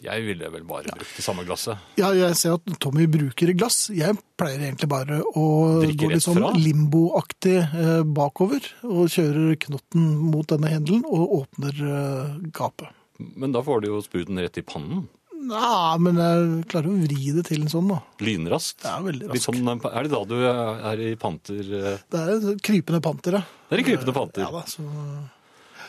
jeg 0.00 0.24
ville 0.24 0.48
vel 0.48 0.64
bare 0.64 0.94
brukt 0.94 1.16
det 1.18 1.24
samme 1.24 1.44
glasset. 1.44 1.80
Ja, 2.00 2.10
jeg 2.16 2.36
ser 2.40 2.56
at 2.56 2.70
Tommy 2.80 3.04
bruker 3.10 3.52
glass. 3.52 3.90
Jeg 3.92 4.16
pleier 4.40 4.62
egentlig 4.64 4.88
bare 4.88 5.20
å 5.20 5.44
Drikker 5.82 6.06
gå 6.06 6.10
litt 6.14 6.24
sånn 6.24 6.40
limboaktig 6.56 7.58
eh, 7.60 8.00
bakover, 8.08 8.64
og 8.88 9.12
kjører 9.12 9.58
knotten 9.66 10.08
mot 10.32 10.48
denne 10.48 10.72
hendelen 10.72 11.04
og 11.04 11.36
åpner 11.42 11.82
eh, 11.84 12.38
gapet. 12.56 12.88
Men 13.20 13.52
da 13.52 13.60
får 13.64 13.84
du 13.84 13.90
jo 13.90 14.00
spruten 14.04 14.40
rett 14.40 14.56
i 14.56 14.64
pannen. 14.64 15.04
Ja, 15.50 15.96
men 15.98 16.18
jeg 16.20 16.64
klarer 16.70 16.90
å 16.92 16.98
vri 17.00 17.32
det 17.36 17.44
til 17.48 17.62
en 17.64 17.70
sånn, 17.72 17.88
da. 17.90 18.00
Lynraskt. 18.20 18.84
Ja, 18.84 18.98
veldig 19.04 19.30
raskt. 19.30 19.48
rask. 19.48 19.48
sånn, 19.48 19.82
er 19.90 20.06
det 20.06 20.12
da 20.12 20.20
du 20.28 20.36
er 20.44 21.02
i 21.06 21.10
panter... 21.20 21.60
eh, 21.64 21.98
Det 22.12 22.20
er 22.20 22.32
en 22.36 22.58
krypende 22.60 23.00
panter, 23.04 23.38
ja. 23.40 23.42
Det 23.70 23.78
er 23.78 23.82
i 23.82 23.86
krypende 23.88 24.14
panter. 24.16 24.44
Ja 24.44 24.50
da, 24.52 24.64
så... 24.68 24.84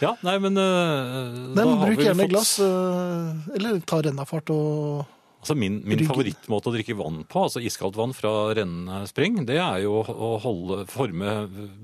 Ja, 0.01 0.15
nei, 0.25 0.37
men 0.41 0.55
eh, 0.57 1.53
da 1.53 1.65
Men 1.65 1.75
har 1.77 1.89
bruk 1.91 1.99
vi 1.99 2.05
gjerne 2.07 2.23
fått- 2.25 2.31
glass, 2.33 2.53
uh, 2.63 3.55
eller 3.57 3.81
ta 3.85 3.99
rennafart 4.01 4.49
og 4.55 5.03
Altså 5.41 5.55
min, 5.57 5.79
min 5.89 6.03
favorittmåte 6.05 6.69
å 6.69 6.73
drikke 6.75 6.93
vann 6.99 7.23
på, 7.25 7.41
altså 7.47 7.61
iskaldt 7.65 7.95
vann 7.97 8.11
fra 8.13 8.29
rennende 8.53 8.99
spring, 9.09 9.39
det 9.49 9.55
er 9.57 9.79
jo 9.81 9.95
å 10.05 10.27
holde, 10.43 10.83
forme 10.91 11.31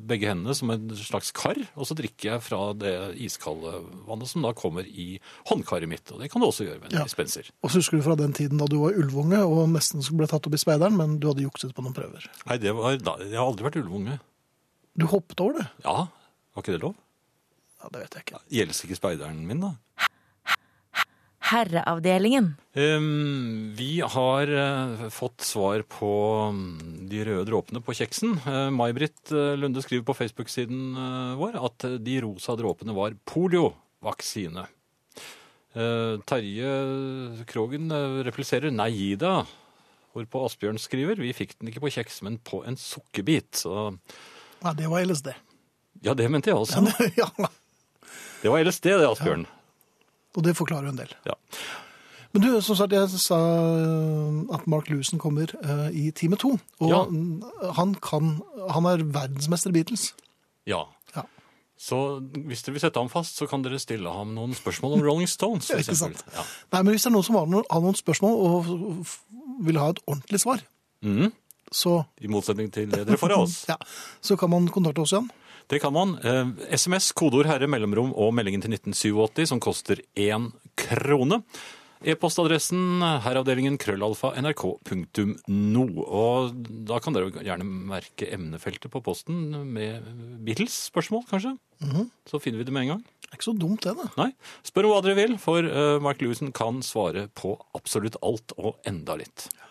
begge 0.07 0.29
hendene 0.29 0.53
som 0.53 0.69
en 0.75 0.91
slags 0.93 1.31
kar, 1.33 1.57
og 1.73 1.87
så 1.89 1.97
drikker 1.97 2.35
jeg 2.35 2.43
fra 2.45 2.59
det 2.77 2.91
iskalde 3.25 3.71
vannet 4.05 4.29
som 4.29 4.45
da 4.45 4.51
kommer 4.53 4.85
i 4.85 5.07
håndkaret 5.49 5.89
mitt. 5.89 6.05
Og 6.13 6.21
det 6.21 6.29
kan 6.29 6.43
du 6.43 6.45
også 6.51 6.67
gjøre 6.67 6.83
med 6.83 6.93
en 6.93 6.99
Ja. 6.99 7.07
dispenser. 7.09 7.49
Og 7.65 7.73
så 7.73 7.81
husker 7.81 7.97
du 7.97 8.05
fra 8.05 8.15
den 8.19 8.33
tiden 8.37 8.61
da 8.61 8.69
du 8.69 8.77
var 8.83 8.93
ulvunge 8.93 9.41
og 9.41 9.65
nesten 9.73 10.05
ble 10.15 10.29
tatt 10.29 10.45
opp 10.45 10.53
i 10.53 10.61
speideren, 10.61 10.93
men 10.95 11.17
du 11.17 11.25
hadde 11.31 11.41
jukset 11.41 11.73
på 11.73 11.81
noen 11.81 11.97
prøver. 11.97 12.29
Nei, 12.45 12.57
det 12.61 12.75
var, 12.77 12.93
jeg 12.93 13.33
har 13.33 13.47
aldri 13.47 13.65
vært 13.71 13.81
ulvunge. 13.81 14.19
Du 14.97 15.07
hoppet 15.09 15.41
over 15.41 15.59
det? 15.63 15.67
Ja, 15.83 16.07
var 16.53 16.61
ikke 16.63 16.77
det 16.77 16.83
lov? 16.85 16.93
Ja, 17.81 17.89
det 17.93 18.05
vet 18.05 18.13
jeg 18.17 18.23
ikke. 18.27 18.39
Gjelder 18.53 18.85
ikke 18.85 19.01
speideren 19.01 19.41
min, 19.49 19.59
da? 19.65 19.73
Herreavdelingen. 21.47 22.55
Um, 22.75 23.73
vi 23.77 24.01
har 24.03 24.49
uh, 24.51 25.07
fått 25.13 25.41
svar 25.47 25.83
på 25.87 26.09
mm, 26.53 27.07
de 27.09 27.21
røde 27.27 27.45
dråpene 27.47 27.81
på 27.83 27.95
kjeksen. 27.95 28.35
Uh, 28.43 28.67
May-Britt 28.75 29.31
eh, 29.31 29.53
Lunde 29.59 29.81
skriver 29.85 30.03
på 30.07 30.15
Facebook-siden 30.17 30.97
uh, 30.97 31.37
vår 31.39 31.55
at 31.69 31.87
de 32.03 32.17
rosa 32.25 32.57
dråpene 32.59 32.95
var 32.97 33.15
poliovaksine. 33.29 34.67
Eh, 35.77 36.13
Terje 36.25 36.69
Krogen 37.45 37.91
repliserer 38.25 38.71
'nei, 38.73 38.89
gi 38.95 39.09
deg'. 39.19 39.51
Hvorpå 40.15 40.45
Asbjørn 40.47 40.79
skriver 40.81 41.19
'vi 41.21 41.33
fikk 41.37 41.53
den 41.59 41.69
ikke 41.69 41.83
på 41.83 41.91
kjeks, 41.93 42.23
men 42.25 42.39
på 42.41 42.63
en 42.65 42.75
sukkerbit'. 42.75 43.61
Så 43.61 43.97
Ja, 44.63 44.73
det 44.73 44.89
var 44.89 45.05
LSD. 45.05 45.35
ja, 46.01 46.13
det 46.13 46.31
mente 46.31 46.49
jeg 46.49 46.57
også. 46.57 46.81
ja, 47.21 47.29
Det 48.41 48.49
var 48.49 48.63
LSD, 48.63 48.89
det, 48.97 49.05
Asbjørn. 49.05 49.45
Og 50.37 50.45
det 50.45 50.53
forklarer 50.57 50.87
jo 50.89 50.93
en 50.95 51.01
del. 51.01 51.13
Ja. 51.25 51.35
Men 52.35 52.43
du, 52.43 52.61
som 52.61 52.77
sagt, 52.77 52.93
jeg 52.93 53.09
sa 53.09 53.37
øh, 53.39 54.43
at 54.53 54.67
Mark 54.69 54.89
Lewson 54.91 55.19
kommer 55.19 55.49
uh, 55.63 55.87
i 55.89 56.11
time 56.11 56.37
to. 56.37 56.57
Og 56.79 56.91
Ja. 56.91 57.03
han 57.73 57.95
kan 57.95 58.41
Han 58.69 58.85
er 58.85 59.03
verdensmester 59.03 59.69
i 59.69 59.73
Beatles. 59.73 60.13
ja. 60.67 60.83
Ja. 61.15 61.21
Så 61.79 62.19
hvis 62.45 62.63
dere 62.63 62.73
vil 62.73 62.81
sette 62.81 62.99
ham 62.99 63.09
fast, 63.09 63.37
så 63.37 63.45
kan 63.47 63.63
dere 63.63 63.79
stille 63.79 64.09
ham 64.09 64.27
noen 64.33 64.53
spørsmål 64.53 64.93
om 64.93 65.01
Rolling 65.05 65.29
Stones. 65.29 65.67
For 65.71 65.77
ikke 65.77 65.95
sant? 65.95 66.23
Ja. 66.33 66.41
Nei, 66.73 66.83
men 66.83 66.91
hvis 66.93 67.05
det 67.05 67.11
er 67.11 67.15
noen 67.15 67.23
som 67.23 67.35
har 67.35 67.45
noen, 67.45 67.65
har 67.71 67.81
noen 67.81 67.95
spørsmål 67.95 68.33
og 68.33 68.65
vil 69.65 69.77
ha 69.77 69.89
et 69.89 69.99
ordentlig 70.07 70.39
svar, 70.41 70.63
mm. 71.05 71.31
så, 71.71 72.03
I 72.21 72.27
motsetning 72.27 72.73
til 72.73 72.89
det 72.91 73.05
dere 73.07 73.17
får 73.17 73.33
av 73.33 73.45
oss. 73.45 73.65
ja, 73.71 73.77
så 74.21 74.37
kan 74.37 74.49
man 74.49 74.67
kontakte 74.73 75.01
oss 75.05 75.13
igjen. 75.13 75.29
Det 75.67 75.81
kan 75.83 75.91
man. 75.95 76.15
SMS, 76.71 77.11
kodeord 77.17 77.49
herre, 77.49 77.67
mellomrom 77.67 78.13
og 78.15 78.31
meldingen 78.37 78.63
til 78.63 78.71
1987 78.77 79.49
som 79.51 79.59
koster 79.63 79.99
én 80.15 80.51
krone. 80.79 81.41
E-postadressen 82.05 83.01
herreavdelingen 83.25 83.77
krøllalfa 83.81 84.29
nrk.no. 84.37 85.85
Og 86.05 86.57
da 86.87 86.99
kan 87.01 87.15
dere 87.15 87.43
gjerne 87.45 87.65
merke 87.65 88.29
emnefeltet 88.35 88.93
på 88.93 89.01
posten 89.05 89.49
med 89.73 90.05
Beatles-spørsmål, 90.45 91.25
kanskje. 91.31 91.55
Så 92.29 92.39
finner 92.43 92.61
vi 92.61 92.67
det 92.69 92.75
med 92.75 92.85
en 92.85 92.93
gang. 92.95 93.05
Det 93.27 93.33
er 93.33 93.39
ikke 93.41 93.49
så 93.49 93.57
dumt, 93.59 93.83
det. 93.83 93.95
da. 93.97 94.05
Nei, 94.21 94.29
spør 94.63 94.87
hva 94.91 95.01
dere 95.03 95.17
vil, 95.17 95.33
for 95.41 95.65
eh, 95.65 95.97
Mark 96.03 96.21
Lewison 96.23 96.53
kan 96.55 96.79
svare 96.85 97.25
på 97.35 97.57
absolutt 97.75 98.15
alt 98.23 98.53
og 98.55 98.77
enda 98.87 99.17
litt. 99.19 99.49
Eh, 99.51 99.66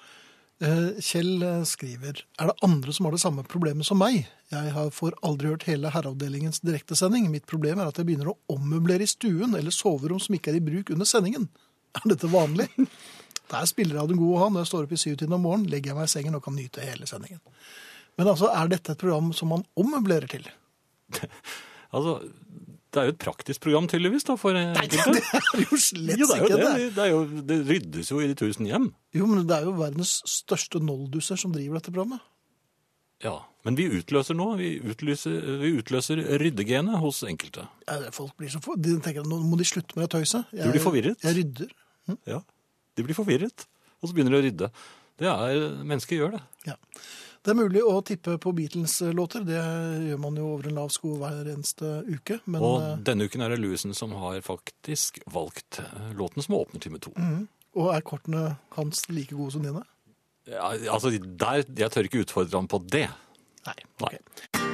Kjell 0.57 1.43
eh, 1.45 1.65
skriver 1.69 2.23
Er 2.41 2.49
det 2.49 2.55
andre 2.65 2.93
som 2.97 3.05
har 3.05 3.13
det 3.13 3.21
samme 3.21 3.43
problemet 3.45 3.85
som 3.85 3.99
meg? 4.01 4.23
Jeg 4.49 4.93
får 4.97 5.19
aldri 5.27 5.51
hørt 5.51 5.67
hele 5.69 5.91
Herreavdelingens 5.93 6.63
direktesending. 6.65 7.29
Mitt 7.33 7.45
problem 7.51 7.83
er 7.83 7.91
at 7.91 7.99
jeg 8.01 8.09
begynner 8.09 8.31
å 8.33 8.39
ommøblere 8.55 9.05
i 9.05 9.11
stuen 9.11 9.53
eller 9.59 9.75
soverom 9.75 10.23
som 10.23 10.37
ikke 10.39 10.55
er 10.55 10.61
i 10.61 10.65
bruk 10.65 10.95
under 10.95 11.09
sendingen. 11.09 11.51
Er 11.97 12.09
dette 12.13 12.29
vanlig? 12.29 12.69
Der 13.49 13.69
spiller 13.69 14.03
av 14.03 14.09
den 14.11 14.21
å 14.21 14.41
ha. 14.41 14.49
Når 14.53 14.65
jeg 14.65 14.71
står 14.73 14.87
opp 14.87 14.97
i 14.97 15.01
syvtiden 15.01 15.37
om 15.37 15.45
morgenen, 15.45 15.71
legger 15.73 15.93
jeg 15.93 15.99
meg 15.99 16.09
i 16.09 16.13
sengen 16.13 16.37
og 16.37 16.43
kan 16.45 16.57
nyte 16.57 16.85
hele 16.85 17.09
sendingen. 17.09 17.41
Men 18.17 18.33
altså, 18.33 18.51
er 18.53 18.69
dette 18.73 18.93
et 18.93 19.01
program 19.01 19.31
som 19.37 19.53
man 19.53 19.65
ommøblerer 19.77 20.31
til? 20.33 20.49
Altså, 21.95 22.17
det 22.97 23.03
er 23.03 23.11
jo 23.11 23.13
et 23.13 23.19
praktisk 23.21 23.61
program 23.67 23.87
tydeligvis 23.93 24.25
da, 24.25 24.35
for 24.41 24.57
enkelte. 24.57 25.13
Det 25.21 25.61
er 25.61 25.67
jo 25.67 25.79
slett 25.81 26.21
Jo, 26.23 26.29
det 26.31 26.37
er 26.37 26.41
jo 26.41 26.47
ikke 26.47 26.61
det. 26.63 26.71
det. 26.81 26.87
Det, 26.97 27.09
jo, 27.13 27.19
det 27.51 27.59
ryddes 27.69 28.13
jo 28.13 28.21
i 28.25 28.29
de 28.31 28.37
tusen 28.41 28.69
hjem. 28.71 28.87
Jo, 29.17 29.29
men 29.29 29.45
det 29.49 29.59
er 29.59 29.67
jo 29.69 29.75
verdens 29.77 30.15
største 30.31 30.81
nolduser 30.81 31.37
som 31.41 31.53
driver 31.53 31.77
dette 31.77 31.93
programmet. 31.93 32.25
Ja, 33.25 33.35
men 33.65 33.77
vi 33.79 33.87
utløser 33.99 34.37
nå, 34.37 34.49
vi 34.61 34.75
utløser, 34.85 35.37
vi 35.63 35.75
utløser 35.81 36.21
ryddegenet 36.41 37.01
hos 37.01 37.23
enkelte. 37.29 37.65
Ja, 37.89 38.01
Folk 38.17 38.35
blir 38.41 38.53
så 38.53 38.61
for... 38.65 38.81
De 38.81 38.97
tenker 39.05 39.25
at 39.25 39.31
nå 39.31 39.39
må 39.45 39.61
de 39.61 39.69
slutte 39.69 39.97
med 39.97 40.07
det 40.07 40.13
tøyset. 40.17 40.53
Jeg, 40.57 40.73
blir 40.75 40.85
forvirret. 40.85 41.25
Jeg 41.25 41.39
rydder. 41.41 41.73
Ja, 42.29 42.41
de 42.97 43.05
blir 43.07 43.17
forvirret, 43.17 43.65
og 44.01 44.09
så 44.09 44.17
begynner 44.17 44.37
de 44.37 44.41
å 44.41 44.45
rydde. 44.49 44.73
Det 45.21 45.31
er, 45.33 45.63
mennesker 45.89 46.21
gjør 46.21 46.37
det. 46.37 46.43
Ja. 46.69 46.77
Det 47.47 47.53
er 47.53 47.59
mulig 47.61 47.79
å 47.87 48.01
tippe 48.03 48.33
på 48.43 48.51
Beatles-låter. 48.59 49.45
Det 49.47 49.61
gjør 50.09 50.19
man 50.19 50.35
jo 50.35 50.49
over 50.57 50.67
en 50.67 50.81
lav 50.81 50.89
sko 50.91 51.13
hver 51.21 51.47
eneste 51.47 51.93
uke. 52.09 52.41
Men 52.51 52.65
Og 52.67 52.81
eh, 52.83 52.97
denne 53.07 53.29
uken 53.31 53.45
er 53.47 53.55
det 53.55 53.61
Lewisen 53.63 53.95
som 53.95 54.17
har 54.19 54.41
faktisk 54.43 55.21
valgt 55.31 55.79
eh, 55.79 56.11
låten 56.19 56.43
som 56.43 56.59
åpner 56.59 56.83
time 56.83 56.99
to. 56.99 57.15
og 57.79 57.93
er 57.95 58.03
kortene 58.03 58.57
hans 58.75 59.07
like 59.13 59.31
gode 59.39 59.55
som 59.55 59.63
dine? 59.63 59.85
Ja, 60.51 60.75
altså, 60.91 61.15
der, 61.15 61.63
jeg 61.71 61.95
tør 61.95 62.11
ikke 62.11 62.27
utfordre 62.27 62.59
ham 62.59 62.67
på 62.67 62.83
det. 62.91 63.07
Nei. 63.67 63.79
Nei. 64.03 64.66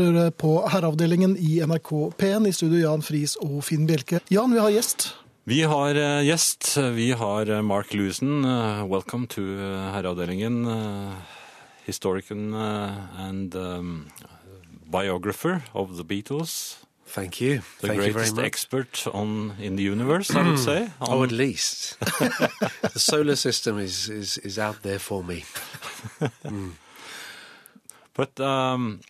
Hører 0.00 0.30
på 0.32 0.52
Herreavdelingen 0.72 1.36
i 1.36 1.58
NRK 1.66 1.90
P1 2.20 2.46
i 2.48 2.52
studio 2.56 2.80
Jan 2.84 3.02
Friis 3.04 3.36
og 3.44 3.60
Finn 3.66 3.86
Bjelke. 3.88 4.20
Jan, 4.32 4.52
vi 4.54 4.60
har 4.62 4.72
gjest. 4.74 5.10
Vi 5.50 5.60
har 5.68 5.96
eh, 5.98 6.22
gjest. 6.28 6.72
Vi 6.96 7.10
har 7.16 7.50
eh, 7.50 7.62
Mark 7.66 7.92
Lewison. 7.96 8.44
Eh, 8.44 8.84
welcome 8.88 9.26
to 9.36 9.42
herreavdelingen. 9.94 10.64
historian 11.86 12.54
and 12.54 13.54
um, 13.56 14.06
biographer 14.90 15.62
of 15.74 15.96
the 15.96 16.04
Beatles. 16.04 16.76
Thank 17.06 17.40
you. 17.40 17.62
The 17.80 17.88
Thank 17.88 17.96
you 17.96 18.02
very 18.02 18.12
greatest 18.12 18.36
much. 18.36 18.44
expert 18.46 19.06
on 19.12 19.54
in 19.58 19.74
the 19.76 19.82
universe, 19.82 20.30
I 20.30 20.42
would 20.46 20.58
say. 20.60 20.88
Oh, 21.00 21.18
On- 21.18 21.24
at 21.24 21.32
least. 21.32 21.98
the 22.94 22.98
solar 23.00 23.34
system 23.34 23.78
is, 23.80 24.08
is, 24.08 24.38
is 24.38 24.58
out 24.58 24.82
there 24.82 24.98
for 25.00 25.24
me. 25.24 25.44
But 28.14 28.38
um, 28.40 29.00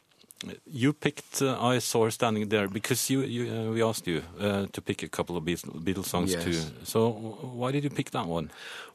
you 0.67 0.93
picked, 0.93 1.43
uh, 1.43 1.61
I 1.61 1.79
saw 1.81 2.05
her 2.05 2.11
standing 2.11 2.49
there 2.49 2.69
because 2.69 3.11
you, 3.11 3.21
you 3.23 3.53
uh, 3.53 3.71
we 3.73 3.83
asked 3.83 4.07
you 4.07 4.23
uh, 4.39 4.67
to 4.73 4.81
pick 4.81 5.03
a 5.03 5.09
couple 5.09 5.37
of 5.37 5.45
Beatles, 5.45 6.07
songs 6.07 6.33
Yes. 6.33 6.45
too. 6.45 6.61
So 6.85 7.11
why 7.11 7.73
did 7.73 7.85
you 7.85 7.91
pick 7.91 8.11
that 8.13 8.27
one? 8.27 8.51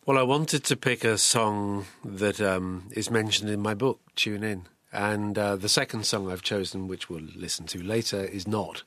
Well, 0.05 0.17
I 0.17 0.23
wanted 0.23 0.63
to 0.65 0.75
pick 0.75 1.03
a 1.03 1.17
song 1.17 1.85
that 2.03 2.41
um, 2.41 2.89
is 2.91 3.09
mentioned 3.11 3.49
in 3.49 3.61
my 3.61 3.73
book, 3.73 3.99
Tune 4.15 4.43
In. 4.43 4.63
And 4.91 5.37
uh, 5.37 5.57
the 5.57 5.67
second 5.67 6.05
song 6.05 6.31
I've 6.31 6.41
chosen, 6.41 6.87
which 6.87 7.09
we'll 7.09 7.27
listen 7.35 7.65
to 7.67 7.83
later, 7.83 8.23
is 8.23 8.47
not. 8.47 8.83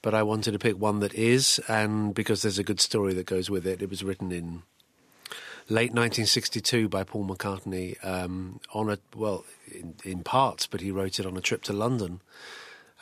But 0.00 0.14
I 0.14 0.22
wanted 0.22 0.52
to 0.52 0.58
pick 0.58 0.80
one 0.80 1.00
that 1.00 1.14
is, 1.14 1.60
and 1.68 2.14
because 2.14 2.42
there's 2.42 2.58
a 2.58 2.64
good 2.64 2.80
story 2.80 3.12
that 3.14 3.26
goes 3.26 3.50
with 3.50 3.66
it, 3.66 3.82
it 3.82 3.90
was 3.90 4.02
written 4.02 4.32
in 4.32 4.62
late 5.72 5.90
1962 5.90 6.88
by 6.88 7.02
Paul 7.02 7.24
McCartney 7.26 7.96
um, 8.04 8.60
on 8.72 8.90
a, 8.90 8.98
well, 9.16 9.44
in, 9.72 9.94
in 10.04 10.22
parts, 10.22 10.66
but 10.66 10.80
he 10.80 10.90
wrote 10.90 11.18
it 11.18 11.26
on 11.26 11.36
a 11.36 11.40
trip 11.40 11.62
to 11.64 11.72
London. 11.72 12.20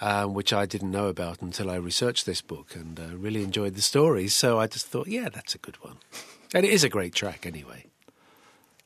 Um, 0.03 0.33
which 0.33 0.51
I 0.51 0.65
didn't 0.65 0.93
know 0.93 1.09
about 1.09 1.43
until 1.43 1.71
I 1.71 1.75
researched 1.75 2.25
this 2.25 2.41
book 2.41 2.75
and 2.75 2.99
uh, 2.99 3.15
really 3.19 3.43
enjoyed 3.43 3.75
the 3.75 3.83
story. 3.83 4.29
So 4.29 4.59
I 4.59 4.67
just 4.67 4.87
thought, 4.87 5.09
yeah, 5.09 5.29
that's 5.29 5.55
a 5.55 5.59
good 5.59 5.77
one. 5.85 5.99
And 6.55 6.65
it 6.65 6.73
is 6.73 6.83
a 6.83 6.89
great 6.89 7.15
track 7.15 7.45
anyway. 7.45 7.85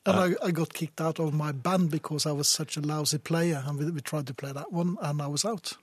And 0.04 0.36
I, 0.42 0.46
I 0.46 0.50
got 0.50 0.74
kicked 0.74 1.00
out 1.00 1.20
of 1.20 1.32
my 1.32 1.52
band 1.52 1.92
because 1.92 2.26
I 2.26 2.32
was 2.32 2.48
such 2.48 2.76
a 2.76 2.80
lousy 2.80 3.18
player. 3.18 3.62
And 3.64 3.78
we, 3.78 3.90
we 3.92 4.00
tried 4.00 4.26
to 4.26 4.34
play 4.34 4.50
that 4.50 4.72
one, 4.72 4.96
and 5.00 5.22
I 5.22 5.28
was 5.28 5.44
out. 5.44 5.74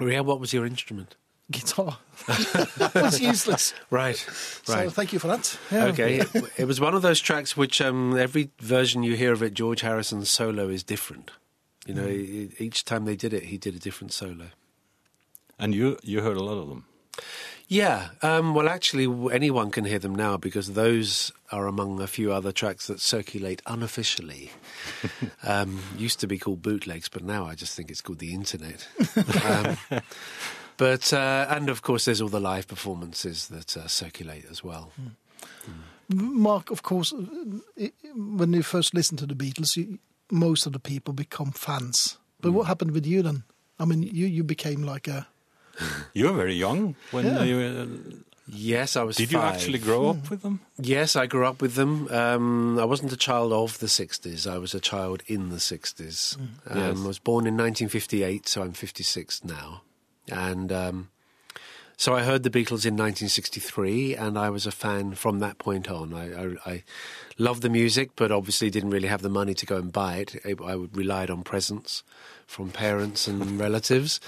Ria, 0.00 0.22
what 0.22 0.38
was 0.38 0.52
your 0.52 0.66
instrument? 0.66 1.16
Guitar. 1.54 1.98
that 2.26 2.92
was 2.94 3.20
useless. 3.20 3.74
Right, 3.90 4.16
So 4.16 4.74
right. 4.74 4.92
thank 4.92 5.12
you 5.12 5.18
for 5.18 5.28
that. 5.28 5.58
Yeah. 5.70 5.86
Okay, 5.86 6.20
it, 6.20 6.28
it 6.58 6.64
was 6.66 6.80
one 6.80 6.94
of 6.94 7.02
those 7.02 7.20
tracks 7.20 7.56
which 7.56 7.80
um, 7.80 8.16
every 8.16 8.50
version 8.60 9.02
you 9.02 9.16
hear 9.16 9.32
of 9.32 9.42
it, 9.42 9.54
George 9.54 9.80
Harrison's 9.82 10.30
solo 10.30 10.68
is 10.68 10.82
different. 10.82 11.30
You 11.86 11.94
know, 11.94 12.06
e- 12.06 12.50
each 12.58 12.84
time 12.84 13.04
they 13.04 13.16
did 13.16 13.32
it, 13.32 13.44
he 13.44 13.58
did 13.58 13.74
a 13.74 13.78
different 13.78 14.12
solo. 14.12 14.46
And 15.58 15.74
you 15.74 15.98
you 16.02 16.20
heard 16.22 16.36
a 16.36 16.42
lot 16.42 16.58
of 16.58 16.68
them. 16.68 16.84
Yeah, 17.66 18.08
um, 18.20 18.54
well, 18.54 18.68
actually, 18.68 19.06
anyone 19.32 19.70
can 19.70 19.84
hear 19.86 19.98
them 19.98 20.14
now 20.14 20.36
because 20.36 20.72
those 20.74 21.32
are 21.50 21.66
among 21.66 22.00
a 22.00 22.06
few 22.06 22.30
other 22.32 22.52
tracks 22.52 22.86
that 22.88 23.00
circulate 23.00 23.62
unofficially. 23.66 24.50
um, 25.42 25.80
used 25.96 26.20
to 26.20 26.26
be 26.26 26.38
called 26.38 26.60
bootlegs, 26.60 27.08
but 27.08 27.24
now 27.24 27.46
I 27.46 27.54
just 27.54 27.74
think 27.74 27.90
it's 27.90 28.02
called 28.02 28.18
the 28.18 28.34
internet. 28.34 28.86
um, 29.44 30.02
but 30.76 31.12
uh, 31.12 31.46
and 31.48 31.68
of 31.68 31.80
course, 31.82 32.04
there's 32.06 32.20
all 32.20 32.28
the 32.30 32.40
live 32.40 32.66
performances 32.66 33.48
that 33.48 33.76
uh, 33.76 33.86
circulate 33.88 34.44
as 34.50 34.62
well. 34.64 34.90
Mark, 36.08 36.70
of 36.70 36.82
course, 36.82 37.14
i- 37.80 37.92
when 38.14 38.52
you 38.52 38.62
first 38.62 38.94
listen 38.94 39.16
to 39.16 39.26
the 39.26 39.34
Beatles, 39.34 39.76
you, 39.76 39.98
most 40.30 40.66
of 40.66 40.72
the 40.72 40.78
people 40.78 41.14
become 41.14 41.50
fans. 41.52 42.18
But 42.40 42.52
what 42.52 42.66
happened 42.66 42.90
with 42.92 43.06
you 43.06 43.22
then? 43.22 43.44
I 43.78 43.84
mean, 43.86 44.02
you, 44.02 44.26
you 44.26 44.44
became 44.44 44.82
like 44.82 45.08
a. 45.08 45.26
You 46.14 46.26
were 46.26 46.36
very 46.36 46.54
young 46.54 46.94
when 47.10 47.24
Yeah. 47.26 47.42
you. 47.44 47.58
Uh, 47.60 47.86
Yes, 48.46 48.94
I 48.94 49.02
was. 49.04 49.16
did 49.16 49.32
you 49.32 49.38
actually 49.40 49.78
grow 49.78 50.10
up 50.10 50.28
with 50.30 50.42
them? 50.42 50.60
Yes, 50.78 51.16
I 51.16 51.24
grew 51.26 51.46
up 51.46 51.62
with 51.62 51.76
them. 51.76 52.08
Um, 52.10 52.78
I 52.78 52.84
wasn't 52.84 53.10
a 53.12 53.16
child 53.16 53.52
of 53.54 53.78
the 53.78 53.86
60s. 53.88 54.46
I 54.46 54.58
was 54.58 54.74
a 54.74 54.80
child 54.80 55.22
in 55.26 55.48
the 55.48 55.56
60s. 55.60 56.36
Um, 56.36 56.50
Yes. 56.76 56.98
I 57.04 57.06
was 57.06 57.18
born 57.18 57.46
in 57.46 57.56
1958, 57.56 58.46
so 58.46 58.62
I'm 58.62 58.74
56 58.74 59.44
now. 59.44 59.80
And 60.30 60.72
um, 60.72 61.10
so 61.96 62.14
I 62.14 62.22
heard 62.22 62.42
the 62.42 62.50
Beatles 62.50 62.84
in 62.86 62.94
1963, 62.96 64.16
and 64.16 64.38
I 64.38 64.50
was 64.50 64.66
a 64.66 64.72
fan 64.72 65.14
from 65.14 65.38
that 65.40 65.58
point 65.58 65.90
on. 65.90 66.12
I, 66.14 66.34
I, 66.34 66.56
I 66.72 66.82
loved 67.38 67.62
the 67.62 67.68
music, 67.68 68.10
but 68.16 68.32
obviously 68.32 68.70
didn't 68.70 68.90
really 68.90 69.08
have 69.08 69.22
the 69.22 69.28
money 69.28 69.54
to 69.54 69.66
go 69.66 69.76
and 69.76 69.92
buy 69.92 70.16
it. 70.16 70.36
I, 70.44 70.54
I 70.64 70.74
relied 70.92 71.30
on 71.30 71.42
presents 71.42 72.02
from 72.46 72.70
parents 72.70 73.26
and 73.28 73.58
relatives 73.66 74.20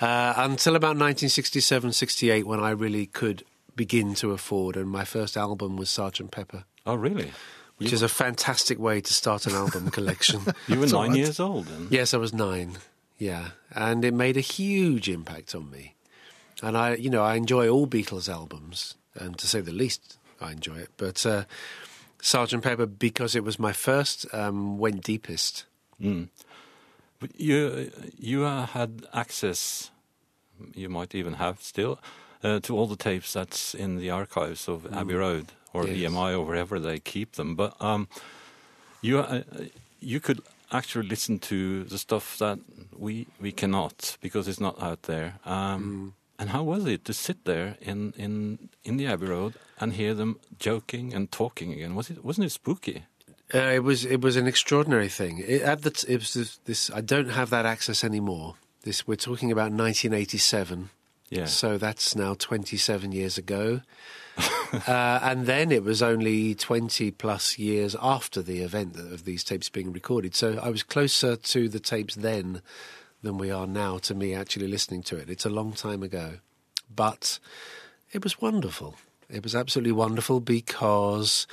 uh, 0.00 0.34
until 0.36 0.76
about 0.76 0.96
1967, 0.96 1.92
68, 1.92 2.46
when 2.46 2.60
I 2.60 2.70
really 2.70 3.06
could 3.06 3.42
begin 3.76 4.14
to 4.16 4.32
afford. 4.32 4.76
And 4.76 4.88
my 4.90 5.04
first 5.04 5.36
album 5.36 5.76
was 5.76 5.90
Sergeant 5.90 6.30
Pepper, 6.30 6.64
Oh, 6.86 6.94
really? 6.94 7.32
which 7.78 7.92
is 7.92 8.02
a 8.02 8.08
fantastic 8.08 8.78
way 8.78 9.00
to 9.00 9.12
start 9.14 9.46
an 9.46 9.54
album 9.54 9.90
collection. 9.90 10.40
You 10.68 10.78
were 10.78 10.86
nine 10.86 11.14
years 11.16 11.40
old 11.40 11.66
then. 11.66 11.88
Yes, 11.90 12.14
I 12.14 12.18
was 12.18 12.32
nine. 12.32 12.76
Yeah, 13.18 13.50
and 13.74 14.04
it 14.04 14.12
made 14.14 14.36
a 14.36 14.40
huge 14.40 15.08
impact 15.08 15.54
on 15.54 15.70
me. 15.70 15.94
And 16.62 16.76
I, 16.76 16.94
you 16.94 17.10
know, 17.10 17.22
I 17.22 17.34
enjoy 17.36 17.68
all 17.68 17.86
Beatles 17.86 18.28
albums, 18.28 18.96
and 19.14 19.38
to 19.38 19.46
say 19.46 19.60
the 19.60 19.72
least, 19.72 20.18
I 20.40 20.52
enjoy 20.52 20.76
it. 20.76 20.90
But 20.96 21.24
uh, 21.26 21.44
Sergeant 22.20 22.62
Pepper, 22.64 22.86
because 22.86 23.36
it 23.36 23.44
was 23.44 23.58
my 23.58 23.72
first, 23.72 24.26
um, 24.34 24.78
went 24.78 25.02
deepest. 25.04 25.64
But 27.20 27.40
you 27.40 27.90
you 28.18 28.44
uh, 28.44 28.66
had 28.66 29.06
access, 29.12 29.90
you 30.74 30.88
might 30.88 31.14
even 31.14 31.34
have 31.34 31.62
still, 31.62 31.98
uh, 32.42 32.60
to 32.60 32.76
all 32.76 32.86
the 32.86 32.96
tapes 32.96 33.32
that's 33.32 33.74
in 33.74 33.96
the 33.98 34.10
archives 34.10 34.68
of 34.68 34.86
Abbey 34.92 35.14
Road 35.14 35.52
or 35.72 35.86
Yes. 35.86 36.10
EMI 36.12 36.32
or 36.32 36.44
wherever 36.44 36.78
they 36.80 36.98
keep 36.98 37.32
them. 37.32 37.54
But 37.56 37.80
um, 37.80 38.08
you 39.00 39.18
uh, 39.20 39.42
you 40.00 40.20
could 40.20 40.40
actually 40.76 41.08
listen 41.08 41.38
to 41.38 41.84
the 41.84 41.98
stuff 41.98 42.36
that 42.38 42.58
we 42.98 43.26
we 43.40 43.52
cannot 43.52 44.18
because 44.20 44.48
it's 44.50 44.60
not 44.60 44.76
out 44.82 45.02
there. 45.02 45.38
Um, 45.46 46.14
And 46.38 46.50
how 46.50 46.64
was 46.64 46.84
it 46.86 47.04
to 47.04 47.12
sit 47.12 47.44
there 47.44 47.76
in, 47.80 48.12
in 48.16 48.58
in 48.82 48.96
the 48.98 49.06
Abbey 49.12 49.26
Road 49.26 49.52
and 49.80 49.92
hear 49.92 50.14
them 50.14 50.36
joking 50.58 51.14
and 51.14 51.30
talking 51.30 51.72
again? 51.72 51.94
Was 51.94 52.10
it 52.10 52.24
wasn't 52.24 52.46
it 52.46 52.52
spooky? 52.52 53.04
Uh, 53.54 53.74
it 53.76 53.82
was 53.84 54.04
it 54.04 54.20
was 54.20 54.36
an 54.36 54.46
extraordinary 54.46 55.08
thing. 55.08 55.38
It, 55.46 55.62
at 55.62 55.82
the 55.82 55.90
t- 55.90 56.12
it 56.12 56.18
was 56.20 56.32
this, 56.32 56.58
this. 56.64 56.90
I 56.90 57.02
don't 57.02 57.30
have 57.30 57.50
that 57.50 57.66
access 57.66 58.02
anymore. 58.04 58.54
This 58.82 59.06
we're 59.06 59.16
talking 59.30 59.52
about 59.52 59.70
1987. 59.72 60.90
Yeah. 61.30 61.46
So 61.46 61.78
that's 61.78 62.14
now 62.16 62.34
27 62.34 63.12
years 63.12 63.38
ago. 63.38 63.80
uh, 64.88 65.20
and 65.22 65.46
then 65.46 65.70
it 65.70 65.84
was 65.84 66.02
only 66.02 66.54
20 66.54 67.10
plus 67.12 67.58
years 67.58 67.96
after 68.00 68.42
the 68.42 68.60
event 68.60 68.96
of 68.96 69.24
these 69.24 69.44
tapes 69.44 69.68
being 69.68 69.92
recorded. 69.92 70.34
So 70.34 70.58
I 70.62 70.68
was 70.68 70.82
closer 70.82 71.36
to 71.36 71.68
the 71.68 71.80
tapes 71.80 72.14
then 72.14 72.62
than 73.22 73.38
we 73.38 73.50
are 73.50 73.66
now 73.66 73.98
to 73.98 74.14
me 74.14 74.34
actually 74.34 74.68
listening 74.68 75.02
to 75.04 75.16
it. 75.16 75.30
It's 75.30 75.46
a 75.46 75.50
long 75.50 75.72
time 75.72 76.02
ago. 76.02 76.34
But 76.94 77.38
it 78.12 78.22
was 78.22 78.40
wonderful. 78.40 78.96
It 79.28 79.42
was 79.42 79.54
absolutely 79.54 79.92
wonderful 79.92 80.40
because 80.40 81.46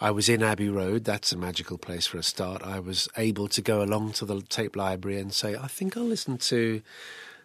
I 0.00 0.10
was 0.12 0.28
in 0.28 0.42
Abbey 0.42 0.68
Road. 0.68 1.04
That's 1.04 1.32
a 1.32 1.36
magical 1.36 1.76
place 1.76 2.06
for 2.06 2.18
a 2.18 2.22
start. 2.22 2.62
I 2.62 2.78
was 2.78 3.08
able 3.16 3.48
to 3.48 3.60
go 3.60 3.82
along 3.82 4.12
to 4.12 4.24
the 4.24 4.40
tape 4.42 4.76
library 4.76 5.18
and 5.18 5.32
say, 5.32 5.56
I 5.56 5.66
think 5.66 5.96
I'll 5.96 6.04
listen 6.04 6.38
to 6.38 6.80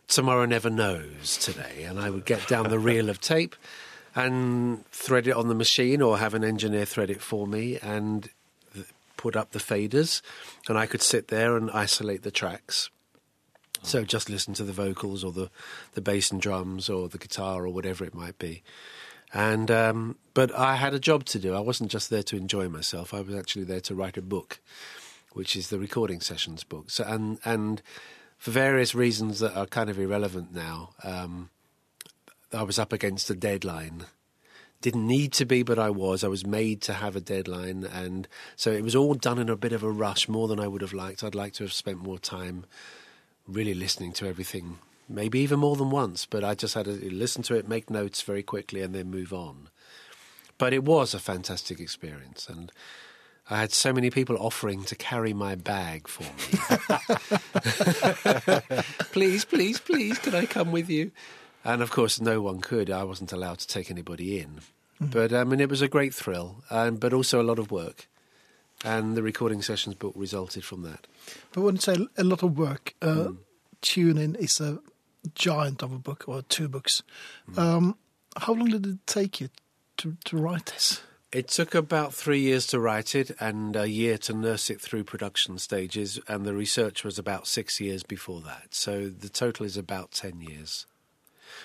Tomorrow 0.08 0.46
Never 0.46 0.70
Knows 0.70 1.38
today. 1.38 1.84
And 1.84 2.00
I 2.00 2.10
would 2.10 2.26
get 2.26 2.48
down 2.48 2.70
the 2.70 2.80
reel 2.80 3.10
of 3.10 3.20
tape 3.20 3.56
and 4.16 4.86
thread 4.88 5.28
it 5.28 5.36
on 5.36 5.48
the 5.48 5.56
machine 5.56 6.02
or 6.02 6.18
have 6.18 6.34
an 6.34 6.44
engineer 6.44 6.86
thread 6.86 7.10
it 7.10 7.22
for 7.22 7.48
me 7.48 7.80
and 7.82 8.30
put 9.18 9.36
up 9.36 9.52
the 9.52 9.60
faders. 9.60 10.22
And 10.68 10.78
I 10.78 10.86
could 10.86 11.02
sit 11.02 11.30
there 11.30 11.58
and 11.58 11.72
isolate 11.72 12.24
the 12.24 12.32
tracks. 12.32 12.90
So 13.82 14.04
just 14.04 14.30
listen 14.30 14.54
to 14.56 14.64
the 14.64 14.72
vocals 14.72 15.24
or 15.24 15.32
the, 15.32 15.50
the 15.94 16.02
bass 16.02 16.32
and 16.32 16.42
drums 16.42 16.90
or 16.90 17.10
the 17.10 17.18
guitar 17.18 17.66
or 17.66 17.70
whatever 17.70 18.06
it 18.06 18.14
might 18.14 18.38
be. 18.38 18.64
And 19.34 19.72
um, 19.72 20.18
but 20.34 20.54
I 20.54 20.76
had 20.76 20.94
a 20.94 21.00
job 21.00 21.26
to 21.26 21.40
do. 21.40 21.56
I 21.56 21.60
wasn't 21.60 21.90
just 21.90 22.10
there 22.10 22.24
to 22.24 22.38
enjoy 22.38 22.70
myself. 22.70 23.14
I 23.14 23.22
was 23.22 23.36
actually 23.36 23.66
there 23.66 23.82
to 23.82 23.96
write 23.96 24.16
a 24.16 24.22
book, 24.22 24.60
which 25.32 25.56
is 25.56 25.70
the 25.70 25.80
recording 25.80 26.22
sessions 26.22 26.64
book. 26.64 26.92
So 26.92 27.04
and 27.04 27.40
and 27.44 27.82
for 28.38 28.52
various 28.52 28.94
reasons 28.94 29.40
that 29.40 29.58
are 29.58 29.66
kind 29.66 29.90
of 29.90 30.00
irrelevant 30.00 30.54
now, 30.54 30.92
um, 31.04 31.50
I 32.54 32.64
was 32.64 32.80
up 32.80 32.94
against 32.94 33.30
a 33.30 33.36
deadline. 33.36 34.06
Didn't 34.82 35.08
need 35.08 35.32
to 35.34 35.46
be, 35.46 35.64
but 35.64 35.80
I 35.80 35.90
was. 35.90 36.24
I 36.24 36.28
was 36.28 36.46
made 36.46 36.82
to 36.84 36.94
have 36.94 37.16
a 37.16 37.22
deadline, 37.22 37.86
and 37.86 38.28
so 38.56 38.72
it 38.72 38.84
was 38.84 38.96
all 38.96 39.14
done 39.14 39.40
in 39.40 39.50
a 39.50 39.56
bit 39.56 39.72
of 39.72 39.82
a 39.84 39.90
rush, 39.90 40.28
more 40.28 40.48
than 40.48 40.60
I 40.60 40.68
would 40.68 40.82
have 40.82 40.94
liked. 40.94 41.24
I'd 41.24 41.36
like 41.36 41.54
to 41.54 41.64
have 41.64 41.72
spent 41.74 42.04
more 42.04 42.20
time 42.20 42.66
really 43.48 43.74
listening 43.74 44.12
to 44.14 44.28
everything, 44.28 44.80
maybe 45.08 45.40
even 45.40 45.60
more 45.60 45.76
than 45.78 45.90
once, 45.90 46.26
but 46.26 46.44
I 46.44 46.54
just 46.54 46.76
had 46.76 46.86
to 46.86 46.92
listen 46.92 47.44
to 47.44 47.56
it, 47.56 47.68
make 47.68 47.90
notes 47.90 48.22
very 48.22 48.44
quickly, 48.44 48.82
and 48.82 48.94
then 48.94 49.10
move 49.10 49.32
on. 49.34 49.70
But 50.58 50.74
it 50.74 50.84
was 50.84 51.14
a 51.14 51.20
fantastic 51.20 51.80
experience, 51.80 52.50
and 52.50 52.72
I 53.50 53.60
had 53.60 53.72
so 53.72 53.94
many 53.94 54.10
people 54.10 54.38
offering 54.38 54.84
to 54.86 54.96
carry 54.96 55.34
my 55.34 55.56
bag 55.56 56.08
for 56.08 56.24
me. 56.24 56.30
please, 59.12 59.46
please, 59.46 59.80
please, 59.80 60.18
can 60.20 60.36
I 60.36 60.46
come 60.46 60.72
with 60.72 60.90
you? 60.90 61.12
And 61.66 61.82
of 61.82 61.92
course, 61.92 62.20
no 62.20 62.42
one 62.42 62.60
could. 62.60 62.90
I 62.90 63.04
wasn't 63.04 63.32
allowed 63.32 63.60
to 63.60 63.68
take 63.68 63.90
anybody 63.90 64.40
in. 64.40 64.60
But 65.00 65.34
I 65.34 65.44
mean, 65.44 65.60
it 65.60 65.70
was 65.70 65.82
a 65.82 65.88
great 65.88 66.14
thrill, 66.14 66.64
um, 66.70 66.96
but 66.96 67.14
also 67.14 67.42
a 67.42 67.44
lot 67.44 67.60
of 67.60 67.72
work. 67.72 68.08
And 68.86 69.16
the 69.16 69.24
recording 69.24 69.62
sessions 69.62 69.96
book 69.96 70.14
resulted 70.16 70.64
from 70.64 70.84
that. 70.84 71.08
But 71.52 71.62
when 71.62 71.76
you 71.76 71.82
say 71.82 71.98
a 72.18 72.24
lot 72.24 72.44
of 72.44 72.58
work, 72.58 72.94
uh, 73.02 73.08
Mm. 73.08 73.38
Tune 73.82 74.18
In 74.18 74.36
is 74.36 74.62
a 74.62 74.80
giant 75.36 75.84
of 75.84 75.92
a 75.92 76.00
book 76.00 76.24
or 76.28 76.42
two 76.42 76.70
books. 76.70 77.04
Mm. 77.52 77.58
Um, 77.58 77.98
how 78.38 78.54
long 78.54 78.70
did 78.70 78.86
it 78.86 79.06
take 79.06 79.42
you 79.42 79.50
to, 79.98 80.16
to 80.26 80.38
write 80.38 80.68
this? 80.68 81.02
It 81.34 81.50
took 81.50 81.76
about 81.76 82.14
three 82.14 82.40
years 82.40 82.66
to 82.68 82.80
write 82.80 83.14
it 83.14 83.32
and 83.40 83.76
a 83.76 83.90
year 83.90 84.18
to 84.20 84.34
nurse 84.34 84.70
it 84.70 84.80
through 84.80 85.04
production 85.04 85.58
stages, 85.58 86.20
and 86.28 86.46
the 86.46 86.54
research 86.54 87.04
was 87.04 87.20
about 87.20 87.48
six 87.48 87.82
years 87.82 88.04
before 88.04 88.40
that. 88.42 88.68
So 88.74 89.10
the 89.10 89.30
total 89.30 89.66
is 89.66 89.76
about 89.76 90.12
10 90.12 90.42
years 90.42 90.86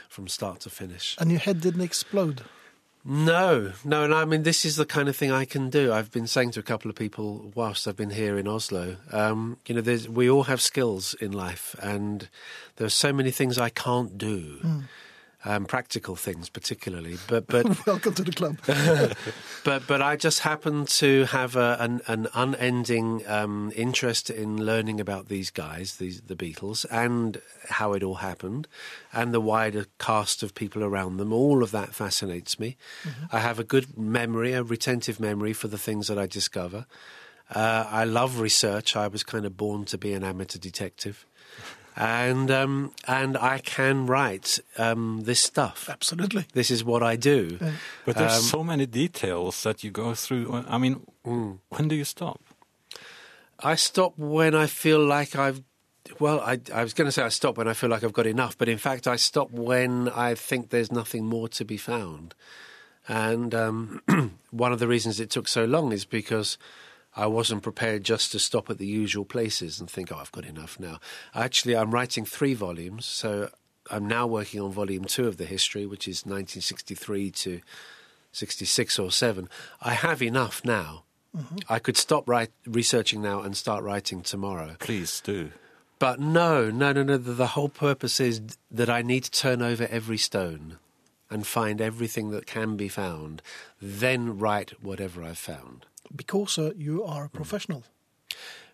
from 0.08 0.28
start 0.28 0.60
to 0.60 0.70
finish. 0.70 1.16
And 1.18 1.30
your 1.30 1.40
head 1.40 1.60
didn't 1.60 1.82
explode. 1.82 2.42
No, 3.04 3.72
no, 3.84 4.04
and 4.04 4.12
I 4.12 4.24
mean, 4.24 4.42
this 4.42 4.64
is 4.64 4.76
the 4.76 4.84
kind 4.84 5.08
of 5.08 5.16
thing 5.16 5.30
I 5.30 5.44
can 5.44 5.70
do. 5.70 5.92
I've 5.92 6.10
been 6.10 6.26
saying 6.26 6.50
to 6.52 6.60
a 6.60 6.62
couple 6.62 6.90
of 6.90 6.96
people 6.96 7.52
whilst 7.54 7.86
I've 7.88 7.96
been 7.96 8.10
here 8.10 8.36
in 8.36 8.46
Oslo, 8.46 8.96
um, 9.12 9.56
you 9.66 9.74
know, 9.74 9.80
there's, 9.80 10.08
we 10.08 10.28
all 10.28 10.42
have 10.42 10.60
skills 10.60 11.14
in 11.14 11.32
life, 11.32 11.74
and 11.80 12.28
there 12.76 12.86
are 12.86 12.90
so 12.90 13.12
many 13.12 13.30
things 13.30 13.56
I 13.56 13.70
can't 13.70 14.18
do. 14.18 14.60
Um, 15.44 15.66
practical 15.66 16.16
things, 16.16 16.48
particularly, 16.48 17.16
but 17.28 17.46
but 17.46 17.64
Welcome 17.86 18.12
to 18.14 18.24
the 18.24 18.32
club. 18.32 18.58
but 19.64 19.86
but 19.86 20.02
I 20.02 20.16
just 20.16 20.40
happen 20.40 20.84
to 20.86 21.26
have 21.26 21.54
a, 21.54 21.76
an, 21.78 22.00
an 22.08 22.26
unending 22.34 23.22
um, 23.28 23.72
interest 23.76 24.30
in 24.30 24.64
learning 24.66 25.00
about 25.00 25.28
these 25.28 25.50
guys, 25.50 25.96
these 25.96 26.22
the 26.22 26.34
Beatles, 26.34 26.84
and 26.90 27.40
how 27.68 27.92
it 27.92 28.02
all 28.02 28.16
happened, 28.16 28.66
and 29.12 29.32
the 29.32 29.40
wider 29.40 29.86
cast 30.00 30.42
of 30.42 30.56
people 30.56 30.82
around 30.82 31.18
them. 31.18 31.32
All 31.32 31.62
of 31.62 31.70
that 31.70 31.94
fascinates 31.94 32.58
me. 32.58 32.76
I 33.30 33.38
have 33.38 33.60
a 33.60 33.64
good 33.64 33.96
memory, 33.96 34.54
a 34.54 34.64
retentive 34.64 35.20
memory 35.20 35.52
for 35.52 35.68
the 35.68 35.78
things 35.78 36.08
that 36.08 36.18
I 36.18 36.26
discover. 36.26 36.86
Uh, 37.54 37.86
I 37.88 38.04
love 38.04 38.40
research. 38.40 38.96
I 38.96 39.06
was 39.06 39.22
kind 39.22 39.46
of 39.46 39.56
born 39.56 39.84
to 39.86 39.98
be 39.98 40.12
an 40.12 40.24
amateur 40.24 40.58
detective. 40.58 41.24
And 42.00 42.48
um, 42.50 42.92
and 43.08 43.36
I 43.36 43.58
can 43.58 44.06
write 44.06 44.60
um, 44.78 45.22
this 45.24 45.40
stuff. 45.40 45.88
Absolutely. 45.90 46.46
This 46.52 46.70
is 46.70 46.84
what 46.84 47.02
I 47.02 47.16
do. 47.16 47.58
But 48.06 48.14
there's 48.16 48.36
Um, 48.38 48.42
so 48.42 48.62
many 48.62 48.86
details 48.86 49.60
that 49.64 49.82
you 49.82 49.90
go 49.90 50.14
through. 50.14 50.64
I 50.68 50.78
mean, 50.78 51.00
when 51.24 51.88
do 51.88 51.96
you 51.96 52.04
stop? 52.04 52.40
I 53.58 53.74
stop 53.74 54.12
when 54.16 54.54
I 54.54 54.66
feel 54.68 55.04
like 55.04 55.34
I've. 55.34 55.60
Well, 56.20 56.38
I, 56.40 56.60
I 56.72 56.84
was 56.84 56.94
going 56.94 57.08
to 57.08 57.12
say 57.12 57.22
I 57.22 57.30
stop 57.30 57.58
when 57.58 57.66
I 57.66 57.74
feel 57.74 57.90
like 57.90 58.04
I've 58.04 58.12
got 58.12 58.26
enough, 58.28 58.56
but 58.56 58.68
in 58.68 58.78
fact, 58.78 59.06
I 59.08 59.16
stop 59.16 59.50
when 59.50 60.08
I 60.08 60.36
think 60.36 60.70
there's 60.70 60.92
nothing 60.92 61.26
more 61.26 61.48
to 61.48 61.64
be 61.64 61.76
found. 61.76 62.34
And 63.08 63.54
um, 63.54 64.00
one 64.50 64.72
of 64.72 64.78
the 64.78 64.86
reasons 64.86 65.18
it 65.18 65.30
took 65.30 65.48
so 65.48 65.64
long 65.64 65.92
is 65.92 66.04
because 66.06 66.58
I 67.18 67.26
wasn't 67.26 67.64
prepared 67.64 68.04
just 68.04 68.30
to 68.30 68.38
stop 68.38 68.70
at 68.70 68.78
the 68.78 68.86
usual 68.86 69.24
places 69.24 69.80
and 69.80 69.90
think, 69.90 70.12
oh, 70.12 70.18
I've 70.18 70.30
got 70.30 70.46
enough 70.46 70.78
now. 70.78 71.00
Actually, 71.34 71.76
I'm 71.76 71.90
writing 71.90 72.24
three 72.24 72.54
volumes, 72.54 73.06
so 73.06 73.50
I'm 73.90 74.06
now 74.06 74.28
working 74.28 74.60
on 74.60 74.70
volume 74.70 75.04
two 75.04 75.26
of 75.26 75.36
the 75.36 75.44
history, 75.44 75.84
which 75.84 76.06
is 76.06 76.24
1963 76.24 77.32
to 77.32 77.60
66 78.30 78.98
or 79.00 79.10
7. 79.10 79.48
I 79.82 79.94
have 79.94 80.22
enough 80.22 80.64
now. 80.64 81.02
Mm-hmm. 81.36 81.56
I 81.68 81.80
could 81.80 81.96
stop 81.96 82.28
write, 82.28 82.52
researching 82.64 83.20
now 83.20 83.40
and 83.40 83.56
start 83.56 83.82
writing 83.82 84.22
tomorrow. 84.22 84.76
Please 84.78 85.20
do. 85.20 85.50
But 85.98 86.20
no, 86.20 86.70
no, 86.70 86.92
no, 86.92 87.02
no. 87.02 87.16
The, 87.16 87.32
the 87.32 87.46
whole 87.48 87.68
purpose 87.68 88.20
is 88.20 88.40
that 88.70 88.88
I 88.88 89.02
need 89.02 89.24
to 89.24 89.30
turn 89.32 89.60
over 89.60 89.88
every 89.90 90.18
stone 90.18 90.78
and 91.30 91.44
find 91.44 91.80
everything 91.80 92.30
that 92.30 92.46
can 92.46 92.76
be 92.76 92.88
found, 92.88 93.42
then 93.82 94.38
write 94.38 94.82
whatever 94.82 95.24
I've 95.24 95.36
found. 95.36 95.84
Because 96.14 96.58
uh, 96.58 96.72
you 96.76 97.04
are 97.04 97.24
a 97.24 97.28
professional. 97.28 97.84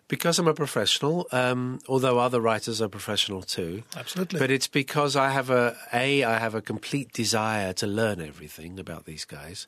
Because 0.07 0.37
I'm 0.37 0.47
a 0.47 0.53
professional, 0.53 1.27
um, 1.31 1.79
although 1.87 2.19
other 2.19 2.39
writers 2.39 2.79
are 2.79 2.87
professional 2.87 3.41
too. 3.41 3.83
Absolutely. 3.97 4.39
But 4.39 4.51
it's 4.51 4.67
because 4.67 5.15
I 5.15 5.31
have 5.31 5.49
a 5.49 5.75
a 5.91 6.23
I 6.23 6.37
have 6.37 6.53
a 6.53 6.61
complete 6.61 7.11
desire 7.11 7.73
to 7.73 7.87
learn 7.87 8.21
everything 8.21 8.79
about 8.79 9.05
these 9.05 9.25
guys, 9.25 9.65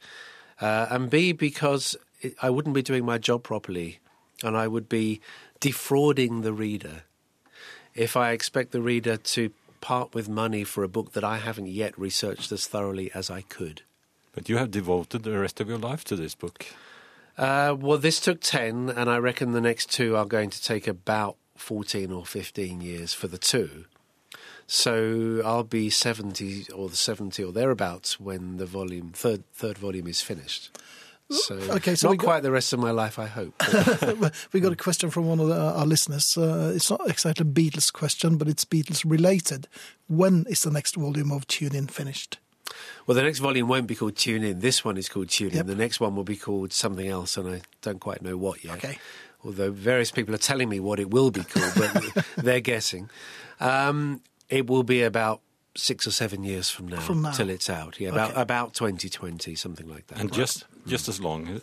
uh, 0.62 0.86
and 0.92 1.10
b 1.10 1.32
because 1.32 1.98
it, 2.22 2.36
I 2.40 2.52
wouldn't 2.52 2.76
be 2.76 2.84
doing 2.84 3.04
my 3.04 3.18
job 3.18 3.42
properly, 3.42 3.98
and 4.44 4.56
I 4.56 4.68
would 4.68 4.88
be 4.88 5.22
defrauding 5.60 6.42
the 6.42 6.54
reader 6.54 7.04
if 7.96 8.16
I 8.16 8.30
expect 8.30 8.72
the 8.72 8.82
reader 8.82 9.18
to 9.18 9.50
part 9.82 10.14
with 10.14 10.30
money 10.30 10.64
for 10.64 10.84
a 10.84 10.88
book 10.88 11.14
that 11.14 11.24
I 11.24 11.38
haven't 11.38 11.68
yet 11.68 11.98
researched 11.98 12.52
as 12.52 12.68
thoroughly 12.68 13.12
as 13.14 13.30
I 13.30 13.42
could. 13.42 13.82
But 14.34 14.50
you 14.50 14.58
have 14.58 14.70
devoted 14.70 15.24
the 15.24 15.38
rest 15.40 15.60
of 15.60 15.68
your 15.68 15.80
life 15.80 16.04
to 16.06 16.16
this 16.16 16.36
book. 16.36 16.68
Uh, 17.38 17.76
well, 17.80 17.98
this 17.98 18.20
took 18.20 18.42
10, 18.42 18.90
and 18.90 19.10
I 19.10 19.18
reckon 19.18 19.52
the 19.52 19.62
next 19.62 19.92
two 19.92 20.16
are 20.16 20.26
going 20.26 20.50
to 20.50 20.64
take 20.64 20.88
about 20.88 21.38
14 21.56 22.12
or 22.12 22.26
15 22.26 22.82
years 22.82 23.14
for 23.14 23.28
the 23.28 23.38
two. 23.38 23.86
So 24.66 25.42
I'll 25.46 25.64
be 25.64 25.90
70 25.90 26.68
or 26.74 26.90
the 26.90 26.96
70 26.96 27.44
or 27.44 27.52
thereabouts 27.54 28.20
when 28.20 28.58
the 28.58 28.66
volume, 28.66 29.12
third, 29.14 29.44
third 29.54 29.78
volume 29.78 30.08
is 30.08 30.22
finished. 30.22 30.78
So, 31.30 31.56
Okay, 31.56 31.96
so 31.96 32.10
not 32.10 32.18
got- 32.18 32.26
quite 32.26 32.44
the 32.44 32.52
rest 32.52 32.72
of 32.74 32.80
my 32.80 32.92
life, 32.92 33.20
I 33.20 33.26
hope. 33.28 33.54
we 34.54 34.60
got 34.62 34.72
a 34.72 34.78
question 34.78 35.10
from 35.10 35.28
one 35.28 35.40
of 35.40 35.48
the, 35.50 35.60
our 35.60 35.86
listeners. 35.86 36.38
Uh, 36.38 36.72
it's 36.74 36.90
not 36.90 37.02
exactly 37.10 37.44
a 37.44 37.50
Beatles 37.50 37.92
question, 37.92 38.38
but 38.38 38.48
it's 38.48 38.64
Beatles 38.66 39.04
related. 39.06 39.68
When 40.08 40.46
is 40.50 40.64
the 40.64 40.72
next 40.72 40.96
volume 40.96 41.32
of 41.32 41.46
Tune 41.48 41.76
In 41.76 41.88
finished? 41.88 42.40
Well, 43.06 43.16
the 43.16 43.24
next 43.24 43.40
volume 43.40 43.68
won't 43.68 43.88
be 43.88 43.96
called 43.96 44.16
Tune 44.16 44.44
In. 44.44 44.60
This 44.60 44.84
one 44.84 44.98
is 44.98 45.08
called 45.10 45.30
Tune 45.30 45.50
In. 45.52 45.56
Yep. 45.58 45.66
The 45.68 45.76
next 45.76 46.00
one 46.00 46.16
will 46.16 46.24
be 46.24 46.36
called 46.36 46.74
something 46.74 47.08
else, 47.08 47.38
and 47.38 47.48
I 47.50 47.62
don't 47.82 48.00
quite 48.00 48.22
know 48.22 48.36
what 48.38 48.64
yet. 48.64 48.78
Okay. 48.78 48.98
Although 49.46 49.72
various 49.72 50.12
people 50.12 50.34
are 50.36 50.40
telling 50.40 50.68
me 50.68 50.80
what 50.80 51.00
it 51.00 51.10
will 51.10 51.32
be 51.32 51.44
called, 51.44 51.74
but 51.76 52.26
they're 52.38 52.60
guessing. 52.60 53.10
Um, 53.60 54.22
it 54.50 54.68
will 54.68 54.84
be 54.84 55.04
about 55.04 55.42
six 55.76 56.08
or 56.08 56.12
seven 56.12 56.44
years 56.44 56.70
from 56.70 56.88
now, 56.88 57.00
From 57.00 57.22
now. 57.22 57.32
till 57.32 57.50
it's 57.50 57.70
out. 57.70 58.00
Yeah, 58.00 58.10
about 58.10 58.32
Okay. 58.32 58.42
about 58.42 58.74
2020, 58.74 59.56
something 59.56 59.88
like 59.88 60.08
that. 60.08 60.20
And 60.20 60.34
just 60.34 60.66
just 60.88 61.08
as 61.08 61.22
long. 61.22 61.62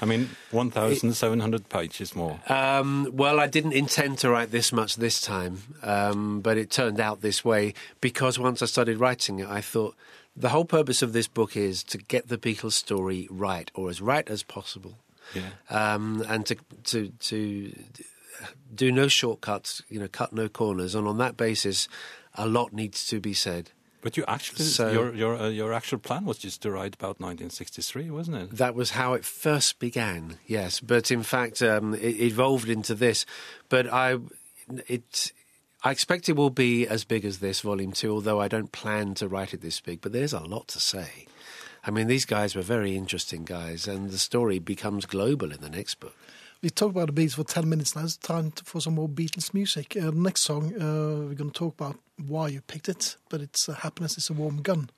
I 0.00 0.04
mean, 0.04 0.30
1,700 0.52 1.68
pages 1.68 2.14
more. 2.14 2.38
Um, 2.48 3.10
well, 3.12 3.40
I 3.40 3.48
didn't 3.48 3.72
intend 3.72 4.18
to 4.18 4.30
write 4.30 4.52
this 4.52 4.72
much 4.72 4.94
this 4.94 5.20
time, 5.20 5.62
um, 5.82 6.40
but 6.40 6.56
it 6.56 6.70
turned 6.70 7.00
out 7.00 7.20
this 7.20 7.44
way 7.44 7.74
because 8.00 8.38
once 8.38 8.62
I 8.62 8.66
started 8.66 8.98
writing 9.00 9.40
it, 9.40 9.48
I 9.48 9.60
thought 9.60 9.96
the 10.38 10.48
whole 10.50 10.64
purpose 10.64 11.02
of 11.02 11.12
this 11.12 11.28
book 11.28 11.56
is 11.56 11.82
to 11.84 11.98
get 11.98 12.28
the 12.28 12.38
Beatles 12.38 12.72
story 12.72 13.26
right, 13.30 13.70
or 13.74 13.90
as 13.90 14.00
right 14.00 14.28
as 14.30 14.42
possible, 14.42 14.94
Yeah. 15.34 15.50
um, 15.70 16.22
and 16.28 16.46
to 16.46 16.56
to 16.84 17.08
to 17.30 17.72
do 18.74 18.92
no 18.92 19.08
shortcuts, 19.08 19.82
you 19.88 19.98
know, 20.00 20.08
cut 20.08 20.32
no 20.32 20.48
corners, 20.48 20.94
and 20.94 21.06
on 21.08 21.18
that 21.18 21.36
basis, 21.36 21.88
a 22.34 22.46
lot 22.46 22.72
needs 22.72 23.06
to 23.08 23.20
be 23.20 23.34
said. 23.34 23.70
But 24.00 24.16
you 24.16 24.24
actually, 24.28 24.64
So- 24.64 24.92
your 24.92 25.14
your 25.14 25.36
uh, 25.36 25.48
your 25.48 25.72
actual 25.72 25.98
plan 25.98 26.24
was 26.24 26.38
just 26.38 26.62
to 26.62 26.70
write 26.70 26.94
about 26.94 27.18
1963, 27.20 28.10
wasn't 28.10 28.36
it? 28.36 28.56
That 28.56 28.74
was 28.76 28.90
how 28.90 29.14
it 29.14 29.24
first 29.24 29.80
began, 29.80 30.38
yes. 30.46 30.78
But 30.80 31.10
in 31.10 31.24
fact, 31.24 31.60
um, 31.62 31.94
it 31.94 32.20
evolved 32.20 32.68
into 32.68 32.94
this. 32.94 33.26
But 33.68 33.92
I, 33.92 34.18
it, 34.86 35.32
I 35.84 35.92
expect 35.92 36.28
it 36.28 36.36
will 36.36 36.50
be 36.50 36.88
as 36.88 37.04
big 37.04 37.24
as 37.24 37.38
this, 37.38 37.60
Volume 37.60 37.92
2, 37.92 38.12
although 38.12 38.40
I 38.40 38.48
don't 38.48 38.72
plan 38.72 39.14
to 39.14 39.28
write 39.28 39.54
it 39.54 39.60
this 39.60 39.80
big. 39.80 40.00
But 40.00 40.12
there's 40.12 40.32
a 40.32 40.40
lot 40.40 40.66
to 40.68 40.80
say. 40.80 41.26
I 41.84 41.92
mean, 41.92 42.08
these 42.08 42.24
guys 42.24 42.56
were 42.56 42.62
very 42.62 42.96
interesting 42.96 43.44
guys, 43.44 43.86
and 43.86 44.10
the 44.10 44.18
story 44.18 44.58
becomes 44.58 45.06
global 45.06 45.52
in 45.52 45.60
the 45.60 45.70
next 45.70 46.00
book. 46.00 46.16
We 46.60 46.70
talked 46.70 46.96
about 46.96 47.14
the 47.14 47.22
Beatles 47.22 47.36
for 47.36 47.44
10 47.44 47.68
minutes 47.68 47.94
now. 47.94 48.02
It's 48.02 48.16
time 48.16 48.50
to- 48.50 48.64
for 48.64 48.80
some 48.80 48.94
more 48.96 49.08
Beatles 49.08 49.54
music. 49.54 49.96
Uh, 49.96 50.06
the 50.10 50.12
next 50.12 50.42
song, 50.42 50.74
uh, 50.74 51.26
we're 51.28 51.34
going 51.34 51.50
to 51.50 51.58
talk 51.58 51.74
about 51.74 52.00
why 52.26 52.48
you 52.48 52.60
picked 52.62 52.88
it, 52.88 53.16
but 53.28 53.40
it's 53.40 53.68
uh, 53.68 53.74
Happiness 53.74 54.18
is 54.18 54.28
a 54.28 54.32
Warm 54.32 54.60
Gun. 54.62 54.90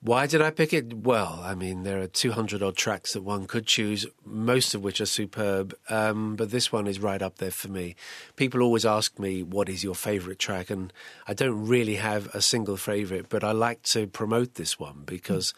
Why 0.00 0.26
did 0.26 0.42
I 0.42 0.50
pick 0.50 0.72
it? 0.72 0.92
Well, 0.92 1.40
I 1.44 1.54
mean, 1.54 1.84
there 1.84 2.00
are 2.02 2.08
200 2.08 2.64
odd 2.64 2.76
tracks 2.76 3.12
that 3.12 3.22
one 3.22 3.46
could 3.46 3.64
choose, 3.64 4.06
most 4.24 4.74
of 4.74 4.82
which 4.82 5.00
are 5.00 5.06
superb, 5.06 5.72
um, 5.88 6.34
but 6.34 6.50
this 6.50 6.72
one 6.72 6.88
is 6.88 6.98
right 6.98 7.22
up 7.22 7.38
there 7.38 7.52
for 7.52 7.68
me. 7.68 7.94
People 8.34 8.60
always 8.60 8.84
ask 8.84 9.20
me, 9.20 9.44
what 9.44 9.68
is 9.68 9.84
your 9.84 9.94
favourite 9.94 10.40
track? 10.40 10.68
And 10.68 10.92
I 11.28 11.32
don't 11.32 11.68
really 11.68 11.96
have 11.96 12.26
a 12.34 12.42
single 12.42 12.76
favourite, 12.76 13.28
but 13.28 13.44
I 13.44 13.52
like 13.52 13.82
to 13.84 14.08
promote 14.08 14.54
this 14.54 14.80
one 14.80 15.02
because 15.06 15.54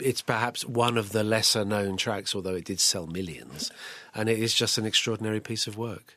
it's 0.00 0.22
perhaps 0.22 0.64
one 0.64 0.98
of 0.98 1.10
the 1.10 1.22
lesser 1.22 1.64
known 1.64 1.96
tracks, 1.96 2.34
although 2.34 2.54
it 2.54 2.64
did 2.64 2.80
sell 2.80 3.06
millions. 3.06 3.70
And 4.14 4.28
it 4.28 4.38
is 4.38 4.54
just 4.54 4.78
an 4.78 4.86
extraordinary 4.86 5.40
piece 5.40 5.66
of 5.66 5.76
work. 5.76 6.16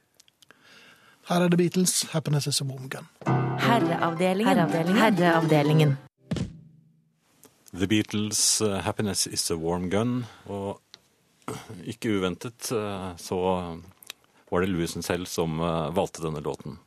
Her 1.23 1.45
er 1.45 1.49
The 1.49 1.57
Beatles, 1.57 2.09
Happiness 2.09 2.47
is 2.47 2.61
a 2.61 2.63
Warm 2.63 2.87
Gun. 2.87 3.07
Herreavdelingen. 3.25 4.95
Herreavdelingen. 4.95 5.97
The 7.71 7.87
Beatles' 7.87 8.61
uh, 8.61 8.81
'Happiness 8.81 9.27
Is 9.27 9.51
A 9.51 9.55
Warm 9.55 9.89
Gun'. 9.89 10.25
Og 10.45 10.81
ikke 11.91 12.17
uventet 12.17 12.71
uh, 12.71 13.13
så 13.17 13.37
var 14.51 14.59
det 14.59 14.69
Louisen 14.69 15.01
selv 15.01 15.25
som 15.25 15.59
uh, 15.59 15.95
valgte 15.95 16.23
denne 16.23 16.41
låten. 16.41 16.79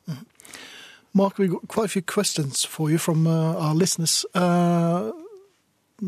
Mark, 1.13 1.39
we 1.39 1.47
got 1.47 1.67
quite 1.67 1.85
a 1.85 1.87
few 1.87 2.01
questions 2.01 2.65
for 2.65 2.89
you 2.89 2.97
from 2.97 3.27
uh, 3.27 3.55
our 3.55 3.75
listeners. 3.75 4.25
Uh, 4.35 5.11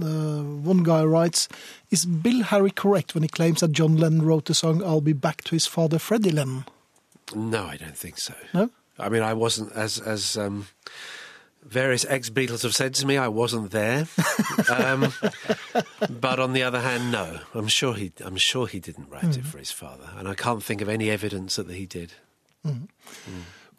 one 0.01 0.83
guy 0.83 1.03
writes, 1.03 1.47
is 1.91 2.05
Bill 2.05 2.43
Harry 2.43 2.71
correct 2.71 3.13
when 3.13 3.23
he 3.23 3.29
claims 3.29 3.61
that 3.61 3.71
John 3.71 3.97
Lennon 3.97 4.23
wrote 4.23 4.45
the 4.45 4.53
song 4.53 4.83
I'll 4.83 5.01
Be 5.01 5.13
Back 5.13 5.43
to 5.45 5.51
his 5.51 5.65
father 5.67 5.99
Freddie 5.99 6.31
Lennon? 6.31 6.65
No, 7.33 7.65
I 7.65 7.77
don't 7.77 7.97
think 7.97 8.17
so. 8.17 8.33
No? 8.53 8.69
I 8.97 9.09
mean, 9.09 9.23
I 9.23 9.33
wasn't 9.33 9.73
as 9.73 9.99
as 9.99 10.37
um, 10.37 10.67
various 11.63 12.05
ex 12.05 12.29
Beatles 12.29 12.63
have 12.63 12.75
said 12.75 12.93
to 12.95 13.05
me. 13.05 13.17
I 13.17 13.27
wasn't 13.27 13.71
there, 13.71 14.07
um, 14.69 15.11
but 16.09 16.39
on 16.39 16.53
the 16.53 16.63
other 16.63 16.79
hand, 16.79 17.11
no. 17.11 17.39
I'm 17.53 17.67
sure 17.67 17.93
he. 17.93 18.13
I'm 18.23 18.37
sure 18.37 18.67
he 18.67 18.79
didn't 18.79 19.09
write 19.09 19.37
it 19.37 19.45
for 19.45 19.57
his 19.57 19.71
father, 19.71 20.09
and 20.17 20.27
I 20.27 20.35
can't 20.35 20.63
think 20.63 20.81
of 20.81 20.87
any 20.87 21.09
evidence 21.09 21.57
that 21.57 21.69
he 21.69 21.85
did. 21.85 22.13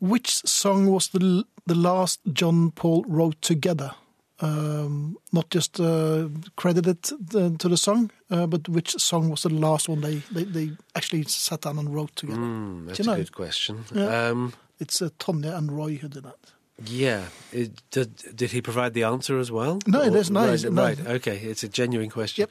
Which 0.00 0.46
song 0.46 0.88
was 0.88 1.08
the 1.08 1.44
the 1.64 1.74
last 1.74 2.20
John 2.32 2.70
Paul 2.72 3.04
wrote 3.08 3.40
together? 3.40 3.92
Um, 4.40 5.16
not 5.32 5.48
just 5.48 5.80
uh, 5.80 6.28
credited 6.56 7.02
to 7.04 7.68
the 7.68 7.76
song, 7.76 8.10
uh, 8.30 8.46
but 8.46 8.68
which 8.68 8.90
song 8.98 9.30
was 9.30 9.42
the 9.44 9.48
last 9.48 9.88
one 9.88 10.02
they, 10.02 10.16
they, 10.30 10.44
they 10.44 10.70
actually 10.94 11.22
sat 11.24 11.62
down 11.62 11.78
and 11.78 11.94
wrote 11.94 12.14
together? 12.16 12.38
Mm, 12.38 12.86
that's 12.86 13.00
a 13.00 13.04
know? 13.04 13.16
good 13.16 13.32
question. 13.32 13.84
Yeah. 13.94 14.28
Um, 14.28 14.52
It's 14.78 15.00
uh, 15.00 15.08
and 15.26 15.72
Roy 15.72 15.96
who 15.96 16.08
did 16.08 16.24
that. 16.24 16.36
yeah, 16.84 17.28
it, 17.50 17.80
did, 17.90 18.36
did 18.36 18.50
he 18.50 18.60
provide 18.60 18.92
the 18.92 19.04
answer 19.04 19.38
as 19.38 19.50
well? 19.50 19.78
No, 19.86 20.02
Or- 20.02 20.10
there's 20.10 20.30
no- 20.30 20.46
Right, 20.46 20.62
no. 20.70 20.82
right. 20.82 21.00
Okay, 21.06 21.38
it's 21.38 21.64
a 21.64 21.68
genuine 21.68 22.10
question. 22.10 22.42
Yep. 22.42 22.50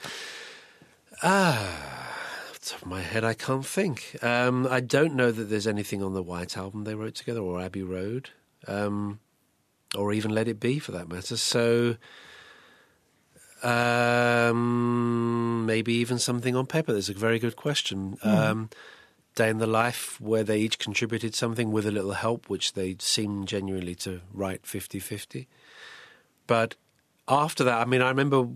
Ah, 1.24 2.12
off 2.50 2.60
the 2.60 2.69
top 2.71 2.82
of 2.82 2.88
my 2.88 3.02
head, 3.02 3.24
I 3.24 3.34
can't 3.34 3.65
think. 3.65 4.17
Um, 4.21 4.67
I 4.69 4.80
don't 4.80 5.15
know 5.15 5.32
that 5.32 5.45
there's 5.45 5.67
anything 5.67 6.04
on 6.04 6.13
the 6.13 6.24
White 6.24 6.58
Album 6.58 6.84
they 6.84 6.95
wrote 6.95 7.15
together, 7.15 7.39
or 7.41 7.62
Abbey 7.62 7.84
Road, 7.84 8.32
um, 8.67 9.19
or 9.95 10.13
even 10.13 10.32
Let 10.32 10.48
It 10.48 10.60
Be, 10.60 10.80
for 10.80 10.91
that 10.91 11.10
matter. 11.10 11.38
So, 11.38 11.98
um, 13.63 15.65
maybe 15.65 15.93
even 15.93 16.19
something 16.19 16.56
on 16.56 16.65
Pepper. 16.65 16.93
There's 16.93 17.10
a 17.10 17.13
very 17.13 17.39
good 17.39 17.56
question. 17.56 18.17
Um, 18.24 18.69
Day 19.36 19.50
in 19.50 19.58
the 19.58 19.67
Life, 19.67 20.19
where 20.21 20.43
they 20.43 20.60
each 20.60 20.80
contributed 20.80 21.36
something 21.36 21.71
with 21.71 21.86
a 21.86 21.91
little 21.91 22.13
help, 22.13 22.50
which 22.50 22.74
they 22.74 22.95
seem 23.00 23.45
genuinely 23.45 23.95
to 23.95 24.21
write 24.34 24.65
50 24.65 25.00
50. 25.00 25.48
But 26.48 26.76
after 27.28 27.63
that, 27.65 27.82
I 27.82 27.86
mean, 27.86 28.02
I 28.02 28.08
remember 28.08 28.48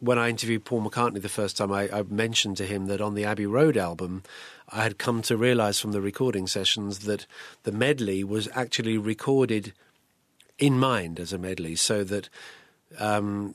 when 0.00 0.18
I 0.18 0.28
interviewed 0.28 0.64
Paul 0.64 0.82
McCartney 0.82 1.20
the 1.20 1.28
first 1.28 1.56
time, 1.56 1.72
I, 1.72 1.88
I 1.92 2.02
mentioned 2.02 2.56
to 2.58 2.66
him 2.66 2.86
that 2.86 3.00
on 3.00 3.14
the 3.14 3.24
Abbey 3.24 3.46
Road 3.46 3.76
album, 3.76 4.22
I 4.68 4.82
had 4.82 4.98
come 4.98 5.22
to 5.22 5.36
realize 5.36 5.80
from 5.80 5.92
the 5.92 6.00
recording 6.00 6.46
sessions 6.46 7.00
that 7.00 7.26
the 7.64 7.72
medley 7.72 8.22
was 8.22 8.48
actually 8.54 8.98
recorded 8.98 9.72
in 10.58 10.78
mind 10.78 11.20
as 11.20 11.32
a 11.32 11.38
medley, 11.38 11.76
so 11.76 12.04
that 12.04 12.28
um, 12.98 13.54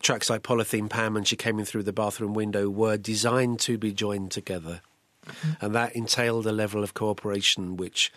tracks 0.00 0.28
like 0.28 0.42
Polythene 0.42 0.90
Pam 0.90 1.16
and 1.16 1.26
She 1.26 1.36
Came 1.36 1.58
In 1.58 1.64
Through 1.64 1.84
the 1.84 1.92
Bathroom 1.92 2.34
Window 2.34 2.68
were 2.68 2.96
designed 2.96 3.60
to 3.60 3.78
be 3.78 3.92
joined 3.92 4.30
together. 4.30 4.80
And 5.60 5.74
that 5.74 5.94
entailed 5.94 6.46
a 6.46 6.52
level 6.52 6.82
of 6.82 6.94
cooperation 6.94 7.76
which 7.76 8.12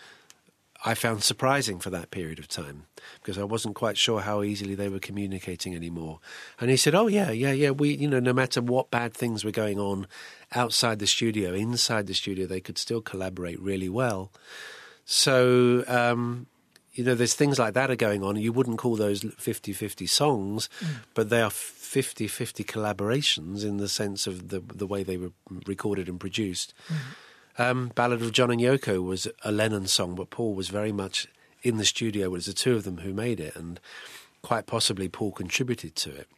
I 0.84 0.94
found 0.94 1.22
surprising 1.22 1.78
for 1.78 1.90
that 1.90 2.10
period 2.10 2.38
of 2.38 2.48
time 2.48 2.84
because 3.20 3.38
I 3.38 3.44
wasn't 3.44 3.74
quite 3.74 3.96
sure 3.96 4.20
how 4.20 4.42
easily 4.42 4.74
they 4.74 4.88
were 4.88 4.98
communicating 4.98 5.74
anymore. 5.74 6.20
And 6.60 6.70
he 6.70 6.76
said, 6.76 6.94
"Oh 6.94 7.06
yeah, 7.06 7.30
yeah, 7.30 7.52
yeah. 7.52 7.70
We, 7.70 7.94
you 7.94 8.08
know, 8.08 8.20
no 8.20 8.32
matter 8.32 8.60
what 8.60 8.90
bad 8.90 9.14
things 9.14 9.44
were 9.44 9.52
going 9.52 9.78
on 9.78 10.06
outside 10.52 10.98
the 10.98 11.06
studio, 11.06 11.54
inside 11.54 12.06
the 12.06 12.14
studio, 12.14 12.46
they 12.46 12.60
could 12.60 12.78
still 12.78 13.00
collaborate 13.00 13.60
really 13.60 13.88
well." 13.88 14.30
So, 15.04 15.84
um, 15.86 16.46
you 16.96 17.04
know, 17.04 17.14
there's 17.14 17.34
things 17.34 17.58
like 17.58 17.74
that 17.74 17.90
are 17.90 17.96
going 17.96 18.24
on. 18.24 18.36
You 18.36 18.52
wouldn't 18.52 18.78
call 18.78 18.96
those 18.96 19.22
50-50 19.22 20.08
songs, 20.08 20.70
mm. 20.80 20.88
but 21.14 21.28
they 21.28 21.42
are 21.42 21.50
50-50 21.50 22.64
collaborations 22.64 23.64
in 23.64 23.76
the 23.76 23.88
sense 23.88 24.26
of 24.26 24.48
the 24.48 24.60
the 24.60 24.86
way 24.86 25.02
they 25.02 25.18
were 25.18 25.32
recorded 25.66 26.08
and 26.08 26.18
produced. 26.18 26.74
Mm-hmm. 26.88 27.62
Um, 27.62 27.92
Ballad 27.94 28.22
of 28.22 28.32
John 28.32 28.50
and 28.50 28.60
Yoko 28.60 29.02
was 29.04 29.28
a 29.42 29.52
Lennon 29.52 29.86
song, 29.86 30.14
but 30.14 30.30
Paul 30.30 30.54
was 30.54 30.68
very 30.68 30.92
much 30.92 31.28
in 31.62 31.76
the 31.76 31.84
studio. 31.84 32.26
It 32.26 32.32
was 32.32 32.46
the 32.46 32.52
two 32.52 32.74
of 32.74 32.84
them 32.84 32.98
who 32.98 33.12
made 33.12 33.40
it, 33.40 33.54
and 33.56 33.78
quite 34.42 34.66
possibly 34.66 35.08
Paul 35.08 35.32
contributed 35.32 35.94
to 35.96 36.14
it. 36.14 36.28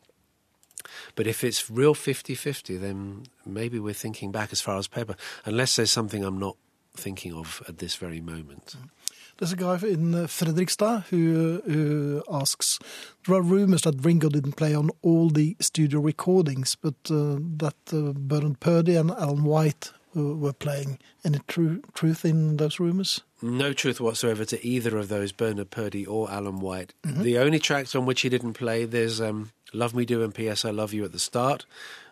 But 1.14 1.26
if 1.26 1.42
it's 1.44 1.70
real 1.70 1.94
50 1.94 2.34
50, 2.34 2.76
then 2.76 3.24
maybe 3.44 3.78
we're 3.78 3.94
thinking 3.94 4.32
back 4.32 4.52
as 4.52 4.60
far 4.60 4.78
as 4.78 4.88
paper, 4.88 5.16
unless 5.44 5.76
there's 5.76 5.90
something 5.90 6.24
I'm 6.24 6.38
not 6.38 6.56
thinking 6.94 7.32
of 7.32 7.62
at 7.68 7.78
this 7.78 7.96
very 7.96 8.20
moment. 8.20 8.76
Mm. 8.76 8.90
There's 9.38 9.52
a 9.52 9.56
guy 9.56 9.74
in 9.86 10.14
uh, 10.14 10.26
Fredrikstad 10.26 11.04
who, 11.04 11.62
who 11.64 12.22
asks, 12.30 12.78
there 13.26 13.36
are 13.36 13.42
rumors 13.42 13.82
that 13.82 14.04
Ringo 14.04 14.28
didn't 14.28 14.56
play 14.56 14.74
on 14.74 14.90
all 15.00 15.30
the 15.30 15.56
studio 15.60 16.00
recordings, 16.00 16.74
but 16.74 16.94
uh, 17.08 17.38
that 17.56 17.76
uh, 17.92 18.12
Bernard 18.16 18.58
Purdy 18.58 18.96
and 18.96 19.12
Alan 19.12 19.44
White 19.44 19.92
were 20.14 20.52
playing. 20.52 20.98
Any 21.24 21.38
true 21.46 21.82
truth 21.94 22.24
in 22.24 22.56
those 22.56 22.80
rumors? 22.80 23.22
No 23.40 23.72
truth 23.72 24.00
whatsoever 24.00 24.44
to 24.46 24.66
either 24.66 24.96
of 24.98 25.08
those, 25.08 25.32
Bernard 25.32 25.70
Purdy 25.70 26.04
or 26.04 26.30
Alan 26.30 26.60
White. 26.60 26.94
The 27.04 27.38
only 27.38 27.58
tracks 27.58 27.94
on 27.94 28.06
which 28.06 28.22
he 28.22 28.28
didn't 28.28 28.54
play, 28.54 28.84
there's 28.84 29.20
um, 29.20 29.52
Love 29.72 29.94
Me 29.94 30.04
Do 30.04 30.22
and 30.22 30.34
P.S. 30.34 30.64
I 30.64 30.70
Love 30.70 30.92
You 30.92 31.04
at 31.04 31.12
the 31.12 31.18
start, 31.18 31.66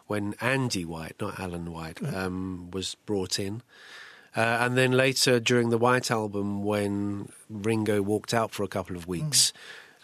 when 0.06 0.34
Andy 0.40 0.84
White, 0.84 1.16
not 1.20 1.40
Alan 1.40 1.72
White, 1.72 2.00
um, 2.14 2.70
was 2.70 2.94
brought 2.94 3.40
in. 3.40 3.62
Uh, 4.36 4.58
and 4.60 4.76
then 4.76 4.92
later 4.92 5.40
during 5.40 5.70
the 5.70 5.78
White 5.78 6.10
album, 6.10 6.62
when 6.62 7.30
Ringo 7.48 8.02
walked 8.02 8.34
out 8.34 8.50
for 8.50 8.62
a 8.62 8.68
couple 8.68 8.94
of 8.94 9.08
weeks, 9.08 9.52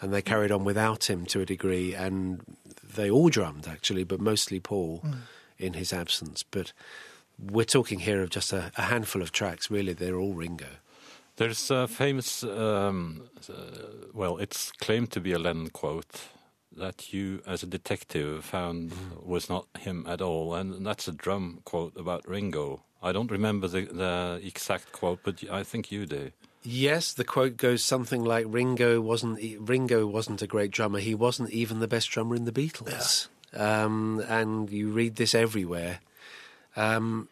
and 0.00 0.12
they 0.12 0.22
carried 0.22 0.50
on 0.50 0.64
without 0.64 1.08
him 1.08 1.26
to 1.26 1.40
a 1.40 1.44
degree, 1.44 1.94
and 1.94 2.40
they 2.96 3.10
all 3.10 3.28
drummed 3.28 3.68
actually, 3.68 4.04
but 4.04 4.20
mostly 4.20 4.58
Paul 4.58 5.02
in 5.58 5.74
his 5.74 5.92
absence. 5.92 6.42
But 6.42 6.72
we're 7.38 7.64
talking 7.64 8.00
here 8.00 8.22
of 8.22 8.30
just 8.30 8.52
a, 8.52 8.72
a 8.76 8.82
handful 8.82 9.22
of 9.22 9.32
tracks, 9.32 9.70
really. 9.70 9.92
They're 9.92 10.16
all 10.16 10.34
Ringo. 10.34 10.66
There's 11.36 11.70
a 11.70 11.88
famous, 11.88 12.42
um, 12.42 13.22
uh, 13.48 13.54
well, 14.12 14.36
it's 14.38 14.72
claimed 14.72 15.10
to 15.12 15.20
be 15.20 15.32
a 15.32 15.38
Lennon 15.38 15.70
quote 15.70 16.28
that 16.76 17.12
you, 17.12 17.42
as 17.46 17.62
a 17.62 17.66
detective, 17.66 18.44
found 18.44 18.92
was 19.22 19.48
not 19.48 19.66
him 19.78 20.04
at 20.08 20.20
all, 20.20 20.54
and 20.54 20.84
that's 20.86 21.08
a 21.08 21.12
drum 21.12 21.60
quote 21.64 21.96
about 21.96 22.28
Ringo. 22.28 22.82
I 23.02 23.12
don't 23.12 23.30
remember 23.30 23.66
the, 23.68 23.82
the 23.82 24.40
exact 24.44 24.92
quote, 24.92 25.20
but 25.24 25.42
I 25.50 25.64
think 25.64 25.90
you 25.90 26.06
do. 26.06 26.30
Yes, 26.62 27.12
the 27.12 27.24
quote 27.24 27.56
goes 27.56 27.82
something 27.82 28.24
like 28.24 28.46
Ringo 28.48 29.00
wasn't 29.00 29.40
Ringo 29.60 30.06
wasn't 30.06 30.42
a 30.42 30.46
great 30.46 30.70
drummer. 30.70 31.00
He 31.00 31.14
wasn't 31.14 31.50
even 31.50 31.80
the 31.80 31.88
best 31.88 32.08
drummer 32.10 32.36
in 32.36 32.44
the 32.44 32.52
Beatles. 32.52 33.26
Um, 33.52 34.22
and 34.28 34.70
you 34.70 34.90
read 34.90 35.16
this 35.16 35.34
everywhere. 35.34 36.00
Um, 36.76 37.28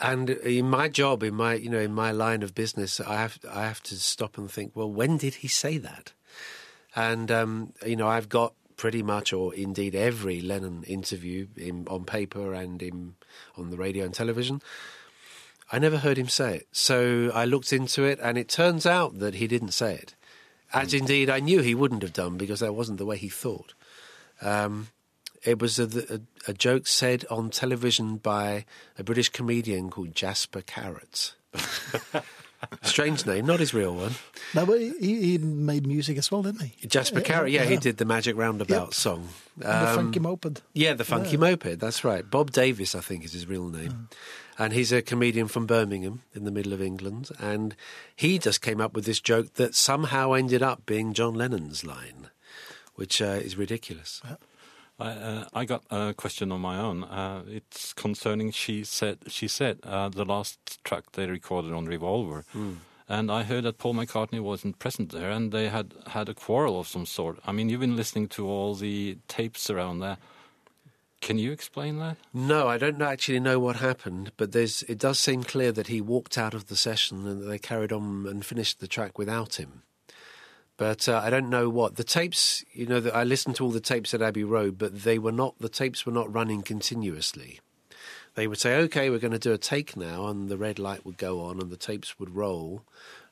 and 0.00 0.30
in 0.30 0.68
my 0.68 0.88
job, 0.88 1.22
in 1.22 1.34
my 1.34 1.54
you 1.54 1.70
know 1.70 1.78
in 1.78 1.94
my 1.94 2.10
line 2.10 2.42
of 2.42 2.54
business, 2.54 3.00
I 3.00 3.16
have 3.16 3.38
I 3.48 3.62
have 3.62 3.82
to 3.84 3.96
stop 3.96 4.36
and 4.38 4.50
think. 4.50 4.72
Well, 4.74 4.90
when 4.90 5.16
did 5.16 5.36
he 5.36 5.48
say 5.48 5.78
that? 5.78 6.12
And 6.98 7.30
um, 7.30 7.72
you 7.86 7.94
know, 7.94 8.08
I've 8.08 8.28
got 8.28 8.54
pretty 8.76 9.04
much, 9.04 9.32
or 9.32 9.54
indeed 9.54 9.94
every 9.94 10.40
Lennon 10.40 10.82
interview 10.82 11.46
in, 11.56 11.86
on 11.86 12.04
paper 12.04 12.52
and 12.52 12.82
in, 12.82 13.14
on 13.56 13.70
the 13.70 13.76
radio 13.76 14.04
and 14.04 14.12
television. 14.12 14.60
I 15.70 15.78
never 15.78 15.98
heard 15.98 16.18
him 16.18 16.28
say 16.28 16.56
it. 16.56 16.68
So 16.72 17.30
I 17.32 17.44
looked 17.44 17.72
into 17.72 18.02
it, 18.02 18.18
and 18.20 18.36
it 18.36 18.48
turns 18.48 18.84
out 18.84 19.20
that 19.20 19.34
he 19.34 19.46
didn't 19.46 19.70
say 19.70 19.94
it. 19.94 20.16
As 20.72 20.92
indeed 20.92 21.30
I 21.30 21.38
knew 21.38 21.62
he 21.62 21.74
wouldn't 21.74 22.02
have 22.02 22.12
done 22.12 22.36
because 22.36 22.58
that 22.60 22.74
wasn't 22.74 22.98
the 22.98 23.06
way 23.06 23.16
he 23.16 23.28
thought. 23.28 23.74
Um, 24.42 24.88
it 25.44 25.60
was 25.60 25.78
a, 25.78 26.16
a, 26.16 26.50
a 26.50 26.52
joke 26.52 26.88
said 26.88 27.24
on 27.30 27.50
television 27.50 28.16
by 28.16 28.64
a 28.98 29.04
British 29.04 29.28
comedian 29.28 29.88
called 29.88 30.16
Jasper 30.16 30.62
Carrot. 30.62 31.34
Strange 32.82 33.24
name, 33.26 33.46
not 33.46 33.60
his 33.60 33.72
real 33.72 33.94
one. 33.94 34.12
No, 34.54 34.66
but 34.66 34.80
he, 34.80 34.92
he 35.00 35.38
made 35.38 35.86
music 35.86 36.18
as 36.18 36.30
well, 36.30 36.42
didn't 36.42 36.62
he? 36.62 36.86
Jasper 36.88 37.20
Yeah, 37.20 37.24
Carrot, 37.24 37.52
yeah, 37.52 37.64
he 37.64 37.76
did 37.76 37.98
the 37.98 38.04
Magic 38.04 38.36
Roundabout 38.36 38.86
Yep. 38.86 38.94
song. 38.94 39.28
And 39.56 39.64
the 39.64 39.88
Um, 39.90 39.94
Funky 39.96 40.20
Moped. 40.20 40.62
Yeah, 40.74 40.94
the 40.94 41.04
Funky 41.04 41.32
Yeah. 41.32 41.38
Moped, 41.38 41.78
that's 41.78 42.02
right. 42.04 42.28
Bob 42.28 42.50
Davis, 42.50 42.94
I 42.94 43.00
think, 43.00 43.24
is 43.24 43.32
his 43.32 43.46
real 43.46 43.68
name. 43.68 44.08
And 44.58 44.72
he's 44.72 44.90
a 44.90 45.02
comedian 45.02 45.46
from 45.46 45.66
Birmingham 45.66 46.22
in 46.34 46.42
the 46.44 46.50
middle 46.50 46.72
of 46.72 46.82
England. 46.82 47.30
And 47.38 47.76
he 48.16 48.38
just 48.40 48.60
came 48.60 48.80
up 48.80 48.92
with 48.92 49.04
this 49.04 49.20
joke 49.20 49.54
that 49.54 49.76
somehow 49.76 50.32
ended 50.32 50.62
up 50.62 50.84
being 50.84 51.12
John 51.12 51.34
Lennon's 51.34 51.84
line, 51.84 52.28
which 52.96 53.22
uh, 53.22 53.38
is 53.40 53.56
ridiculous. 53.56 54.20
I, 54.98 55.10
uh, 55.10 55.44
I 55.54 55.64
got 55.64 55.84
a 55.90 56.12
question 56.12 56.50
on 56.50 56.60
my 56.60 56.78
own. 56.78 57.04
Uh, 57.04 57.42
it's 57.46 57.92
concerning 57.92 58.50
she 58.50 58.84
said 58.84 59.18
she 59.28 59.46
said 59.46 59.78
uh, 59.84 60.08
the 60.08 60.24
last 60.24 60.82
track 60.84 61.12
they 61.12 61.26
recorded 61.26 61.72
on 61.72 61.86
Revolver, 61.86 62.44
and 63.08 63.30
I 63.30 63.44
heard 63.44 63.64
that 63.64 63.78
Paul 63.78 63.94
McCartney 63.94 64.40
wasn't 64.40 64.78
present 64.78 65.12
there, 65.12 65.30
and 65.30 65.52
they 65.52 65.68
had 65.68 65.94
had 66.08 66.28
a 66.28 66.34
quarrel 66.34 66.80
of 66.80 66.88
some 66.88 67.06
sort. 67.06 67.38
I 67.46 67.52
mean, 67.52 67.68
you've 67.68 67.80
been 67.80 67.96
listening 67.96 68.28
to 68.28 68.48
all 68.48 68.74
the 68.74 69.18
tapes 69.28 69.70
around 69.70 70.00
there. 70.00 70.18
Can 71.20 71.38
you 71.38 71.50
explain 71.50 71.98
that? 71.98 72.16
No, 72.32 72.68
I 72.68 72.78
don't 72.78 73.02
actually 73.02 73.40
know 73.40 73.58
what 73.58 73.76
happened, 73.76 74.30
but 74.36 74.52
there's, 74.52 74.84
it 74.84 74.98
does 74.98 75.18
seem 75.18 75.42
clear 75.42 75.72
that 75.72 75.88
he 75.88 76.00
walked 76.00 76.38
out 76.38 76.54
of 76.54 76.68
the 76.68 76.76
session 76.76 77.26
and 77.26 77.42
that 77.42 77.46
they 77.46 77.58
carried 77.58 77.92
on 77.92 78.24
and 78.28 78.44
finished 78.46 78.78
the 78.78 78.86
track 78.86 79.18
without 79.18 79.56
him. 79.56 79.82
But 80.78 81.08
uh, 81.08 81.20
I 81.22 81.28
don't 81.28 81.50
know 81.50 81.68
what 81.68 81.96
the 81.96 82.04
tapes. 82.04 82.64
You 82.72 82.86
know, 82.86 83.00
that 83.00 83.14
I 83.14 83.24
listened 83.24 83.56
to 83.56 83.64
all 83.64 83.70
the 83.70 83.80
tapes 83.80 84.14
at 84.14 84.22
Abbey 84.22 84.44
Road, 84.44 84.78
but 84.78 85.02
they 85.02 85.18
were 85.18 85.32
not. 85.32 85.58
The 85.58 85.68
tapes 85.68 86.06
were 86.06 86.12
not 86.12 86.32
running 86.32 86.62
continuously. 86.62 87.60
They 88.36 88.46
would 88.46 88.60
say, 88.60 88.76
"Okay, 88.76 89.10
we're 89.10 89.18
going 89.18 89.32
to 89.32 89.40
do 89.40 89.52
a 89.52 89.58
take 89.58 89.96
now," 89.96 90.28
and 90.28 90.48
the 90.48 90.56
red 90.56 90.78
light 90.78 91.04
would 91.04 91.18
go 91.18 91.40
on, 91.40 91.60
and 91.60 91.70
the 91.70 91.76
tapes 91.76 92.20
would 92.20 92.36
roll, 92.36 92.84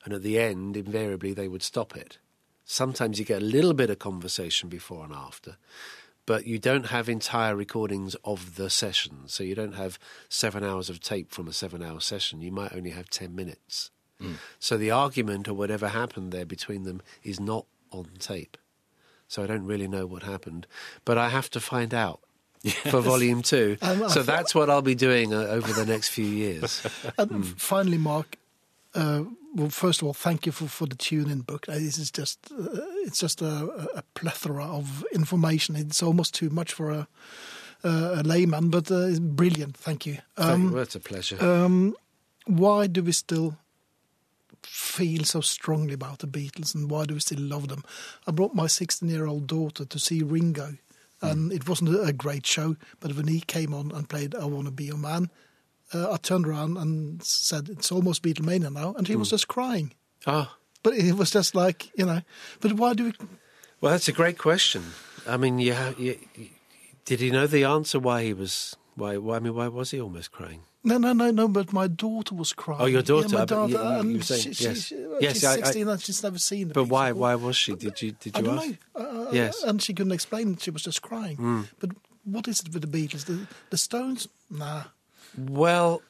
and 0.03 0.13
at 0.13 0.23
the 0.23 0.37
end, 0.37 0.75
invariably, 0.75 1.33
they 1.33 1.47
would 1.47 1.63
stop 1.63 1.95
it. 1.95 2.17
Sometimes 2.65 3.17
you 3.17 3.23
get 3.23 3.41
a 3.41 3.45
little 3.45 3.73
bit 3.73 3.89
of 3.89 3.97
conversation 3.97 4.67
before 4.67 5.05
and 5.05 5.13
after, 5.13 5.55
but 6.25 6.45
you 6.45 6.59
don't 6.59 6.87
have 6.87 7.07
entire 7.07 7.55
recordings 7.55 8.15
of 8.25 8.55
the 8.55 8.69
session. 8.69 9.21
So 9.27 9.45
you 9.45 9.55
don't 9.55 9.75
have 9.75 9.97
seven 10.27 10.65
hours 10.65 10.89
of 10.89 10.99
tape 10.99 11.31
from 11.31 11.47
a 11.47 11.53
seven 11.53 11.81
hour 11.81 12.01
session. 12.01 12.41
You 12.41 12.51
might 12.51 12.75
only 12.75 12.89
have 12.89 13.09
10 13.09 13.33
minutes. 13.33 13.89
So 14.59 14.77
the 14.77 14.91
argument 14.91 15.47
or 15.47 15.53
whatever 15.53 15.87
happened 15.89 16.31
there 16.31 16.45
between 16.45 16.83
them 16.83 17.01
is 17.23 17.39
not 17.39 17.65
on 17.91 18.05
tape. 18.19 18.57
So 19.27 19.43
I 19.43 19.47
don't 19.47 19.65
really 19.65 19.87
know 19.87 20.05
what 20.07 20.23
happened. 20.23 20.65
But 21.05 21.17
I 21.17 21.29
have 21.29 21.49
to 21.51 21.59
find 21.59 21.93
out 21.93 22.19
for 22.89 23.01
volume 23.01 23.41
two. 23.41 23.77
Um, 23.81 23.99
so 24.09 24.23
thought- 24.23 24.25
that's 24.25 24.55
what 24.55 24.69
I'll 24.69 24.81
be 24.81 24.95
doing 24.95 25.33
uh, 25.33 25.41
over 25.57 25.71
the 25.73 25.85
next 25.85 26.09
few 26.09 26.25
years. 26.25 26.81
And 27.17 27.29
Hmm. 27.31 27.41
finally, 27.57 27.97
Mark, 27.97 28.37
uh, 28.95 29.23
well, 29.55 29.69
first 29.69 30.01
of 30.01 30.07
all, 30.07 30.13
thank 30.13 30.45
you 30.45 30.51
for, 30.51 30.67
for 30.67 30.87
the 30.87 30.95
tune-in 30.95 31.41
book. 31.41 31.67
Uh, 31.69 31.73
This 31.73 31.97
is 31.97 32.09
just, 32.11 32.39
uh, 32.51 32.81
it's 33.05 33.19
just 33.19 33.41
a, 33.41 33.69
a 33.95 34.03
plethora 34.13 34.65
of 34.65 35.05
information. 35.13 35.75
It's 35.75 36.01
almost 36.03 36.33
too 36.33 36.49
much 36.49 36.73
for 36.73 36.89
a, 36.91 37.07
a 37.83 38.23
layman, 38.23 38.69
but 38.69 38.89
uh, 38.91 39.07
it's 39.09 39.19
brilliant. 39.19 39.77
Thank 39.77 40.05
you. 40.05 40.17
Um, 40.37 40.71
well, 40.73 40.81
it's 40.83 40.95
a 40.95 40.99
pleasure. 40.99 41.37
um, 41.43 41.95
why 42.45 42.87
do 42.87 43.03
we 43.03 43.11
still 43.11 43.57
feel 44.63 45.23
so 45.23 45.41
strongly 45.41 45.93
about 45.93 46.19
the 46.19 46.27
Beatles 46.27 46.73
and 46.75 46.89
why 46.89 47.05
do 47.05 47.13
we 47.13 47.19
still 47.19 47.39
love 47.39 47.67
them? 47.67 47.83
I 48.25 48.31
brought 48.31 48.53
my 48.55 48.67
16 48.67 49.07
year 49.09 49.25
old 49.27 49.47
daughter 49.47 49.85
to 49.85 49.99
see 49.99 50.21
Ringo, 50.23 50.77
and 51.21 51.51
it 51.51 51.67
wasn't 51.67 52.07
a 52.07 52.13
great 52.13 52.45
show, 52.45 52.75
but 52.99 53.15
when 53.15 53.27
he 53.27 53.41
came 53.41 53.73
on 53.73 53.91
and 53.91 54.07
played 54.09 54.35
I 54.35 54.45
Wanna 54.45 54.71
Be 54.71 54.85
Your 54.85 54.97
Man, 54.97 55.29
uh, 55.93 56.11
I 56.11 56.17
turned 56.17 56.45
around 56.47 56.77
and 56.77 57.23
said, 57.23 57.69
It's 57.69 57.91
almost 57.91 58.21
Beatlemania 58.23 58.71
now, 58.71 58.93
and 58.97 59.07
he 59.07 59.15
was 59.15 59.29
just 59.29 59.47
crying. 59.47 59.93
Ah. 60.25 60.55
But 60.83 60.93
it 60.95 61.13
was 61.13 61.31
just 61.31 61.55
like, 61.55 61.89
you 61.97 62.05
know, 62.05 62.21
but 62.59 62.73
why 62.73 62.93
do 62.93 63.05
we. 63.05 63.13
well, 63.81 63.91
that's 63.91 64.07
a 64.07 64.11
great 64.13 64.37
question. 64.37 64.83
I 65.27 65.37
mean, 65.37 65.59
yeah, 65.59 65.93
you, 65.97 66.17
you- 66.35 66.49
did 67.05 67.21
he 67.21 67.31
know 67.31 67.47
the 67.47 67.63
answer 67.63 67.99
why 67.99 68.23
he 68.23 68.33
was. 68.33 68.75
Why, 68.97 69.15
why? 69.17 69.35
I 69.37 69.39
mean, 69.39 69.53
why 69.55 69.67
was 69.69 69.91
he 69.91 70.01
almost 70.01 70.31
crying? 70.31 70.61
No, 70.83 70.97
no, 70.97 71.13
no, 71.13 71.29
no, 71.31 71.47
but 71.47 71.71
my 71.71 71.87
daughter 71.87 72.33
was 72.33 72.51
crying. 72.53 72.81
Oh, 72.81 72.85
your 72.87 73.03
daughter, 73.03 73.27
Yeah, 73.29 73.35
my 73.35 73.41
I 73.41 73.45
bet 73.45 73.69
you- 73.69 73.75
daughter. 73.77 73.93
you- 73.93 73.99
and 73.99 74.11
you 74.13 74.21
saying- 74.23 74.53
she, 74.53 74.63
yes. 74.65 74.77
she- 74.87 75.05
Yes, 75.21 75.33
she's 75.33 75.43
I- 75.45 75.51
I- 75.51 75.55
16 75.57 75.87
and 75.87 76.01
she's 76.01 76.23
never 76.23 76.39
seen 76.39 76.69
But 76.69 76.85
why? 76.85 77.11
Beatles. 77.11 77.15
Why 77.15 77.35
was 77.35 77.55
she? 77.55 77.75
Did 77.75 78.01
you? 78.01 78.11
Did 78.13 78.35
I 78.35 78.39
you 78.39 78.45
don't 78.45 78.57
ask? 78.57 78.67
know. 78.97 79.05
Uh, 79.27 79.31
Yes. 79.31 79.61
And 79.63 79.81
she 79.81 79.93
couldn't 79.93 80.13
explain. 80.13 80.57
She 80.57 80.71
was 80.71 80.81
just 80.83 81.01
crying. 81.01 81.35
Hmm. 81.37 81.61
But 81.79 81.91
what 82.23 82.47
is 82.47 82.59
it 82.61 82.73
with 82.73 82.81
the 82.81 82.87
Beatles? 82.97 83.25
The, 83.25 83.45
the 83.69 83.77
Stones? 83.77 84.27
Nah. 84.49 84.83
Well, 85.37 86.01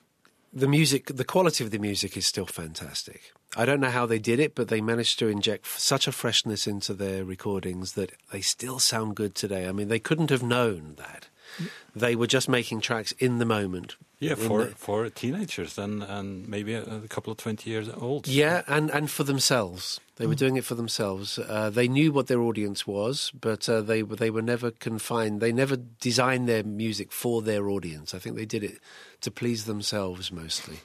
the 0.54 0.68
music, 0.68 1.08
the 1.08 1.26
quality 1.26 1.64
of 1.66 1.72
the 1.72 1.80
music 1.80 2.16
is 2.16 2.26
still 2.26 2.46
fantastic. 2.46 3.34
I 3.56 3.66
don't 3.66 3.80
know 3.80 3.90
how 3.90 4.06
they 4.06 4.20
did 4.20 4.40
it, 4.40 4.56
but 4.56 4.68
they 4.68 4.82
managed 4.82 5.20
to 5.20 5.28
inject 5.28 5.66
f- 5.66 5.80
such 5.80 6.08
a 6.08 6.12
freshness 6.12 6.68
into 6.68 6.94
their 6.94 7.26
recordings 7.26 7.94
that 7.94 8.12
they 8.32 8.42
still 8.42 8.80
sound 8.80 9.16
good 9.16 9.36
today. 9.36 9.68
I 9.68 9.72
mean, 9.72 9.88
they 9.88 10.00
couldn't 10.00 10.30
have 10.30 10.44
known 10.44 10.96
that. 10.98 11.28
They 11.96 12.16
were 12.16 12.28
just 12.28 12.48
making 12.50 12.82
tracks 12.82 13.12
in 13.14 13.40
the 13.40 13.46
moment. 13.46 13.96
Yeah, 14.20 14.36
for 14.36 14.66
the- 14.66 14.76
for 14.76 15.10
teenagers 15.10 15.78
and 15.78 16.02
and 16.04 16.48
maybe 16.48 16.74
a, 16.74 16.84
a 16.84 17.08
couple 17.08 17.32
of 17.32 17.38
twenty 17.38 17.70
years 17.70 17.88
old. 17.90 18.28
Yeah, 18.28 18.64
and, 18.68 18.90
and 18.92 19.10
for 19.12 19.24
themselves. 19.24 20.00
They 20.16 20.26
were 20.26 20.34
doing 20.34 20.58
it 20.58 20.66
for 20.66 20.74
themselves. 20.74 21.38
Uh, 21.38 21.70
they 21.70 21.88
knew 21.88 22.12
what 22.12 22.26
their 22.26 22.42
audience 22.42 22.88
was, 22.88 23.32
but 23.40 23.70
uh, 23.70 23.82
they 23.82 24.02
they 24.02 24.32
were 24.32 24.42
never 24.42 24.72
confined. 24.72 25.40
They 25.42 25.52
never 25.52 25.76
designed 25.78 26.48
their 26.50 26.64
music 26.64 27.12
for 27.12 27.44
their 27.44 27.70
audience. 27.70 28.16
I 28.16 28.20
think 28.20 28.36
they 28.36 28.46
did 28.48 28.64
it 28.64 28.80
to 29.22 29.30
please 29.30 29.66
themselves 29.66 30.32
mostly. 30.32 30.78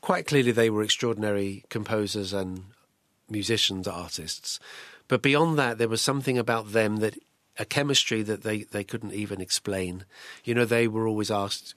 Quite 0.00 0.26
clearly, 0.26 0.52
they 0.52 0.70
were 0.70 0.82
extraordinary 0.82 1.64
composers 1.68 2.32
and 2.32 2.64
musicians, 3.28 3.86
artists. 3.88 4.58
But 5.08 5.20
beyond 5.22 5.58
that, 5.58 5.76
there 5.78 5.88
was 5.88 6.00
something 6.02 6.38
about 6.38 6.72
them 6.72 6.96
that 6.98 7.18
a 7.58 7.64
chemistry 7.64 8.22
that 8.22 8.42
they, 8.42 8.62
they 8.62 8.82
couldn't 8.82 9.12
even 9.12 9.40
explain. 9.40 10.04
You 10.44 10.54
know, 10.54 10.64
they 10.64 10.88
were 10.88 11.06
always 11.06 11.30
asked, 11.30 11.74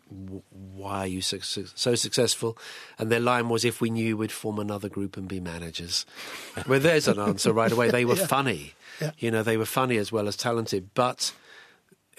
why 0.50 1.00
are 1.00 1.08
you 1.08 1.22
so, 1.22 1.38
so, 1.40 1.96
successful? 1.96 2.58
And 2.98 3.12
their 3.12 3.20
line 3.20 3.50
was, 3.50 3.64
if 3.64 3.80
we 3.80 3.90
knew, 3.90 4.18
we'd 4.18 4.32
form 4.32 4.58
another 4.58 4.90
group 4.90 5.18
and 5.18 5.28
be 5.28 5.40
managers. 5.40 6.06
well, 6.68 6.80
there's 6.80 7.08
an 7.08 7.20
answer 7.20 7.54
right 7.54 7.72
away. 7.72 7.92
They 7.92 8.06
were 8.06 8.16
funny. 8.38 8.74
Yeah. 9.00 9.12
You 9.20 9.30
know, 9.30 9.44
they 9.44 9.58
were 9.58 9.66
funny 9.66 9.98
as 9.98 10.12
well 10.12 10.28
as 10.28 10.36
talented. 10.36 10.90
But 10.96 11.34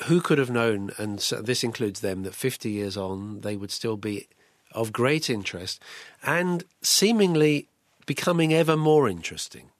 who 0.07 0.21
could 0.21 0.39
have 0.39 0.51
known, 0.51 0.93
and 0.97 1.21
so 1.21 1.43
this 1.43 1.65
includes 1.65 2.01
them, 2.01 2.23
that 2.23 2.35
50 2.35 2.71
years 2.71 2.97
on, 2.97 3.41
they 3.41 3.57
would 3.57 3.73
still 3.73 3.97
be 3.97 4.29
of 4.73 4.93
great 4.93 5.29
interest 5.31 5.83
and 6.23 6.65
seemingly 6.83 7.67
becoming 8.07 8.55
ever 8.55 8.77
more 8.77 9.09
interesting. 9.09 9.71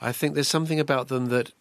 I 0.00 0.12
think 0.12 0.34
there's 0.34 0.48
something 0.48 0.80
about 0.80 1.08
them 1.08 1.26
that, 1.26 1.52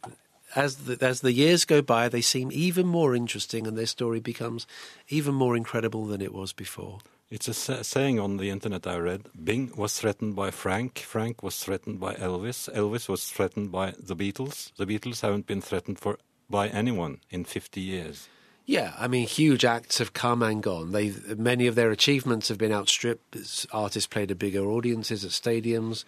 as 0.55 0.75
the, 0.77 0.97
as 1.05 1.21
the 1.21 1.33
years 1.33 1.65
go 1.65 1.81
by, 1.81 2.09
they 2.09 2.21
seem 2.21 2.49
even 2.51 2.87
more 2.87 3.15
interesting, 3.15 3.67
and 3.67 3.77
their 3.77 3.85
story 3.85 4.19
becomes 4.19 4.65
even 5.09 5.35
more 5.35 5.55
incredible 5.55 6.05
than 6.05 6.21
it 6.21 6.33
was 6.33 6.53
before. 6.53 6.99
It's 7.29 7.47
a 7.47 7.53
sa- 7.53 7.81
saying 7.81 8.19
on 8.19 8.37
the 8.37 8.49
internet 8.49 8.85
I 8.85 8.97
read. 8.97 9.23
Bing 9.43 9.71
was 9.75 9.99
threatened 9.99 10.35
by 10.35 10.51
Frank. 10.51 10.99
Frank 10.99 11.41
was 11.41 11.57
threatened 11.57 11.99
by 11.99 12.13
Elvis. 12.13 12.69
Elvis 12.73 13.09
was 13.09 13.25
threatened 13.25 13.71
by 13.71 13.93
the 13.97 14.15
Beatles. 14.15 14.71
The 14.77 14.85
Beatles 14.85 15.21
haven't 15.21 15.47
been 15.47 15.61
threatened 15.61 15.99
for 15.99 16.19
by 16.49 16.67
anyone 16.67 17.19
in 17.31 17.43
50 17.43 17.81
years. 17.81 18.29
Yeah, 18.67 18.93
I 18.97 19.07
mean, 19.07 19.27
huge 19.27 19.65
acts 19.65 19.99
have 19.99 20.13
come 20.13 20.41
and 20.41 20.61
gone. 20.61 20.91
They 20.91 21.13
many 21.35 21.67
of 21.67 21.75
their 21.75 21.91
achievements 21.91 22.47
have 22.49 22.57
been 22.57 22.71
outstripped. 22.71 23.37
Artists 23.71 24.07
played 24.07 24.29
to 24.29 24.35
bigger 24.35 24.65
audiences 24.65 25.23
at 25.23 25.31
stadiums. 25.31 26.03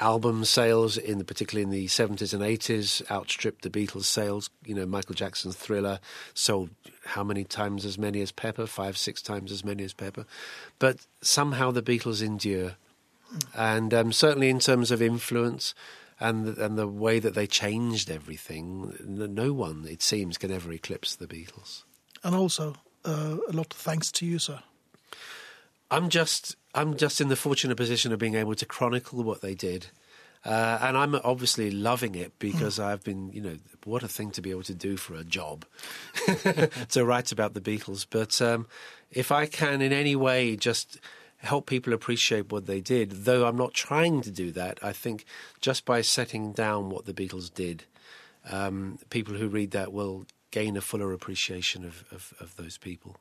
Album 0.00 0.44
sales, 0.44 0.96
in 0.96 1.18
the, 1.18 1.24
particularly 1.24 1.62
in 1.62 1.70
the 1.70 1.86
seventies 1.88 2.34
and 2.34 2.42
eighties, 2.42 3.02
outstripped 3.10 3.62
the 3.62 3.70
Beatles' 3.70 4.04
sales. 4.04 4.50
You 4.64 4.74
know, 4.74 4.86
Michael 4.86 5.14
Jackson's 5.14 5.56
Thriller 5.56 6.00
sold 6.34 6.70
how 7.04 7.24
many 7.24 7.44
times 7.44 7.84
as 7.84 7.98
many 7.98 8.20
as 8.20 8.32
Pepper? 8.32 8.66
Five, 8.66 8.96
six 8.96 9.22
times 9.22 9.52
as 9.52 9.64
many 9.64 9.84
as 9.84 9.92
Pepper. 9.92 10.26
But 10.78 11.06
somehow 11.20 11.70
the 11.70 11.82
Beatles 11.82 12.22
endure, 12.22 12.76
and 13.54 13.92
um, 13.94 14.12
certainly 14.12 14.48
in 14.48 14.58
terms 14.58 14.90
of 14.90 15.00
influence 15.02 15.74
and 16.18 16.46
the, 16.46 16.64
and 16.64 16.78
the 16.78 16.88
way 16.88 17.18
that 17.18 17.34
they 17.34 17.46
changed 17.46 18.10
everything, 18.10 18.96
no 19.04 19.52
one, 19.52 19.86
it 19.88 20.02
seems, 20.02 20.38
can 20.38 20.50
ever 20.50 20.72
eclipse 20.72 21.14
the 21.14 21.26
Beatles. 21.26 21.84
And 22.24 22.34
also, 22.34 22.76
uh, 23.04 23.36
a 23.48 23.52
lot 23.52 23.72
of 23.72 23.78
thanks 23.78 24.10
to 24.12 24.26
you, 24.26 24.38
sir. 24.38 24.60
I'm 25.90 26.08
just 26.08 26.56
I'm 26.76 26.96
just 26.96 27.22
in 27.22 27.28
the 27.28 27.36
fortunate 27.36 27.76
position 27.76 28.12
of 28.12 28.18
being 28.18 28.34
able 28.34 28.54
to 28.54 28.66
chronicle 28.66 29.22
what 29.22 29.40
they 29.40 29.54
did. 29.54 29.86
Uh, 30.44 30.78
and 30.82 30.96
I'm 30.96 31.14
obviously 31.24 31.70
loving 31.70 32.14
it 32.14 32.38
because 32.38 32.78
I've 32.78 33.02
been, 33.02 33.32
you 33.32 33.40
know, 33.40 33.56
what 33.84 34.02
a 34.02 34.08
thing 34.08 34.30
to 34.32 34.42
be 34.42 34.50
able 34.50 34.62
to 34.64 34.74
do 34.74 34.96
for 34.96 35.14
a 35.14 35.24
job 35.24 35.64
to 36.90 37.04
write 37.04 37.32
about 37.32 37.54
the 37.54 37.60
Beatles. 37.60 38.06
But 38.08 38.40
um, 38.42 38.68
if 39.10 39.32
I 39.32 39.46
can 39.46 39.80
in 39.80 39.92
any 39.92 40.14
way 40.14 40.54
just 40.54 41.00
help 41.38 41.66
people 41.66 41.92
appreciate 41.92 42.52
what 42.52 42.66
they 42.66 42.80
did, 42.80 43.24
though 43.24 43.46
I'm 43.46 43.56
not 43.56 43.72
trying 43.74 44.20
to 44.20 44.30
do 44.30 44.52
that, 44.52 44.78
I 44.82 44.92
think 44.92 45.24
just 45.60 45.84
by 45.84 46.02
setting 46.02 46.52
down 46.52 46.90
what 46.90 47.06
the 47.06 47.14
Beatles 47.14 47.52
did, 47.52 47.84
um, 48.50 48.98
people 49.10 49.34
who 49.34 49.48
read 49.48 49.70
that 49.72 49.92
will 49.92 50.26
gain 50.50 50.76
a 50.76 50.80
fuller 50.80 51.12
appreciation 51.12 51.84
of, 51.84 52.04
of, 52.12 52.34
of 52.38 52.56
those 52.56 52.78
people. 52.78 53.16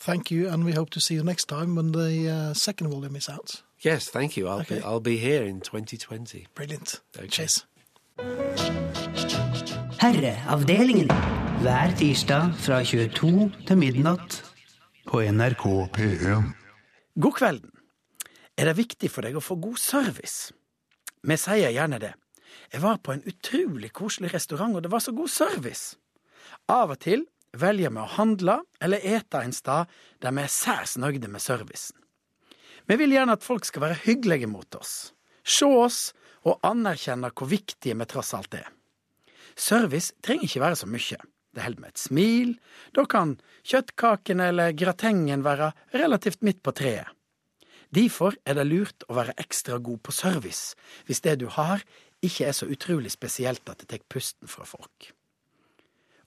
Thank 0.00 0.30
you, 0.30 0.48
and 0.48 0.64
we 0.64 0.72
hope 0.72 0.90
to 0.90 1.00
see 1.00 1.14
you 1.14 1.22
next 1.22 1.46
time 1.48 1.74
when 1.76 1.92
the 1.92 2.30
uh, 2.30 2.54
second 2.54 2.88
volume 2.90 3.16
is 3.16 3.28
out. 3.28 3.62
Yes, 3.84 4.08
thank 4.08 4.36
you. 4.36 4.48
I'll 4.48 4.60
Okay. 4.60 4.76
be 4.78 4.82
I'll 4.84 5.00
be 5.00 5.16
here 5.18 5.42
in 5.44 5.60
2020. 5.60 6.46
Brilliant. 6.54 7.00
Okay. 7.18 7.28
Cheers. 7.28 7.66
Herreavdelingen. 10.00 11.08
Hver 11.60 11.94
tirsdag 11.98 12.54
fra 12.58 12.82
22 12.84 13.52
til 13.66 13.76
midnatt 13.78 14.38
på 15.06 15.20
NRK 15.20 15.64
P1. 15.96 16.42
God 17.20 17.32
kvelden. 17.32 17.70
Er 18.56 18.64
det 18.64 18.76
viktig 18.76 19.10
for 19.10 19.24
deg 19.24 19.36
å 19.36 19.42
få 19.44 19.56
god 19.60 19.76
service? 19.80 20.52
Vi 21.24 21.36
sier 21.36 21.72
gjerne 21.74 21.98
det. 22.00 22.12
Jeg 22.72 22.82
var 22.82 22.96
på 23.04 23.12
en 23.12 23.22
utrolig 23.28 23.92
koselig 23.92 24.32
restaurant, 24.34 24.76
og 24.76 24.82
det 24.82 24.90
var 24.92 24.98
så 25.04 25.12
god 25.12 25.28
service. 25.28 25.96
Av 26.68 26.90
og 26.90 26.98
til 27.00 27.26
velger 27.56 27.90
vi 27.90 28.02
å 28.02 28.12
handle 28.16 28.60
eller 28.80 29.06
ete 29.06 29.42
en 29.44 29.54
sted 29.54 29.90
der 30.22 30.36
vi 30.36 30.44
er 30.44 30.52
særs 30.52 30.96
nøyde 31.00 31.28
med 31.28 31.42
servicen. 31.42 31.96
Vi 32.86 32.96
vil 32.98 33.14
gjerne 33.14 33.36
at 33.36 33.46
folk 33.46 33.66
skal 33.68 33.84
være 33.84 34.00
hyggelige 34.04 34.48
mot 34.50 34.74
oss, 34.78 35.12
se 35.44 35.66
oss 35.66 36.00
og 36.46 36.62
anerkjenne 36.66 37.30
hvor 37.34 37.50
viktige 37.50 37.96
vi 37.98 38.08
tross 38.08 38.32
alt 38.34 38.54
er. 38.56 38.66
Service 39.58 40.14
trenger 40.24 40.48
ikke 40.48 40.64
være 40.64 40.80
så 40.80 40.88
mye. 40.88 41.20
Det 41.50 41.64
holder 41.64 41.82
med 41.82 41.92
et 41.92 42.00
smil. 42.00 42.52
Da 42.94 43.04
kan 43.10 43.34
kjøttkaken 43.66 44.42
eller 44.44 44.74
gratengen 44.78 45.42
være 45.44 45.72
relativt 45.92 46.44
midt 46.46 46.62
på 46.62 46.74
treet. 46.78 47.10
Derfor 47.90 48.36
er 48.46 48.54
det 48.54 48.68
lurt 48.68 49.02
å 49.10 49.16
være 49.18 49.34
ekstra 49.42 49.80
god 49.82 49.98
på 50.06 50.14
service 50.14 50.76
hvis 51.08 51.24
det 51.26 51.40
du 51.42 51.48
har, 51.50 51.82
ikke 52.22 52.46
er 52.46 52.54
så 52.54 52.68
utrolig 52.70 53.10
spesielt 53.10 53.66
at 53.66 53.82
det 53.82 53.88
tar 53.90 54.04
pusten 54.06 54.50
fra 54.50 54.66
folk. 54.68 55.10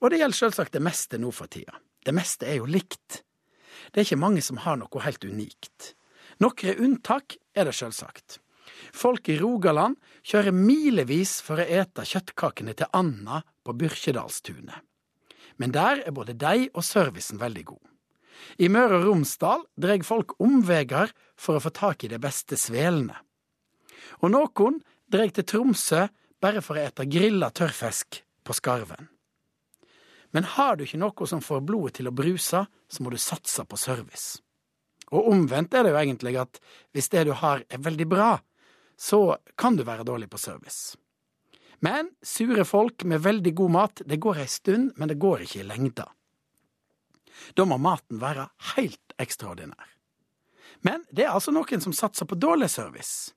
Og 0.03 0.11
det 0.11 0.19
gjelder 0.19 0.35
selvsagt 0.35 0.75
det 0.75 0.83
meste 0.83 1.19
nå 1.21 1.31
for 1.31 1.47
tida. 1.47 1.77
Det 2.03 2.11
meste 2.11 2.49
er 2.51 2.59
jo 2.59 2.67
likt. 2.67 3.21
Det 3.91 4.01
er 4.01 4.07
ikke 4.07 4.19
mange 4.19 4.43
som 4.43 4.59
har 4.59 4.75
noe 4.79 5.03
helt 5.05 5.23
unikt. 5.23 5.93
Nokre 6.43 6.75
unntak 6.83 7.37
er 7.55 7.69
det 7.69 7.75
selvsagt. 7.77 8.41
Folk 8.93 9.29
i 9.31 9.37
Rogaland 9.39 9.95
kjører 10.27 10.55
milevis 10.55 11.37
for 11.45 11.61
å 11.61 11.67
ete 11.67 12.03
kjøttkakene 12.07 12.75
til 12.75 12.91
Anna 12.91 13.41
på 13.63 13.75
Byrkjedalstunet. 13.79 14.83
Men 15.61 15.71
der 15.71 16.01
er 16.03 16.15
både 16.15 16.35
de 16.35 16.67
og 16.73 16.83
servicen 16.83 17.39
veldig 17.39 17.65
god. 17.71 17.83
I 18.59 18.67
Møre 18.67 18.99
og 18.99 19.07
Romsdal 19.07 19.63
dreg 19.79 20.03
folk 20.03 20.35
omveier 20.43 21.13
for 21.39 21.55
å 21.55 21.63
få 21.63 21.71
tak 21.71 22.03
i 22.03 22.11
de 22.11 22.19
beste 22.19 22.57
svelene. 22.59 23.15
Og 24.19 24.33
noen 24.33 24.81
dreg 25.07 25.31
til 25.37 25.47
Tromsø 25.47 26.07
bare 26.43 26.63
for 26.65 26.75
å 26.75 26.83
ete 26.83 27.07
grilla 27.07 27.53
tørrfisk 27.55 28.23
på 28.43 28.57
skarven. 28.57 29.12
Men 30.33 30.47
har 30.55 30.77
du 30.77 30.85
ikke 30.85 31.01
noe 31.01 31.27
som 31.29 31.43
får 31.45 31.61
blodet 31.67 31.99
til 31.99 32.09
å 32.09 32.15
bruse, 32.15 32.63
så 32.65 33.03
må 33.03 33.13
du 33.13 33.19
satse 33.21 33.65
på 33.69 33.77
service. 33.77 34.41
Og 35.13 35.29
omvendt 35.29 35.75
er 35.77 35.85
det 35.85 35.93
jo 35.93 36.01
egentlig 36.01 36.35
at 36.41 36.59
hvis 36.93 37.11
det 37.13 37.27
du 37.29 37.35
har 37.37 37.61
er 37.69 37.83
veldig 37.85 38.07
bra, 38.09 38.31
så 38.97 39.37
kan 39.59 39.77
du 39.77 39.85
være 39.85 40.05
dårlig 40.07 40.31
på 40.33 40.41
service. 40.41 40.97
Men 41.83 42.09
sure 42.23 42.65
folk 42.65 43.03
med 43.03 43.21
veldig 43.25 43.53
god 43.59 43.71
mat, 43.75 44.01
det 44.07 44.21
går 44.23 44.41
ei 44.41 44.49
stund, 44.49 44.93
men 44.97 45.11
det 45.11 45.19
går 45.21 45.43
ikke 45.43 45.61
i 45.61 45.67
lengda. 45.67 46.07
Da 47.57 47.65
må 47.67 47.77
maten 47.81 48.21
være 48.21 48.47
helt 48.73 49.15
ekstraordinær. 49.19 49.89
Men 50.87 51.03
det 51.11 51.27
er 51.27 51.35
altså 51.35 51.51
noen 51.53 51.83
som 51.83 51.95
satser 51.95 52.27
på 52.29 52.39
dårlig 52.39 52.69
service. 52.71 53.33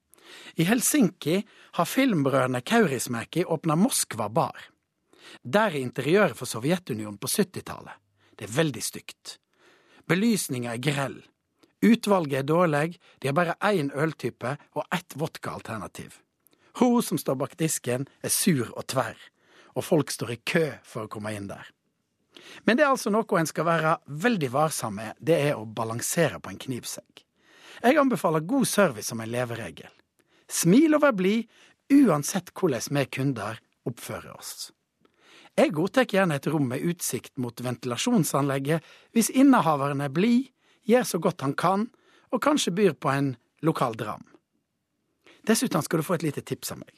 I 0.57 0.67
Helsinki 0.67 1.41
har 1.79 1.91
filmbrødrene 1.91 2.63
Kaurismäki 2.67 3.45
åpna 3.45 3.77
Moskva 3.79 4.29
bar. 4.33 4.71
Der 5.43 5.73
er 5.73 5.81
interiøret 5.81 6.37
for 6.37 6.49
Sovjetunionen 6.51 7.19
på 7.19 7.31
70-tallet. 7.31 7.97
Det 8.37 8.49
er 8.49 8.57
veldig 8.57 8.83
stygt. 8.83 9.39
Belysninga 10.07 10.75
er 10.75 10.83
grell. 10.83 11.17
Utvalget 11.85 12.39
er 12.41 12.49
dårlig, 12.49 12.99
de 13.21 13.29
har 13.29 13.37
bare 13.37 13.57
én 13.69 13.91
øltype 13.95 14.57
og 14.75 14.85
ett 14.95 15.17
vodkaalternativ. 15.19 16.21
Hun 16.81 17.03
som 17.03 17.19
står 17.19 17.37
bak 17.41 17.57
disken, 17.57 18.07
er 18.23 18.33
sur 18.33 18.69
og 18.77 18.87
tverr, 18.89 19.17
og 19.77 19.85
folk 19.85 20.13
står 20.13 20.35
i 20.35 20.43
kø 20.45 20.67
for 20.85 21.07
å 21.07 21.13
komme 21.13 21.33
inn 21.37 21.49
der. 21.49 21.65
Men 22.65 22.77
det 22.77 22.85
er 22.85 22.93
altså 22.93 23.11
noe 23.13 23.41
en 23.41 23.49
skal 23.49 23.67
være 23.69 23.97
veldig 24.07 24.51
varsom 24.53 24.99
med, 25.01 25.17
det 25.19 25.39
er 25.49 25.57
å 25.57 25.65
balansere 25.67 26.41
på 26.41 26.53
en 26.53 26.61
knivsegg. 26.61 27.25
Jeg 27.83 27.99
anbefaler 28.01 28.45
god 28.45 28.69
service 28.69 29.09
som 29.11 29.21
en 29.21 29.33
leveregel. 29.33 29.93
Smil 30.49 30.97
og 30.97 31.03
vær 31.05 31.17
blid, 31.17 31.49
uansett 31.93 32.53
hvordan 32.57 32.97
vi 32.97 33.05
kunder 33.19 33.61
oppfører 33.87 34.37
oss. 34.37 34.71
Jeg 35.57 35.73
godtar 35.73 36.05
gjerne 36.05 36.37
et 36.37 36.47
rom 36.53 36.67
med 36.69 36.85
utsikt 36.85 37.39
mot 37.41 37.61
ventilasjonsanlegget 37.65 38.85
hvis 39.17 39.31
innehaveren 39.33 40.03
er 40.05 40.13
blid, 40.13 40.51
gjør 40.85 41.07
så 41.09 41.21
godt 41.23 41.45
han 41.47 41.55
kan, 41.57 41.87
og 42.29 42.43
kanskje 42.45 42.75
byr 42.77 42.97
på 43.01 43.09
en 43.09 43.31
lokal 43.65 43.97
dram. 43.97 44.27
Dessuten 45.49 45.83
skal 45.83 46.03
du 46.03 46.07
få 46.07 46.19
et 46.19 46.27
lite 46.27 46.45
tips 46.45 46.75
av 46.75 46.83
meg. 46.83 46.93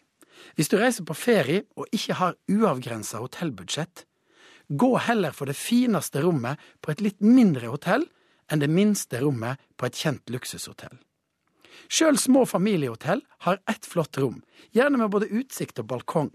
Hvis 0.57 0.71
du 0.73 0.79
reiser 0.79 1.07
på 1.07 1.15
ferie 1.15 1.67
og 1.79 1.87
ikke 1.95 2.17
har 2.19 2.39
uavgrensa 2.51 3.21
hotellbudsjett, 3.23 4.05
gå 4.69 4.91
heller 5.07 5.33
for 5.33 5.49
det 5.49 5.57
fineste 5.57 6.23
rommet 6.25 6.59
på 6.83 6.93
et 6.93 7.03
litt 7.05 7.23
mindre 7.23 7.71
hotell 7.71 8.09
enn 8.51 8.63
det 8.63 8.71
minste 8.73 9.21
rommet 9.23 9.61
på 9.77 9.87
et 9.87 9.97
kjent 10.03 10.33
luksushotell. 10.33 10.99
Sjøl 11.89 12.19
små 12.19 12.45
familiehotell 12.49 13.23
har 13.47 13.63
ett 13.71 13.87
flott 13.87 14.19
rom, 14.19 14.43
gjerne 14.75 14.99
med 14.99 15.13
både 15.15 15.31
utsikt 15.31 15.79
og 15.79 15.89
balkong. 15.93 16.33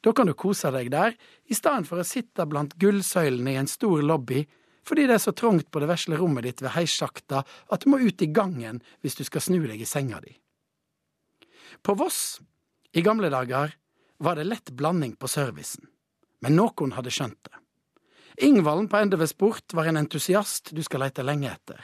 Da 0.00 0.12
kan 0.16 0.28
du 0.30 0.34
kose 0.34 0.70
deg 0.72 0.88
der, 0.92 1.14
i 1.44 1.56
stedet 1.56 1.88
for 1.88 2.00
å 2.00 2.06
sitte 2.06 2.46
blant 2.48 2.76
gullsøylene 2.80 3.54
i 3.54 3.60
en 3.60 3.70
stor 3.70 4.02
lobby 4.04 4.46
fordi 4.86 5.04
det 5.06 5.18
er 5.18 5.22
så 5.22 5.34
trangt 5.36 5.68
på 5.70 5.80
det 5.82 5.90
vesle 5.90 6.16
rommet 6.18 6.46
ditt 6.46 6.62
ved 6.64 6.72
heissjakta 6.72 7.42
at 7.44 7.84
du 7.84 7.90
må 7.92 8.00
ut 8.00 8.22
i 8.24 8.30
gangen 8.32 8.80
hvis 9.04 9.18
du 9.18 9.26
skal 9.28 9.44
snu 9.44 9.60
deg 9.66 9.82
i 9.82 9.88
senga 9.88 10.22
di. 10.24 10.32
På 11.84 11.94
Voss, 11.94 12.40
i 12.96 13.04
gamle 13.04 13.28
dager, 13.30 13.76
var 14.18 14.36
det 14.36 14.48
lett 14.48 14.72
blanding 14.76 15.14
på 15.20 15.28
servicen. 15.28 15.84
Men 16.40 16.56
noen 16.56 16.96
hadde 16.96 17.12
skjønt 17.12 17.38
det. 17.44 17.60
Ingvalden 18.48 18.88
på 18.88 18.96
Endeve 18.96 19.28
Sport 19.28 19.76
var 19.76 19.88
en 19.88 20.00
entusiast 20.00 20.72
du 20.72 20.82
skal 20.82 21.04
leite 21.04 21.24
lenge 21.24 21.52
etter. 21.52 21.80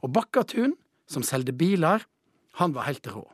Og 0.00 0.12
Bakkatun, 0.16 0.72
som 1.06 1.24
selgde 1.24 1.52
biler, 1.52 2.04
han 2.56 2.72
var 2.72 2.88
helt 2.88 3.06
rå. 3.12 3.26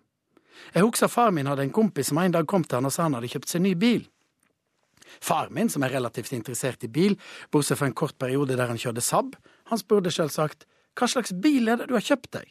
Jeg 0.74 0.84
husker 0.84 1.11
far 1.11 1.32
min 1.34 1.48
hadde 1.50 1.64
en 1.66 1.74
kompis 1.74 2.11
som 2.11 2.20
en 2.22 2.34
dag 2.34 2.46
kom 2.48 2.64
til 2.64 2.80
han 2.80 2.88
og 2.88 2.94
sa 2.94 3.07
han 3.07 3.16
hadde 3.18 3.30
kjøpt 3.32 3.53
seg 3.53 3.64
ny 3.64 3.74
bil. 3.78 4.07
Far 5.22 5.50
min, 5.53 5.68
som 5.68 5.84
er 5.84 5.92
relativt 5.92 6.32
interessert 6.32 6.84
i 6.86 6.90
bil, 6.90 7.18
bortsett 7.53 7.78
fra 7.78 7.88
en 7.90 7.96
kort 7.96 8.16
periode 8.20 8.57
der 8.57 8.70
han 8.70 8.80
kjørte 8.80 9.05
Saab, 9.05 9.36
han 9.68 9.80
spurte 9.80 10.12
selvsagt 10.14 10.66
hva 10.98 11.09
slags 11.09 11.32
bil 11.32 11.70
er 11.72 11.80
det 11.80 11.88
du 11.88 11.96
har 11.96 12.05
kjøpt 12.05 12.32
deg? 12.36 12.48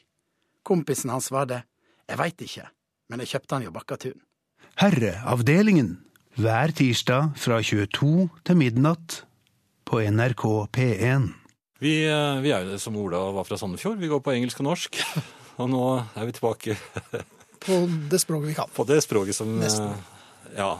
Kompisen 0.65 1.11
hans 1.13 1.29
svarte 1.29 1.63
jeg 2.09 2.19
veit 2.19 2.41
ikke, 2.43 2.65
men 3.09 3.21
jeg 3.23 3.35
kjøpte 3.35 3.55
han 3.55 3.65
jo 3.65 3.73
Bakkatun. 3.75 4.17
Herreavdelingen 4.81 5.93
hver 6.39 6.73
tirsdag 6.75 7.35
fra 7.39 7.59
22 7.63 8.27
til 8.47 8.57
midnatt 8.59 9.21
på 9.87 10.01
NRK 10.01 10.43
P1. 10.75 11.29
Vi, 11.81 11.93
eh, 12.05 12.41
vi 12.43 12.53
er 12.53 12.67
jo 12.67 12.79
som 12.79 12.97
Ola 12.99 13.23
var 13.35 13.47
fra 13.47 13.57
Sandefjord. 13.57 13.99
Vi 13.99 14.09
går 14.11 14.21
på 14.23 14.33
engelsk 14.35 14.59
og 14.61 14.69
norsk. 14.71 14.99
Og 15.61 15.67
nå 15.69 15.83
er 16.15 16.25
vi 16.25 16.33
tilbake 16.33 16.77
På 17.61 17.77
det 18.11 18.19
språket 18.23 18.49
vi 18.49 18.57
kan. 18.57 18.69
på 18.73 18.85
det 18.89 18.99
språket 19.05 19.37
som 19.37 19.51
eh, 19.53 19.61
Nesten. 19.65 19.91
Ja, 20.57 20.71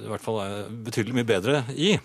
i 0.00 0.06
hvert 0.08 0.22
fall 0.24 0.38
er 0.44 0.68
betydelig 0.86 1.16
mye 1.18 1.28
bedre 1.28 1.64
i. 1.74 1.96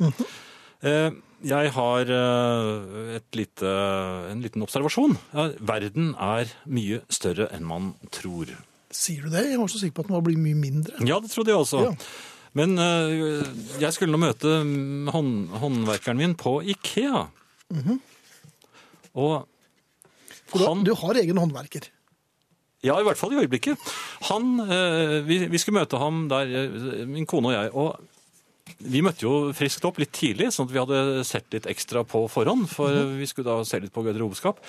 Eh, 0.81 1.11
Jeg 1.47 1.69
har 1.75 2.09
eh, 2.09 3.17
et 3.19 3.37
lite, 3.37 3.73
en 4.31 4.41
liten 4.41 4.63
observasjon. 4.65 5.13
Verden 5.61 6.15
er 6.17 6.49
mye 6.65 7.03
større 7.13 7.45
enn 7.53 7.63
man 7.69 7.91
tror. 8.11 8.49
Sier 8.89 9.27
du 9.27 9.29
det? 9.35 9.45
Jeg 9.51 9.59
var 9.61 9.69
så 9.69 9.77
sikker 9.83 9.99
på 9.99 10.05
at 10.05 10.09
den 10.09 10.17
var 10.17 10.25
blitt 10.25 10.41
mye 10.41 10.57
mindre. 10.57 10.97
Ja, 11.05 11.19
det 11.21 11.29
trodde 11.29 11.53
jeg 11.53 11.61
også. 11.61 11.83
Ja. 11.85 11.93
Men 12.57 12.73
jeg 13.77 13.93
skulle 13.93 14.15
nå 14.15 14.17
møte 14.23 14.49
mm, 14.65 15.11
hånd, 15.13 15.33
håndverkeren 15.61 16.17
min 16.17 16.33
på 16.39 16.55
Ikea. 16.73 17.27
Og 19.17 19.45
han, 20.57 20.81
du, 20.81 20.89
du 20.89 20.93
har 21.03 21.19
egen 21.21 21.37
håndverker. 21.37 21.89
Ja, 22.87 22.95
i 23.01 23.05
hvert 23.07 23.19
fall 23.19 23.33
i 23.35 23.39
øyeblikket. 23.41 23.81
Han, 24.29 24.53
eh, 24.65 25.17
vi, 25.27 25.41
vi 25.51 25.59
skulle 25.61 25.81
møte 25.81 25.99
ham 26.01 26.25
der, 26.31 26.53
eh, 26.63 27.01
min 27.09 27.27
kone 27.29 27.51
og 27.51 27.57
jeg, 27.57 27.73
og 27.73 28.77
vi 28.83 29.01
møtte 29.05 29.23
jo 29.25 29.33
friskt 29.57 29.85
opp 29.87 29.99
litt 30.01 30.11
tidlig, 30.15 30.49
sånn 30.53 30.67
at 30.67 30.73
vi 30.75 30.81
hadde 30.81 31.23
sett 31.27 31.47
litt 31.55 31.67
ekstra 31.71 32.03
på 32.07 32.25
forhånd, 32.29 32.67
for 32.71 32.93
vi 33.17 33.27
skulle 33.29 33.47
da 33.49 33.61
se 33.67 33.79
litt 33.83 33.93
på 33.95 34.03
garderobeskap. 34.05 34.59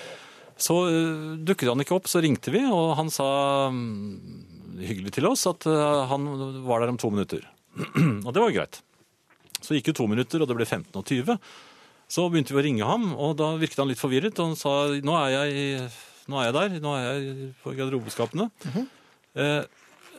Så 0.59 0.77
eh, 0.91 1.39
dukket 1.47 1.71
han 1.73 1.85
ikke 1.85 1.97
opp, 1.99 2.11
så 2.11 2.23
ringte 2.25 2.55
vi, 2.55 2.65
og 2.67 2.97
han 2.99 3.11
sa 3.15 3.29
mm, 3.75 4.83
hyggelig 4.85 5.15
til 5.19 5.27
oss 5.31 5.47
at 5.51 5.67
han 5.67 6.29
var 6.67 6.83
der 6.85 6.93
om 6.95 6.99
to 7.01 7.11
minutter. 7.15 7.43
og 8.27 8.31
det 8.33 8.39
var 8.43 8.49
jo 8.53 8.59
greit. 8.61 8.81
Så 9.59 9.75
gikk 9.75 9.91
jo 9.91 9.97
to 10.03 10.07
minutter, 10.11 10.43
og 10.43 10.47
det 10.51 10.55
ble 10.59 10.67
15 10.69 10.95
og 10.95 11.03
20. 11.07 11.39
Så 12.09 12.25
begynte 12.33 12.55
vi 12.55 12.61
å 12.61 12.65
ringe 12.65 12.87
ham, 12.89 13.09
og 13.21 13.35
da 13.41 13.51
virket 13.61 13.83
han 13.83 13.91
litt 13.91 14.01
forvirret, 14.01 14.39
og 14.39 14.53
han 14.53 14.57
sa 14.59 14.75
nå 15.05 15.17
er 15.19 15.33
jeg, 15.35 15.57
i- 15.59 16.07
nå 16.29 16.39
er 16.41 16.49
jeg 16.51 16.57
der, 16.59 16.79
nå 16.85 16.95
er 16.99 17.05
jeg 17.09 17.51
på 17.63 17.75
garderobeskapene. 17.79 18.49
eh, 19.39 19.63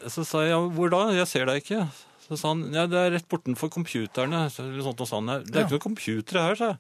så 0.10 0.24
sa 0.28 0.44
jeg 0.46 0.54
ja, 0.56 0.60
hvor 0.76 0.92
da? 0.94 1.02
Jeg 1.18 1.28
ser 1.30 1.50
deg 1.50 1.62
ikke. 1.64 1.84
Så 2.26 2.38
sa 2.40 2.52
han 2.54 2.68
ja, 2.74 2.86
det 2.90 3.00
er 3.00 3.14
rett 3.18 3.28
bortenfor 3.30 3.72
computerne. 3.74 4.46
Eller 4.50 4.86
sånt, 4.86 5.02
og 5.02 5.12
han, 5.16 5.32
det 5.46 5.56
er 5.56 5.66
ikke 5.66 5.78
noen 5.80 5.86
computere 5.90 6.46
her, 6.46 6.60
sa 6.60 6.72
jeg. 6.74 6.80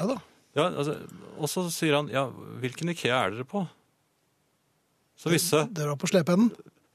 Ja 0.00 0.08
da. 0.12 0.16
Ja, 0.56 0.64
altså, 0.72 0.94
og 1.36 1.50
så 1.52 1.66
sier 1.72 1.98
han 1.98 2.06
ja, 2.08 2.26
hvilken 2.62 2.88
Ikea 2.94 3.18
er 3.26 3.34
dere 3.34 3.44
på? 3.48 3.66
Så 5.20 5.32
visse. 5.32 5.62
Dere 5.76 5.92
var 5.92 6.00
på 6.00 6.08
slepeenden. 6.08 6.50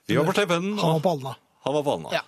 Vi 0.09 0.17
var 0.17 0.25
på 0.27 0.33
Slepeenden, 0.35 0.75
Han 0.81 0.97
var 0.97 1.03
på 1.05 1.11
Alna. 1.15 1.31
han 1.63 1.73
var 1.77 1.83
på 1.85 1.93
Alna. 1.93 2.09
Ja. 2.11 2.21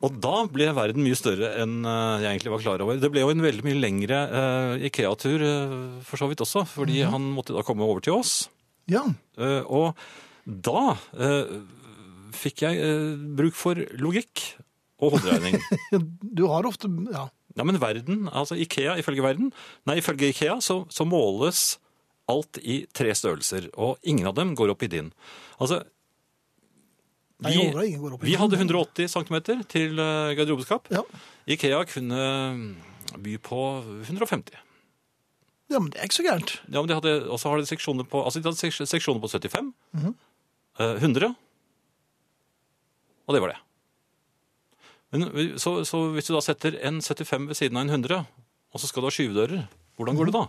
Og 0.00 0.16
da 0.16 0.36
ble 0.48 0.70
verden 0.76 1.04
mye 1.04 1.18
større 1.18 1.52
enn 1.60 1.82
eh, 1.84 2.22
jeg 2.22 2.30
egentlig 2.30 2.54
var 2.54 2.62
klar 2.64 2.84
over. 2.84 3.00
Det 3.00 3.10
ble 3.12 3.24
jo 3.24 3.32
en 3.34 3.44
veldig 3.44 3.66
mye 3.66 3.80
lengre 3.80 4.20
uh, 4.32 4.86
Ikea-tur 4.88 5.44
uh, 5.44 5.74
for 6.06 6.20
så 6.20 6.30
vidt 6.30 6.40
også, 6.44 6.64
fordi 6.68 7.02
han 7.04 7.26
måtte 7.36 7.56
da 7.56 7.64
komme 7.66 7.84
over 7.84 8.00
til 8.04 8.16
oss. 8.16 8.48
Ja. 8.90 9.04
Uh, 9.36 9.60
og 9.68 10.00
da 10.44 10.96
fikk 12.34 12.62
jeg 12.64 12.80
bruk 13.36 13.54
for 13.58 13.78
logikk 14.00 14.46
og 15.04 15.18
hoderegning. 15.18 15.60
Du 16.38 16.46
har 16.48 16.66
ofte 16.68 16.88
Ja. 17.12 17.28
Ja, 17.58 17.64
men 17.66 17.80
verden, 17.82 18.28
altså 18.30 18.54
Ikea, 18.54 18.94
ifølge 19.00 19.24
verden, 19.24 19.48
nei, 19.88 19.96
ifølge 19.98 20.28
Ikea 20.30 20.60
så, 20.62 20.84
så 20.88 21.02
måles 21.04 21.80
alt 22.30 22.60
i 22.62 22.84
tre 22.94 23.10
størrelser, 23.16 23.66
og 23.74 23.98
ingen 24.06 24.28
av 24.30 24.36
dem 24.38 24.54
går 24.58 24.70
opp 24.72 24.84
i 24.86 24.90
din. 24.92 25.10
Altså, 25.58 25.80
Nei, 27.40 27.52
jeg 27.54 27.70
lover 27.70 27.86
ingen 27.88 28.02
går 28.04 28.14
opp 28.16 28.24
vi 28.26 28.34
hadde 28.36 28.58
180 28.58 29.08
cm 29.12 29.36
til 29.70 30.02
eh, 30.02 30.32
garderobeskap. 30.36 30.90
Ja. 30.92 31.04
Ikea 31.50 31.78
kunne 31.88 32.24
by 33.20 33.36
på 33.42 33.60
150. 34.04 34.58
ja, 35.70 35.78
men 35.78 35.88
det 35.90 36.00
er 36.00 36.08
ikke 36.10 36.18
så 36.20 36.26
gærent. 36.26 36.52
Ja, 36.68 36.82
men 36.82 36.90
de 36.90 36.98
hadde, 36.98 37.14
har 37.30 37.62
de 37.62 37.70
seksjoner 37.70 38.06
på, 38.10 38.22
altså 38.26 38.42
de 38.42 38.50
hadde 38.50 38.88
seksjoner 38.90 39.22
på 39.22 39.30
75, 39.30 39.72
eh, 40.80 40.94
100, 41.00 41.34
og 43.26 43.34
det 43.36 43.42
var 43.44 43.54
det. 43.54 43.60
Men 45.10 45.26
så, 45.58 45.80
så 45.86 46.04
hvis 46.14 46.28
du 46.28 46.34
da 46.36 46.42
setter 46.44 46.76
en 46.86 47.00
75 47.02 47.48
ved 47.50 47.58
siden 47.58 47.78
av 47.78 47.86
en 47.86 47.94
100, 47.96 48.26
og 48.70 48.82
så 48.82 48.86
skal 48.90 49.02
du 49.02 49.08
ha 49.08 49.14
skyvedører, 49.14 49.64
hvordan 49.98 50.18
går 50.18 50.30
det 50.30 50.36
da? 50.36 50.44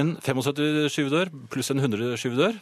En 0.00 0.14
75 0.18 0.88
skyvedør 0.90 1.30
pluss 1.52 1.70
en 1.70 1.82
100 1.82 2.16
skyvedør. 2.18 2.56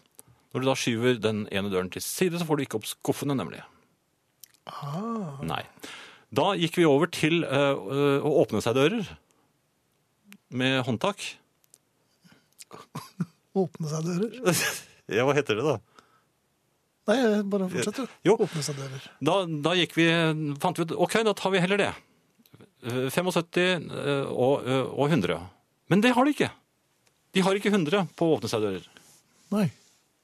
Når 0.53 0.63
du 0.63 0.69
da 0.69 0.77
skyver 0.79 1.21
den 1.23 1.45
ene 1.53 1.73
døren 1.73 1.91
til 1.93 2.05
side, 2.05 2.39
så 2.39 2.47
får 2.49 2.59
du 2.59 2.65
ikke 2.67 2.79
opp 2.81 2.89
skuffene, 2.89 3.37
nemlig. 3.39 3.63
Ah. 4.69 5.41
Nei. 5.45 5.63
Da 6.33 6.53
gikk 6.57 6.79
vi 6.81 6.89
over 6.89 7.11
til 7.13 7.43
uh, 7.45 7.77
å 8.21 8.35
åpne 8.45 8.63
seg 8.65 8.77
dører 8.79 9.09
med 10.53 10.81
håndtak. 10.87 11.25
Åpne 13.65 13.93
seg 13.93 14.09
dører. 14.09 14.57
Ja, 15.13 15.27
hva 15.27 15.35
heter 15.35 15.59
det 15.59 15.65
da? 15.67 15.73
Nei, 17.11 17.17
bare 17.51 17.67
fortsett, 17.69 17.99
du. 17.99 18.13
Jo. 18.25 18.37
Åpne 18.41 18.63
seg 18.65 18.79
dører. 18.79 19.03
Da, 19.21 19.35
da 19.67 19.73
gikk 19.77 19.97
vi, 19.99 20.07
fant 20.63 20.79
vi 20.79 20.87
ut, 20.87 20.95
ok, 21.05 21.19
da 21.27 21.35
tar 21.37 21.53
vi 21.53 21.61
heller 21.61 21.81
det. 21.83 21.91
Eh, 22.87 23.09
75 23.11 23.91
eh, 23.91 24.31
og, 24.31 24.65
eh, 24.67 24.87
og 24.87 25.11
100. 25.11 25.39
Men 25.93 26.03
det 26.03 26.15
har 26.17 26.25
de 26.25 26.35
ikke. 26.35 26.49
De 27.35 27.45
har 27.45 27.59
ikke 27.59 27.73
100 27.75 28.07
på 28.17 28.29
å 28.29 28.39
åpne 28.39 28.51
seg 28.51 28.65
dører. 28.65 28.87
Nei. 29.53 29.67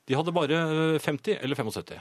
De 0.09 0.17
hadde 0.17 0.35
bare 0.35 0.59
eh, 0.59 1.01
50 1.05 1.39
eller 1.39 1.59
75. 1.59 1.99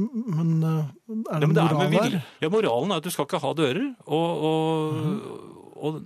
Men 0.00 0.62
er 0.64 0.78
er 0.80 1.34
Ja, 1.34 1.38
det 1.40 1.48
men 1.48 1.54
det 1.56 1.62
er 1.62 1.74
moral 1.74 1.92
der? 1.96 2.16
Ja, 2.40 2.48
moralen 2.48 2.92
er 2.94 3.02
at 3.02 3.04
du 3.04 3.10
skal 3.10 3.26
ikke 3.26 3.42
ha 3.42 3.52
dører, 3.54 3.94
og, 4.06 4.44
og, 4.48 5.76
og 5.76 6.00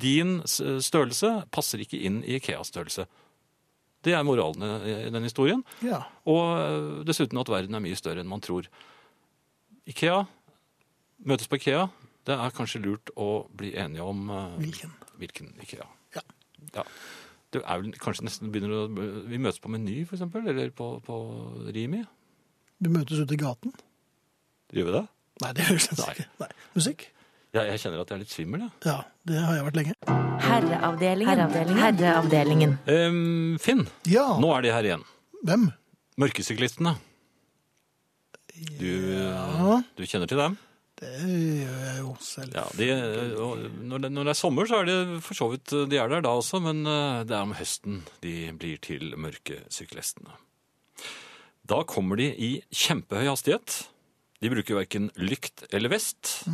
din 0.00 0.40
størrelse 0.46 1.30
passer 1.54 1.82
ikke 1.82 2.00
inn 2.08 2.22
i 2.24 2.38
IKEA-størrelse. 2.38 3.06
Det 4.04 4.14
er 4.14 4.22
moralen 4.26 4.62
i 4.62 4.96
i 5.08 5.10
den 5.10 5.26
historien. 5.26 5.64
Ja. 5.84 6.04
Og 6.28 6.42
eh, 6.58 7.04
dessuten 7.08 7.40
at 7.40 7.50
verden 7.50 7.74
er 7.74 7.84
mye 7.84 7.98
større 7.98 8.22
enn 8.22 8.30
man 8.30 8.42
tror. 8.44 8.68
Ikea, 9.88 10.22
møtes 11.26 11.48
på 11.48 11.58
Ikea, 11.58 11.88
det 12.28 12.36
er 12.36 12.54
kanskje 12.54 12.82
lurt 12.84 13.10
å 13.16 13.48
bli 13.56 13.72
enige 13.80 14.04
om 14.04 14.28
uh, 14.28 14.56
Hvilken? 14.60 14.90
hvilken 15.16 15.54
Ikea. 15.64 15.86
Ja. 16.14 16.22
Ja. 16.74 16.84
Det 17.54 17.62
er 17.64 17.80
vel 17.80 17.92
kanskje 17.96 18.26
nesten 18.26 18.50
begynner 18.52 18.74
å 18.76 18.86
Vi 19.30 19.38
møtes 19.40 19.60
på 19.64 19.70
Meny, 19.72 20.02
for 20.08 20.18
eksempel, 20.18 20.44
eller 20.52 20.68
på, 20.76 20.88
på 21.04 21.18
Rimi. 21.72 22.02
Vi 22.84 22.90
møtes 22.92 23.22
ute 23.24 23.34
i 23.34 23.40
gaten? 23.40 23.72
Gjør 24.76 24.90
vi 24.90 24.96
det? 24.98 25.04
Nei, 25.42 25.52
det 25.56 25.64
gjør 25.64 25.78
vi 25.78 25.84
slett 25.86 26.02
Nei. 26.02 26.10
ikke. 26.16 26.26
Nei. 26.42 26.48
Musikk? 26.76 27.06
Ja, 27.56 27.62
jeg 27.64 27.80
kjenner 27.80 28.02
at 28.02 28.10
jeg 28.12 28.18
er 28.18 28.20
litt 28.20 28.32
svimmel, 28.34 28.66
jeg. 28.66 28.72
Ja, 28.90 28.98
det 29.30 29.38
har 29.40 29.54
jeg 29.56 29.64
vært 29.70 29.78
lenge. 29.78 29.94
Herreavdelingen. 30.44 31.30
Herreavdelingen. 31.32 31.80
Herreavdelingen. 31.80 32.74
Um, 32.84 33.54
Finn, 33.62 33.86
Ja, 34.12 34.26
nå 34.42 34.50
er 34.58 34.66
de 34.66 34.74
her 34.76 34.88
igjen. 34.90 35.06
hvem? 35.48 35.64
Mørkesyklistene. 36.20 36.92
Du, 38.78 38.90
Ja, 39.14 39.78
du 39.96 40.02
kjenner 40.04 40.28
til 40.28 40.40
dem? 40.42 40.58
Det 40.98 41.12
gjør 41.22 41.78
jeg 41.84 42.00
jo 42.02 42.14
selv. 42.24 42.56
Ja, 42.56 42.64
de, 42.78 42.88
når, 43.86 44.02
det, 44.04 44.10
når 44.14 44.28
det 44.28 44.32
er 44.34 44.38
sommer, 44.38 44.66
så 44.66 44.80
er 44.82 44.88
det 44.88 44.98
for 45.24 45.38
så 45.38 45.48
vidt 45.52 45.74
De 45.90 46.00
er 46.00 46.10
der 46.10 46.24
da 46.26 46.32
også, 46.34 46.60
men 46.64 46.82
eh, 46.86 47.22
det 47.28 47.36
er 47.36 47.46
om 47.46 47.54
høsten 47.58 48.02
de 48.24 48.34
blir 48.58 48.80
til 48.82 49.14
mørke 49.20 49.60
syklistene. 49.72 50.34
Da 51.68 51.82
kommer 51.86 52.18
de 52.18 52.30
i 52.32 52.50
kjempehøy 52.72 53.28
hastighet. 53.28 53.82
De 54.40 54.50
bruker 54.50 54.78
verken 54.78 55.10
lykt 55.18 55.66
eller 55.74 55.92
vest, 55.92 56.46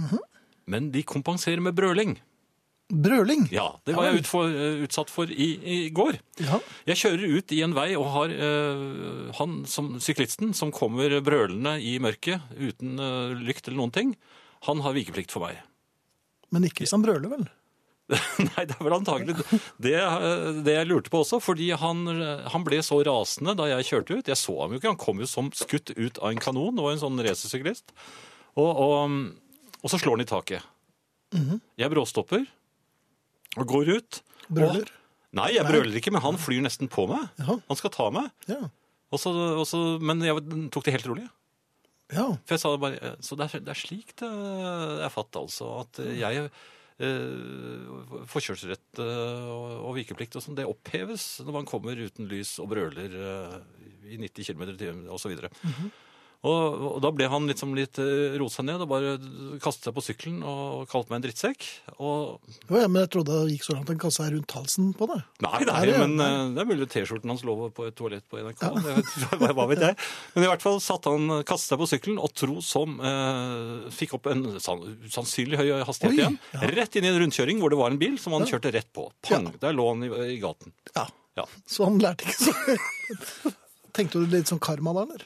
men 0.66 0.88
de 0.95 1.05
kompenserer 1.07 1.61
med 1.62 1.76
brøling. 1.76 2.16
Brøling? 2.93 3.47
Ja, 3.49 3.78
det 3.89 3.95
var 3.97 4.11
jeg 4.11 4.20
utfor, 4.20 4.51
eh, 4.53 4.82
utsatt 4.85 5.09
for 5.09 5.30
i, 5.30 5.47
i 5.64 5.76
går. 5.95 6.18
Ja. 6.45 6.59
Jeg 6.91 7.01
kjører 7.01 7.37
ut 7.39 7.53
i 7.57 7.62
en 7.64 7.72
vei 7.72 7.89
og 7.97 8.11
har 8.12 8.32
uh, 8.37 9.30
han 9.39 9.62
som 9.64 9.95
syklisten 10.05 10.53
som 10.53 10.72
kommer 10.74 11.14
brølende 11.24 11.78
i 11.80 11.97
mørket 12.03 12.45
uten 12.59 12.99
uh, 13.01 13.32
lykt 13.41 13.70
eller 13.70 13.80
noen 13.80 13.95
ting, 13.95 14.11
han 14.68 14.82
har 14.85 14.93
vikeplikt 14.97 15.32
for 15.32 15.47
meg. 15.47 15.62
Men 16.53 16.66
ikke 16.68 16.85
hvis 16.85 16.93
han 16.93 17.05
brøler, 17.05 17.30
vel? 17.32 17.47
Nei, 18.51 18.66
det 18.68 18.76
er 18.76 18.85
vel 18.85 18.97
antagelig 18.99 19.39
det, 19.80 19.95
det 20.66 20.74
jeg 20.74 20.89
lurte 20.91 21.12
på 21.12 21.22
også, 21.22 21.39
fordi 21.41 21.70
han, 21.80 22.05
han 22.53 22.66
ble 22.66 22.82
så 22.85 22.99
rasende 23.07 23.55
da 23.57 23.70
jeg 23.70 23.89
kjørte 23.89 24.18
ut. 24.18 24.28
Jeg 24.28 24.37
så 24.37 24.59
ham 24.59 24.74
jo 24.74 24.80
ikke, 24.82 24.93
han 24.93 25.01
kom 25.01 25.24
jo 25.24 25.28
som 25.30 25.49
skutt 25.57 25.95
ut 25.97 26.20
av 26.20 26.35
en 26.35 26.43
kanon, 26.43 26.82
og 26.85 26.91
en 26.93 27.01
sånn 27.01 27.24
racersyklist. 27.24 27.97
Og, 28.61 28.68
og, 28.68 29.16
og 29.80 29.89
så 29.89 29.97
slår 29.97 30.18
han 30.18 30.26
i 30.26 30.28
taket. 30.28 30.68
Jeg 31.80 31.91
bråstopper 31.91 32.45
og 33.57 33.66
går 33.70 33.92
ut. 33.98 34.20
Brøler? 34.48 34.84
Og, 34.88 35.22
nei, 35.38 35.48
jeg 35.57 35.66
brøler 35.68 35.98
ikke, 36.00 36.12
men 36.14 36.24
han 36.24 36.38
flyr 36.40 36.64
nesten 36.64 36.90
på 36.92 37.07
meg. 37.11 37.26
Jaha. 37.40 37.59
Han 37.70 37.80
skal 37.80 37.92
ta 37.94 38.11
meg. 38.14 38.30
Ja. 38.50 38.61
Og 39.14 39.20
så, 39.22 39.30
og 39.32 39.64
så, 39.70 39.80
men 40.02 40.22
jeg 40.26 40.42
tok 40.74 40.86
det 40.88 40.96
helt 40.96 41.09
rolig. 41.11 41.26
ja. 42.12 42.28
For 42.44 42.57
jeg 42.57 42.62
sa 42.64 42.72
bare, 42.80 43.14
Så 43.24 43.36
det 43.38 43.46
er, 43.48 43.62
det 43.64 43.74
er 43.74 43.78
slik 43.78 44.14
det 44.20 44.30
er 45.07 45.12
fatt, 45.14 45.36
altså. 45.38 45.70
At 45.84 46.00
jeg 46.02 46.48
eh, 47.02 48.24
Forkjørsrett 48.30 49.00
eh, 49.02 49.46
og, 49.50 49.68
og 49.88 49.96
vikeplikt 49.98 50.36
og 50.38 50.44
sånn, 50.44 50.59
det 50.59 50.66
oppheves 50.68 51.28
når 51.46 51.61
man 51.61 51.68
kommer 51.70 51.98
uten 51.98 52.28
lys 52.30 52.57
og 52.62 52.70
brøler 52.74 53.14
eh, 53.18 53.57
i 54.14 54.18
90 54.20 54.50
km 54.50 54.66
i 54.74 54.78
timen 54.80 55.07
osv. 55.14 55.34
Og, 56.45 56.74
og 56.90 56.97
da 57.01 57.09
ble 57.16 57.24
han 57.32 57.47
liksom 57.49 57.70
litt 57.76 57.97
rosa 57.97 58.36
roet 58.40 58.53
seg 58.53 58.66
ned 58.68 58.82
og 58.84 58.88
bare 58.90 59.12
kastet 59.64 59.86
seg 59.88 59.95
på 59.97 60.03
sykkelen 60.05 60.42
og 60.45 60.82
kalte 60.92 61.09
meg 61.09 61.16
en 61.22 61.24
drittsekk. 61.24 61.64
Og 61.97 62.51
Jo, 62.68 62.76
ja, 62.82 62.88
men 62.90 63.01
jeg 63.01 63.11
trodde 63.14 63.38
det 63.47 63.55
gikk 63.55 63.64
så 63.64 63.76
langt 63.78 63.88
han 63.88 64.01
kastet 64.03 64.20
seg 64.26 64.34
rundt 64.34 64.55
halsen 64.59 64.90
på 64.99 65.09
deg. 65.09 65.22
Nei, 65.47 65.61
nei, 65.70 65.78
det- 65.88 65.99
men 66.03 66.16
nei. 66.20 66.28
det 66.53 66.61
er 66.64 66.68
mulig 66.68 66.88
T-skjorten 66.92 67.32
hans 67.32 67.45
lå 67.49 67.57
på 67.72 67.86
et 67.88 67.97
toalett 67.97 68.26
på 68.28 68.42
NRK. 68.45 68.61
Det 68.84 68.95
vet- 69.40 69.57
hva, 69.57 69.66
vet 69.72 69.84
jeg. 69.88 69.97
Men 70.34 70.45
i 70.45 70.51
hvert 70.53 70.66
fall 70.66 70.78
satt 70.84 71.09
han, 71.09 71.32
kastet 71.49 71.72
seg 71.72 71.80
på 71.80 71.88
sykkelen 71.95 72.20
og 72.20 72.34
tro 72.36 72.59
som 72.61 72.99
eh, 73.01 73.88
fikk 73.97 74.18
opp 74.20 74.28
en 74.34 74.45
usannsynlig 74.59 75.12
sannsynlig 75.16 75.59
høy 75.62 75.68
hastighet 75.88 76.12
Oi, 76.12 76.20
igjen. 76.20 76.38
ja. 76.53 76.68
Rett 76.76 76.97
inn 77.01 77.09
i 77.09 77.12
en 77.14 77.20
rundkjøring 77.24 77.61
hvor 77.64 77.72
det 77.72 77.80
var 77.80 77.92
en 77.95 78.01
bil 78.05 78.18
som 78.20 78.36
han 78.36 78.45
kjørte 78.49 78.74
rett 78.76 78.92
på. 78.92 79.09
Pang! 79.24 79.49
Der 79.64 79.72
lå 79.72 79.88
han 79.95 80.05
i, 80.05 80.12
i 80.36 80.40
gaten. 80.45 80.76
Ja. 80.92 81.09
Ja. 81.40 81.49
Så 81.66 81.88
han 81.88 81.97
lærte 82.05 82.28
ikke 82.28 82.36
så 82.53 82.53
Tenkte 83.95 84.20
du 84.22 84.26
litt 84.30 84.51
sånn 84.51 84.61
karma 84.62 84.92
da, 84.97 85.05
eller? 85.07 85.22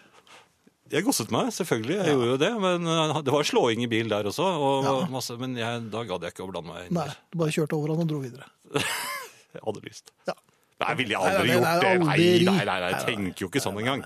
Jeg 0.90 1.04
gosset 1.04 1.30
meg, 1.34 1.50
selvfølgelig. 1.52 1.96
Jeg 2.00 2.14
gjorde 2.16 2.28
jo 2.32 2.36
det. 2.40 2.50
Men 2.64 2.86
eh, 2.88 3.18
det 3.26 3.32
var 3.34 3.44
slåing 3.48 3.82
i 3.84 3.88
bil 3.90 4.08
der 4.12 4.28
også. 4.30 4.46
Og 4.68 4.84
Ja. 4.88 4.94
masse, 5.12 5.36
men 5.40 5.56
jeg, 5.58 5.82
da 5.92 6.04
gadd 6.08 6.22
jeg 6.24 6.32
ikke 6.34 6.46
å 6.46 6.50
blande 6.52 6.72
meg 6.72 6.86
inn. 6.88 6.94
Nei, 6.96 7.08
du 7.32 7.38
bare 7.42 7.52
kjørte 7.54 7.76
over 7.76 7.92
han 7.94 8.04
og 8.06 8.08
dro 8.12 8.20
videre. 8.24 8.48
Jeg 9.56 9.62
hadde 9.64 9.80
lyst. 9.84 10.10
Ja. 10.28 10.34
Nei, 10.78 10.92
ville 11.00 11.14
jeg 11.16 11.18
aldri 11.18 11.48
nei, 11.48 11.54
gjort 11.56 11.82
det. 11.82 11.92
Nei, 12.04 12.16
nei, 12.44 12.64
nei, 12.68 12.74
nei, 12.82 12.90
jeg 12.92 13.06
tenker 13.08 13.42
jo 13.42 13.48
ikke 13.48 13.62
sånn 13.64 13.78
engang. 13.80 14.02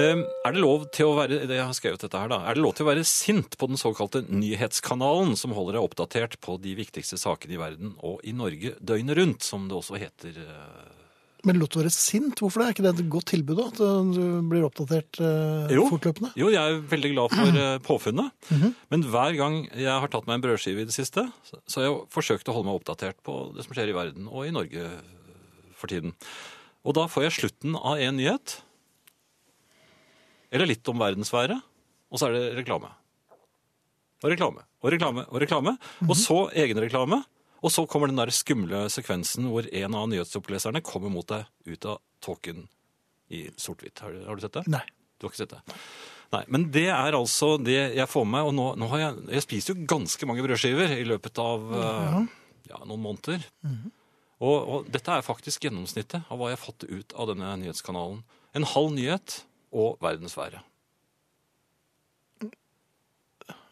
Um, 0.00 0.22
er 0.46 0.54
det 0.54 0.62
lov 0.62 0.84
til 0.94 1.08
å 1.10 1.16
være 1.18 1.40
det 1.50 1.56
jeg 1.58 1.66
har 1.66 1.74
skrevet 1.76 2.02
dette 2.04 2.18
her 2.22 2.30
da, 2.30 2.36
er 2.46 2.54
det 2.54 2.62
lov 2.62 2.76
til 2.78 2.86
å 2.86 2.88
være 2.92 3.02
sint 3.06 3.56
på 3.58 3.66
den 3.66 3.78
såkalte 3.78 4.20
nyhetskanalen 4.30 5.34
som 5.38 5.50
holder 5.56 5.76
deg 5.76 5.86
oppdatert 5.88 6.36
på 6.46 6.54
de 6.62 6.76
viktigste 6.78 7.18
sakene 7.18 7.56
i 7.56 7.60
verden 7.60 7.92
og 8.06 8.22
i 8.22 8.30
Norge 8.38 8.76
døgnet 8.78 9.18
rundt, 9.18 9.42
som 9.46 9.66
det 9.70 9.74
også 9.80 9.98
heter? 9.98 10.36
eh, 10.46 10.99
Men 11.46 11.56
til 11.62 11.80
å 11.80 11.82
være 11.82 11.92
sint, 11.94 12.40
hvorfor 12.42 12.60
det? 12.60 12.66
Er 12.66 12.74
ikke 12.74 12.84
det 12.84 12.92
et 12.92 13.10
godt 13.12 13.30
tilbud 13.32 13.56
da? 13.56 13.66
At 13.70 13.80
uh, 13.80 14.10
du 14.12 14.48
blir 14.50 14.66
oppdatert 14.66 15.20
eh, 15.24 15.72
Jo. 15.76 15.86
fortløpende? 15.88 16.32
Jo, 16.36 16.50
jeg 16.52 16.60
er 16.60 16.80
veldig 16.90 17.12
glad 17.14 17.34
for 17.36 17.58
eh, 17.62 17.76
påfunnet. 17.86 18.50
Men 18.92 19.06
hver 19.08 19.36
gang 19.38 19.58
jeg 19.70 19.88
har 19.88 20.12
tatt 20.12 20.28
meg 20.28 20.38
en 20.38 20.44
brødskive 20.44 20.84
i 20.84 20.88
det 20.88 20.96
siste, 20.96 21.24
så 21.48 21.80
har 21.80 21.88
jeg 21.88 21.98
forsøkt 22.12 22.50
å 22.50 22.56
holde 22.58 22.68
meg 22.68 22.80
oppdatert 22.82 23.20
på 23.26 23.38
det 23.56 23.64
som 23.64 23.76
skjer 23.76 23.92
i 23.92 23.96
verden 23.96 24.28
og 24.28 24.44
i 24.48 24.54
Norge 24.54 24.86
for 25.80 25.92
tiden. 25.92 26.12
Og 26.84 26.96
da 26.96 27.06
får 27.08 27.28
jeg 27.28 27.36
slutten 27.38 27.76
av 27.78 28.00
en 28.00 28.16
nyhet, 28.20 28.58
eller 30.50 30.68
litt 30.68 30.88
om 30.90 31.00
verdensværet, 31.00 31.60
og 32.10 32.20
så 32.20 32.28
er 32.28 32.36
det 32.36 32.46
reklame. 32.60 32.90
Og 34.20 34.32
reklame, 34.32 34.64
og 34.82 34.92
reklame, 34.92 35.24
og 35.30 35.40
reklame. 35.40 35.76
Og 36.04 36.16
så 36.18 36.42
egenreklame. 36.52 37.22
Og 37.62 37.72
så 37.74 37.84
kommer 37.90 38.08
den 38.10 38.16
der 38.20 38.30
skumle 38.32 38.86
sekvensen 38.92 39.48
hvor 39.52 39.66
en 39.68 39.94
av 39.98 40.06
nyhetsoppleserne 40.08 40.80
kommer 40.86 41.12
mot 41.12 41.26
deg 41.28 41.44
ut 41.74 41.84
av 41.90 41.98
tåken 42.24 42.64
i 43.30 43.44
sort-hvitt. 43.60 44.00
Har, 44.02 44.12
du- 44.16 44.24
har 44.26 44.36
du 44.36 44.40
sett 44.46 44.56
det? 44.56 44.64
Nei. 44.72 44.82
Du 45.20 45.26
har 45.26 45.32
ikke 45.34 45.42
sett 45.42 45.52
det? 45.52 45.76
Nei, 46.32 46.44
men 46.48 46.68
det 46.72 46.86
er 46.94 47.12
altså 47.18 47.56
det 47.60 47.76
jeg 47.98 48.08
får 48.08 48.24
med 48.24 48.32
meg. 48.38 48.48
Og 48.48 48.54
nå, 48.56 48.66
nå 48.80 48.88
har 48.92 49.02
jeg, 49.02 49.16
jeg 49.36 49.44
spiser 49.44 49.74
jo 49.74 49.86
ganske 49.90 50.28
mange 50.30 50.44
brødskiver 50.46 50.94
i 50.96 51.04
løpet 51.04 51.40
av 51.42 51.64
eh, 51.74 52.18
ja, 52.70 52.80
noen 52.86 53.02
måneder. 53.04 53.44
og, 54.40 54.56
og 54.76 54.88
dette 54.94 55.12
er 55.18 55.26
faktisk 55.26 55.66
gjennomsnittet 55.66 56.22
av 56.30 56.38
hva 56.40 56.48
jeg 56.52 56.56
har 56.58 56.64
fått 56.64 56.86
ut 56.88 57.12
av 57.18 57.28
denne 57.34 57.50
nyhetskanalen. 57.60 58.22
En 58.56 58.66
halv 58.72 58.94
nyhet 58.96 59.40
og 59.74 59.98
verdensværet. 60.02 60.62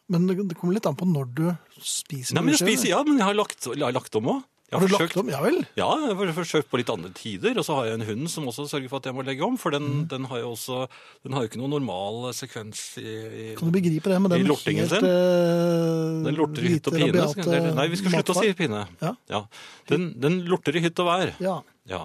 Men 0.09 0.26
det, 0.26 0.56
kommer 0.56 0.74
litt 0.78 0.86
an 0.88 0.96
på 0.96 1.04
når 1.09 1.34
du 1.36 1.48
spiser 1.84 2.34
Nei, 2.38 2.42
men 2.46 2.54
jeg 2.56 2.62
spiser, 2.64 2.88
ja, 2.94 3.02
men 3.04 3.18
jeg 3.20 3.26
har 3.28 3.34
lagt, 3.36 3.66
jeg 3.68 3.84
har 3.84 3.92
lagt 3.92 4.14
om 4.16 4.24
òg. 4.38 4.46
Har 4.68 4.82
du 4.84 4.90
lagt 4.92 5.14
om? 5.16 5.28
Ja 5.32 5.38
vel? 5.40 5.62
Ja, 5.80 5.86
jeg 6.04 6.16
har 6.18 6.32
forsøkt 6.36 6.68
på 6.68 6.76
litt 6.76 6.90
andre 6.92 7.09
tider. 7.16 7.56
Og 7.56 7.64
så 7.64 7.72
har 7.78 7.86
jeg 7.88 7.94
en 7.96 8.04
hund 8.04 8.28
som 8.28 8.44
også 8.50 8.66
sørger 8.68 8.90
for 8.92 9.00
at 9.00 9.06
jeg 9.09 9.14
må 9.16 9.22
legge 9.24 9.40
om. 9.46 9.54
For 9.56 9.72
den, 9.72 9.86
Mm. 10.02 10.09
den 10.11 10.24
har 10.28 10.42
jo 10.42 10.50
også 10.52 10.88
Den 11.24 11.32
har 11.32 11.40
jo 11.40 11.48
ikke 11.48 11.61
noen 11.62 11.72
normal 11.72 12.34
sekvens 12.36 12.82
i, 13.00 13.06
i 13.09 13.46
Kan 13.56 13.70
du 13.72 13.72
begripe 13.80 14.12
det 14.12 14.18
med 14.20 14.30
den 14.34 14.44
lortingen 14.44 14.84
helt 14.84 14.92
sin? 14.92 15.09
uh, 15.09 16.20
Den 16.28 16.36
lorter 16.36 16.68
i 16.68 16.74
hytt 16.74 16.86
og 16.86 16.92
pine. 16.98 17.28
Skal- 17.32 17.74
Nei, 17.80 17.86
vi 17.88 17.96
skal 17.96 18.12
slutte 18.12 18.36
å 18.36 18.42
si 18.44 18.52
pinne. 18.61 18.82
Ja. 19.00 19.40
Den, 19.88 20.12
den 20.20 20.40
lorter 20.44 20.76
i 20.76 20.84
hytt 20.84 21.00
og 21.00 21.06
vær. 21.09 21.32
Ja. 21.40 21.62
Ja. 21.88 22.02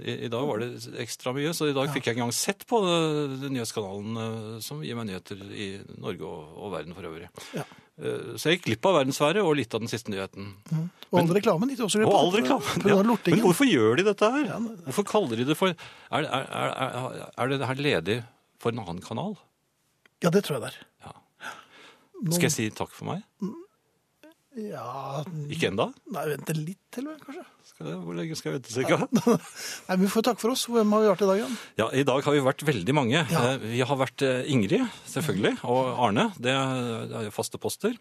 I, 0.00 0.14
I 0.26 0.30
dag 0.32 0.46
var 0.48 0.62
det 0.62 0.68
ekstra 1.02 1.32
mye, 1.36 1.52
så 1.56 1.68
i 1.70 1.74
dag 1.76 1.90
fikk 1.92 2.06
jeg 2.08 2.14
ikke 2.16 2.22
engang 2.22 2.34
sett 2.36 2.64
på 2.70 2.80
eh, 2.86 3.36
den 3.44 3.54
nyhetskanalen 3.56 4.16
eh, 4.24 4.58
som 4.64 4.80
gir 4.84 4.96
meg 4.98 5.08
nyheter 5.10 5.40
i 5.52 5.68
Norge 6.00 6.26
og, 6.26 6.56
og 6.56 6.72
verden 6.74 6.96
for 6.96 7.08
øvrig. 7.10 7.28
Ja. 7.56 7.64
Eh, 8.00 8.32
Så 8.40 8.48
jeg 8.50 8.58
gikk 8.58 8.66
glipp 8.70 8.88
av 8.90 8.98
verdensværet 9.00 9.44
og 9.44 9.54
litt 9.58 9.74
av 9.76 9.82
den 9.84 9.92
siste 9.92 10.12
nyheten. 10.12 10.50
Og 11.10 11.20
all 11.22 11.32
reklamen 11.36 11.72
gikk 11.74 11.84
også 11.86 12.00
glipp 12.00 12.12
av, 12.12 12.18
all 12.22 12.34
reklame. 12.38 12.74
på 12.80 12.86
grunn 12.88 13.14
av 13.14 13.18
Ja. 13.28 13.34
Men 13.36 13.44
hvorfor 13.44 13.68
gjør 13.68 13.96
de 14.00 14.06
dette 14.10 14.30
her? 14.36 14.50
Hvorfor 14.88 15.08
kaller 15.10 15.36
de 15.42 15.48
det 15.50 15.56
for 15.58 15.72
Er, 15.74 16.24
er, 16.24 16.26
er, 16.48 16.76
er, 16.86 17.24
er 17.44 17.52
det 17.54 17.66
her 17.68 17.82
ledig 17.88 18.18
for 18.62 18.72
en 18.72 18.80
annen 18.84 19.02
kanal? 19.04 19.36
Ja, 20.24 20.30
det 20.32 20.44
tror 20.46 20.58
jeg 20.58 20.64
det 20.66 20.72
er. 20.74 20.80
Ja. 21.08 21.16
Skal 22.30 22.48
jeg 22.50 22.52
si 22.56 22.70
takk 22.76 22.90
for 22.92 23.08
meg? 23.12 23.22
Ja 24.58 25.22
Ikke 25.46 25.68
enda? 25.70 25.84
Nei, 26.10 26.24
vente 26.32 26.54
litt 26.58 26.80
til, 26.90 27.04
vel, 27.06 27.18
kanskje. 27.22 27.44
Skal 27.70 27.86
jeg, 27.86 27.98
hvor 28.02 28.16
lenge 28.18 28.34
skal 28.36 28.50
jeg 28.50 28.56
vente 28.58 28.72
cirka? 28.74 28.96
Nei, 29.86 29.94
men 29.94 30.02
Vi 30.02 30.08
får 30.10 30.24
takke 30.26 30.42
for 30.42 30.50
oss. 30.56 30.64
Hvem 30.66 30.90
har 30.96 31.04
vi 31.04 31.10
vært 31.12 31.22
i 31.22 31.28
dag, 31.30 31.38
Jan? 31.44 31.54
Ja, 31.78 31.86
I 31.94 32.02
dag 32.08 32.24
har 32.26 32.34
vi 32.34 32.42
vært 32.48 32.64
veldig 32.66 32.96
mange. 32.98 33.20
Ja. 33.30 33.42
Eh, 33.52 33.62
Vi 33.76 33.80
har 33.86 34.00
vært 34.00 34.24
eh, 34.26 34.50
Ingrid, 34.50 34.82
selvfølgelig, 35.12 35.54
og 35.70 36.02
Arne. 36.08 36.26
Det 36.42 36.50
er 36.56 37.28
jo 37.28 37.32
faste 37.36 37.60
poster. 37.62 37.94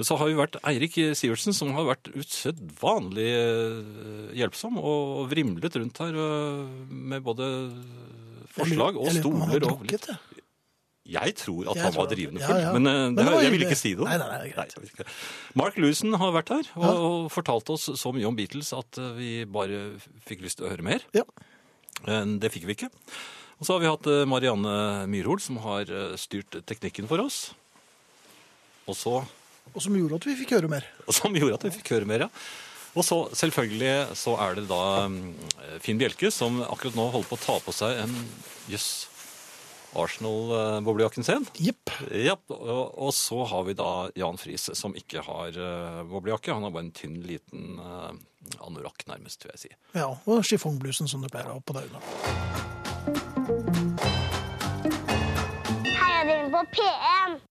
Så 0.00 0.16
har 0.18 0.32
vi 0.32 0.38
vært 0.40 0.56
Eirik 0.66 0.96
Sivertsen, 1.20 1.52
som 1.54 1.74
har 1.76 1.84
vært 1.92 2.08
usedvanlig 2.16 3.28
eh, 3.28 4.32
hjelpsom 4.40 4.80
og 4.80 5.28
vrimlet 5.30 5.76
rundt 5.82 6.00
her 6.00 6.16
med 6.88 7.22
både 7.28 7.50
forslag 8.54 8.96
og 8.96 9.08
Jeg 9.10 9.20
lurer 9.20 9.26
på 9.28 9.34
om 9.34 9.40
han 9.44 9.50
har 9.52 9.60
stoler. 9.60 9.68
drukket, 9.68 10.08
jeg. 10.14 10.33
Jeg 11.04 11.34
tror 11.36 11.66
at 11.68 11.76
Jeg 11.76 11.84
han 11.84 11.92
var 11.98 12.06
drivende 12.08 12.40
full, 12.40 12.60
ja. 12.62 12.70
men, 12.72 12.86
eh, 12.88 13.00
Men 13.12 13.18
det, 13.18 13.24
jeg 13.44 13.52
vil 13.52 13.64
ikke 13.66 13.76
si 13.76 13.90
det. 13.98 14.04
Nei, 14.08 14.16
nei, 14.16 14.28
nei, 14.40 14.52
greit. 14.54 15.10
Mark 15.60 15.76
Lewison 15.76 16.16
har 16.16 16.32
vært 16.32 16.48
her 16.54 16.70
og, 16.78 16.84
Ja. 16.86 16.92
og 16.96 17.26
fortalt 17.34 17.68
oss 17.74 17.90
så 18.00 18.12
mye 18.16 18.24
om 18.30 18.36
Beatles 18.38 18.72
at 18.72 18.96
eh, 19.02 19.10
vi 19.18 19.30
bare 19.44 19.98
fikk 20.24 20.40
lyst 20.46 20.58
til 20.62 20.66
å 20.68 20.72
høre 20.72 20.86
mer. 20.86 21.04
Ja. 21.12 21.26
Men 22.06 22.38
Det 22.40 22.50
fikk 22.54 22.64
vi 22.64 22.72
ikke. 22.78 22.88
Og 23.60 23.68
så 23.68 23.76
har 23.76 23.80
vi 23.84 23.90
hatt 23.92 24.06
eh, 24.08 24.24
Marianne 24.24 25.04
Myrhol, 25.12 25.40
som 25.44 25.60
har 25.62 25.84
styrt 26.16 26.56
teknikken 26.64 27.06
for 27.10 27.20
oss. 27.20 27.52
Og 28.88 28.96
så, 28.96 29.18
Og 29.74 29.80
som 29.84 29.94
gjorde 29.96 30.16
at 30.22 30.26
vi 30.28 30.34
fikk 30.40 30.56
høre 30.56 30.68
mer. 30.72 30.84
og 31.06 31.14
som 31.16 31.32
gjorde 31.36 31.54
at 31.60 31.64
vi 31.68 31.74
fikk 31.82 31.92
høre 31.98 32.08
mer, 32.08 32.26
ja. 32.26 32.28
Og 32.94 33.02
så 33.04 33.16
selvfølgelig 33.34 34.14
så 34.16 34.36
er 34.38 34.54
det 34.54 34.68
da 34.70 35.08
mm, 35.10 35.32
Finn 35.82 35.98
Bjelke 35.98 36.30
som 36.30 36.60
akkurat 36.62 36.94
nå 36.94 37.08
holder 37.10 37.26
på 37.28 37.36
å 37.36 37.42
ta 37.42 37.56
på 37.64 37.72
seg 37.74 38.04
en 38.04 38.12
jøss 38.70 39.08
Arsenal-boblejakken 39.94 41.24
sin. 41.26 41.46
Yep. 41.60 41.90
Yep. 42.10 42.50
og, 42.50 42.98
og 42.98 43.14
så 43.14 43.44
har 43.50 43.64
vi 43.68 43.76
da 43.78 43.90
Jan 44.18 44.38
Friis, 44.40 44.70
som 44.74 44.94
ikke 44.98 45.22
har 45.26 45.58
uh, 45.58 46.02
boblejakke. 46.10 46.52
Han 46.54 46.66
har 46.66 46.74
bare 46.74 46.88
en 46.88 46.94
tynn, 46.96 47.20
liten 47.26 47.78
uh, 47.78 48.10
anorakk, 48.66 49.06
nærmest, 49.10 49.44
vil 49.44 49.54
jeg 49.54 49.62
si. 49.64 49.72
Ja, 49.96 50.10
og 50.10 50.44
chiffongblusen 50.46 51.10
som 51.10 51.24
du 51.24 51.30
pleier 51.30 51.50
å 51.52 51.58
ha 51.58 51.64
på 51.64 51.76
deg 51.76 51.88
under. 51.90 52.02
Heiadelen 55.84 56.50
på 56.54 56.64
P1. 56.74 57.38